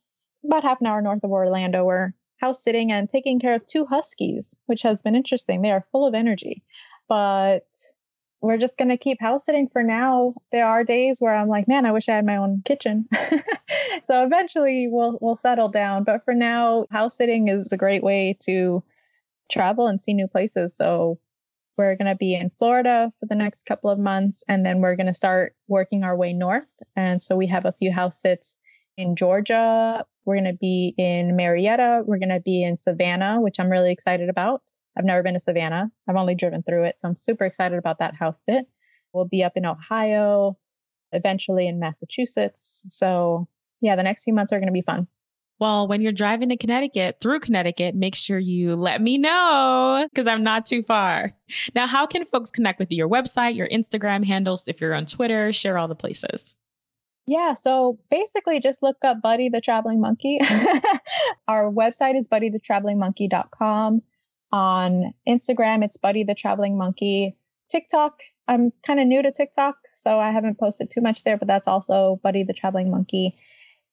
about 0.44 0.64
half 0.64 0.82
an 0.82 0.88
hour 0.88 1.02
north 1.02 1.24
of 1.24 1.32
Orlando. 1.32 1.86
We're 1.86 2.14
house 2.44 2.62
sitting 2.62 2.92
and 2.92 3.10
taking 3.10 3.40
care 3.40 3.56
of 3.56 3.66
two 3.66 3.86
huskies, 3.86 4.60
which 4.66 4.82
has 4.82 5.02
been 5.02 5.16
interesting. 5.16 5.62
They 5.62 5.72
are 5.72 5.88
full 5.94 6.06
of 6.06 6.14
energy, 6.14 6.62
but 7.08 7.66
we're 8.42 8.58
just 8.58 8.78
going 8.78 8.90
to 8.90 8.98
keep 8.98 9.22
house 9.22 9.46
sitting 9.46 9.70
for 9.72 9.82
now. 9.82 10.34
There 10.52 10.68
are 10.68 10.84
days 10.84 11.22
where 11.22 11.34
I'm 11.34 11.48
like, 11.48 11.70
man, 11.70 11.86
I 11.86 11.94
wish 11.94 12.10
I 12.10 12.16
had 12.16 12.26
my 12.26 12.36
own 12.36 12.62
kitchen. 12.66 13.08
so 14.08 14.26
eventually 14.26 14.90
we'll 14.92 15.18
we'll 15.22 15.38
settle 15.38 15.70
down, 15.70 16.04
but 16.04 16.26
for 16.26 16.34
now, 16.34 16.86
house 16.92 17.16
sitting 17.16 17.48
is 17.48 17.72
a 17.72 17.78
great 17.78 18.04
way 18.04 18.38
to 18.42 18.84
travel 19.50 19.88
and 19.88 20.02
see 20.02 20.14
new 20.14 20.28
places. 20.28 20.76
So 20.76 21.20
we're 21.78 21.96
going 21.96 22.12
to 22.12 22.16
be 22.16 22.36
in 22.36 22.52
Florida 22.60 23.14
for 23.22 23.26
the 23.26 23.36
next 23.36 23.66
couple 23.66 23.90
of 23.90 23.98
months 23.98 24.44
and 24.50 24.66
then 24.66 24.82
we're 24.82 24.98
going 24.98 25.08
to 25.08 25.14
start 25.14 25.56
working 25.70 26.04
our 26.04 26.16
way 26.16 26.34
north. 26.34 26.68
And 26.96 27.24
so 27.24 27.38
we 27.38 27.48
have 27.48 27.66
a 27.66 27.72
few 27.72 27.92
house 27.92 28.20
sits 28.20 28.58
in 28.98 29.16
Georgia. 29.16 30.06
We're 30.26 30.36
going 30.36 30.46
to 30.46 30.58
be 30.60 30.94
in 30.98 31.36
Marietta. 31.36 32.04
We're 32.06 32.20
going 32.20 32.30
to 32.30 32.40
be 32.40 32.64
in 32.64 32.78
Savannah, 32.78 33.42
which 33.42 33.60
I'm 33.60 33.70
really 33.70 33.92
excited 33.92 34.30
about. 34.30 34.62
I've 34.98 35.06
never 35.06 35.24
been 35.24 35.34
to 35.34 35.40
Savannah. 35.40 35.92
I've 36.08 36.16
only 36.16 36.36
driven 36.36 36.64
through 36.64 36.86
it. 36.86 37.00
So 37.00 37.08
I'm 37.08 37.16
super 37.16 37.46
excited 37.46 37.78
about 37.78 38.00
that 38.00 38.16
house 38.16 38.44
sit. 38.44 38.66
We'll 39.12 39.26
be 39.26 39.44
up 39.44 39.54
in 39.56 39.66
Ohio, 39.66 40.58
eventually 41.12 41.68
in 41.68 41.80
Massachusetts. 41.80 42.86
So 42.90 43.48
yeah, 43.82 43.96
the 43.96 44.04
next 44.04 44.24
few 44.24 44.34
months 44.34 44.54
are 44.54 44.60
going 44.60 44.68
to 44.68 44.74
be 44.74 44.82
fun. 44.82 45.08
Well, 45.60 45.88
when 45.88 46.02
you're 46.02 46.12
driving 46.12 46.50
to 46.50 46.58
Connecticut 46.58 47.18
through 47.22 47.40
Connecticut, 47.40 47.96
make 47.96 48.16
sure 48.16 48.40
you 48.40 48.76
let 48.76 49.02
me 49.02 49.18
know 49.18 50.08
because 50.12 50.28
I'm 50.28 50.44
not 50.44 50.66
too 50.66 50.84
far. 50.84 51.34
Now, 51.76 51.88
how 51.88 52.06
can 52.06 52.26
folks 52.26 52.52
connect 52.52 52.80
with 52.80 52.92
you? 52.92 52.98
Your 52.98 53.10
website, 53.10 53.56
your 53.56 53.70
Instagram 53.70 54.26
handles, 54.26 54.68
if 54.68 54.82
you're 54.82 54.94
on 54.94 55.06
Twitter, 55.06 55.54
share 55.54 55.78
all 55.78 55.88
the 55.88 55.96
places. 55.96 56.56
Yeah, 57.26 57.54
so 57.54 58.00
basically 58.12 58.60
just 58.60 58.84
look 58.84 58.98
up 59.04 59.22
Buddy 59.22 59.50
the 59.50 59.62
Traveling 59.62 60.02
Monkey. 60.02 60.40
Our 61.48 61.72
website 61.72 62.18
is 62.18 62.28
buddythetravelingmonkey.com. 62.28 64.02
On 64.52 65.14
Instagram, 65.28 65.84
it's 65.84 65.98
Buddy 65.98 66.24
the 66.24 66.36
Traveling 66.36 66.78
Monkey. 66.78 67.38
TikTok, 67.70 68.20
I'm 68.48 68.72
kind 68.86 69.00
of 69.00 69.08
new 69.08 69.22
to 69.24 69.32
TikTok, 69.32 69.76
so 69.94 70.20
I 70.20 70.32
haven't 70.32 70.60
posted 70.60 70.92
too 70.92 71.02
much 71.02 71.24
there, 71.24 71.38
but 71.38 71.48
that's 71.48 71.68
also 71.68 72.20
Buddy 72.24 72.44
the 72.44 72.54
Traveling 72.54 72.92
Monkey. 72.92 73.36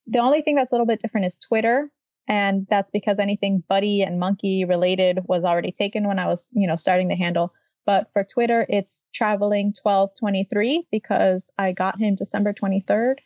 The 0.07 0.18
only 0.18 0.43
thing 0.43 0.57
that's 0.57 0.72
a 0.72 0.74
little 0.74 0.87
bit 0.87 1.01
different 1.01 1.26
is 1.26 1.37
Twitter, 1.37 1.91
and 2.26 2.66
that's 2.68 2.91
because 2.91 3.18
anything 3.20 3.62
Buddy 3.68 4.03
and 4.03 4.18
Monkey 4.18 4.64
related 4.64 5.20
was 5.28 5.45
already 5.45 5.72
taken 5.72 6.07
when 6.07 6.18
I 6.18 6.26
was, 6.26 6.51
you 6.53 6.66
know, 6.66 6.76
starting 6.76 7.09
the 7.09 7.16
handle. 7.16 7.55
But 7.91 8.09
for 8.12 8.22
Twitter, 8.22 8.64
it's 8.68 9.05
traveling 9.12 9.74
1223 9.82 10.86
because 10.93 11.51
I 11.59 11.72
got 11.72 11.99
him 11.99 12.14
December 12.14 12.53
23rd. 12.53 13.16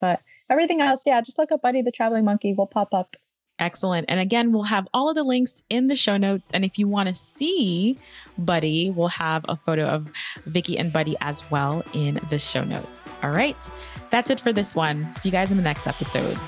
But 0.00 0.22
everything 0.48 0.80
else, 0.80 1.02
yeah, 1.04 1.20
just 1.20 1.36
look 1.36 1.52
up 1.52 1.60
Buddy 1.60 1.82
the 1.82 1.92
Traveling 1.92 2.24
Monkey 2.24 2.54
will 2.54 2.66
pop 2.66 2.94
up. 2.94 3.16
Excellent. 3.58 4.06
And 4.08 4.18
again, 4.18 4.52
we'll 4.52 4.62
have 4.62 4.88
all 4.94 5.10
of 5.10 5.16
the 5.16 5.22
links 5.22 5.64
in 5.68 5.88
the 5.88 5.96
show 5.96 6.16
notes. 6.16 6.50
And 6.54 6.64
if 6.64 6.78
you 6.78 6.88
want 6.88 7.10
to 7.10 7.14
see 7.14 7.98
Buddy, 8.38 8.88
we'll 8.88 9.08
have 9.08 9.44
a 9.50 9.54
photo 9.54 9.84
of 9.84 10.10
Vicky 10.46 10.78
and 10.78 10.90
Buddy 10.90 11.18
as 11.20 11.50
well 11.50 11.84
in 11.92 12.18
the 12.30 12.38
show 12.38 12.64
notes. 12.64 13.14
All 13.22 13.32
right. 13.32 13.70
That's 14.08 14.30
it 14.30 14.40
for 14.40 14.50
this 14.50 14.74
one. 14.74 15.12
See 15.12 15.28
you 15.28 15.32
guys 15.34 15.50
in 15.50 15.58
the 15.58 15.62
next 15.62 15.86
episode. 15.86 16.38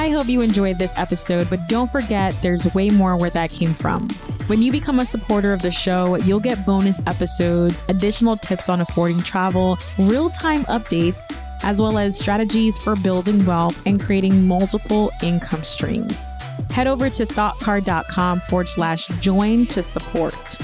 I 0.00 0.08
hope 0.08 0.28
you 0.28 0.40
enjoyed 0.40 0.78
this 0.78 0.94
episode, 0.96 1.50
but 1.50 1.68
don't 1.68 1.90
forget 1.90 2.34
there's 2.40 2.72
way 2.72 2.88
more 2.88 3.18
where 3.18 3.28
that 3.28 3.50
came 3.50 3.74
from. 3.74 4.08
When 4.46 4.62
you 4.62 4.72
become 4.72 4.98
a 4.98 5.04
supporter 5.04 5.52
of 5.52 5.60
the 5.60 5.70
show, 5.70 6.16
you'll 6.16 6.40
get 6.40 6.64
bonus 6.64 7.02
episodes, 7.06 7.82
additional 7.86 8.36
tips 8.36 8.70
on 8.70 8.80
affording 8.80 9.20
travel, 9.20 9.76
real 9.98 10.30
time 10.30 10.64
updates 10.64 11.38
as 11.62 11.82
well 11.82 11.98
as 11.98 12.18
strategies 12.18 12.78
for 12.78 12.96
building 12.96 13.44
wealth 13.44 13.78
and 13.84 14.00
creating 14.00 14.48
multiple 14.48 15.10
income 15.22 15.64
streams. 15.64 16.34
Head 16.70 16.86
over 16.86 17.10
to 17.10 17.26
thoughtcard.com 17.26 18.40
forward 18.40 18.70
slash 18.70 19.06
join 19.20 19.66
to 19.66 19.82
support. 19.82 20.56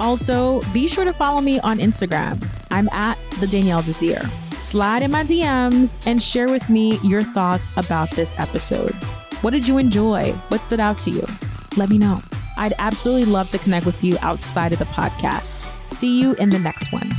Also, 0.00 0.60
be 0.72 0.88
sure 0.88 1.04
to 1.04 1.12
follow 1.12 1.40
me 1.40 1.60
on 1.60 1.78
Instagram. 1.78 2.44
I'm 2.72 2.88
at 2.88 3.16
the 3.38 3.46
Danielle 3.46 3.82
Desir. 3.82 4.28
Slide 4.62 5.02
in 5.02 5.10
my 5.10 5.24
DMs 5.24 5.98
and 6.06 6.22
share 6.22 6.48
with 6.48 6.70
me 6.70 6.98
your 7.02 7.22
thoughts 7.22 7.68
about 7.76 8.08
this 8.12 8.38
episode. 8.38 8.94
What 9.42 9.50
did 9.50 9.66
you 9.66 9.76
enjoy? 9.76 10.30
What 10.48 10.60
stood 10.60 10.78
out 10.78 10.98
to 11.00 11.10
you? 11.10 11.26
Let 11.76 11.90
me 11.90 11.98
know. 11.98 12.22
I'd 12.56 12.72
absolutely 12.78 13.24
love 13.24 13.50
to 13.50 13.58
connect 13.58 13.84
with 13.84 14.04
you 14.04 14.16
outside 14.20 14.72
of 14.72 14.78
the 14.78 14.84
podcast. 14.86 15.66
See 15.90 16.20
you 16.20 16.34
in 16.34 16.50
the 16.50 16.60
next 16.60 16.92
one. 16.92 17.10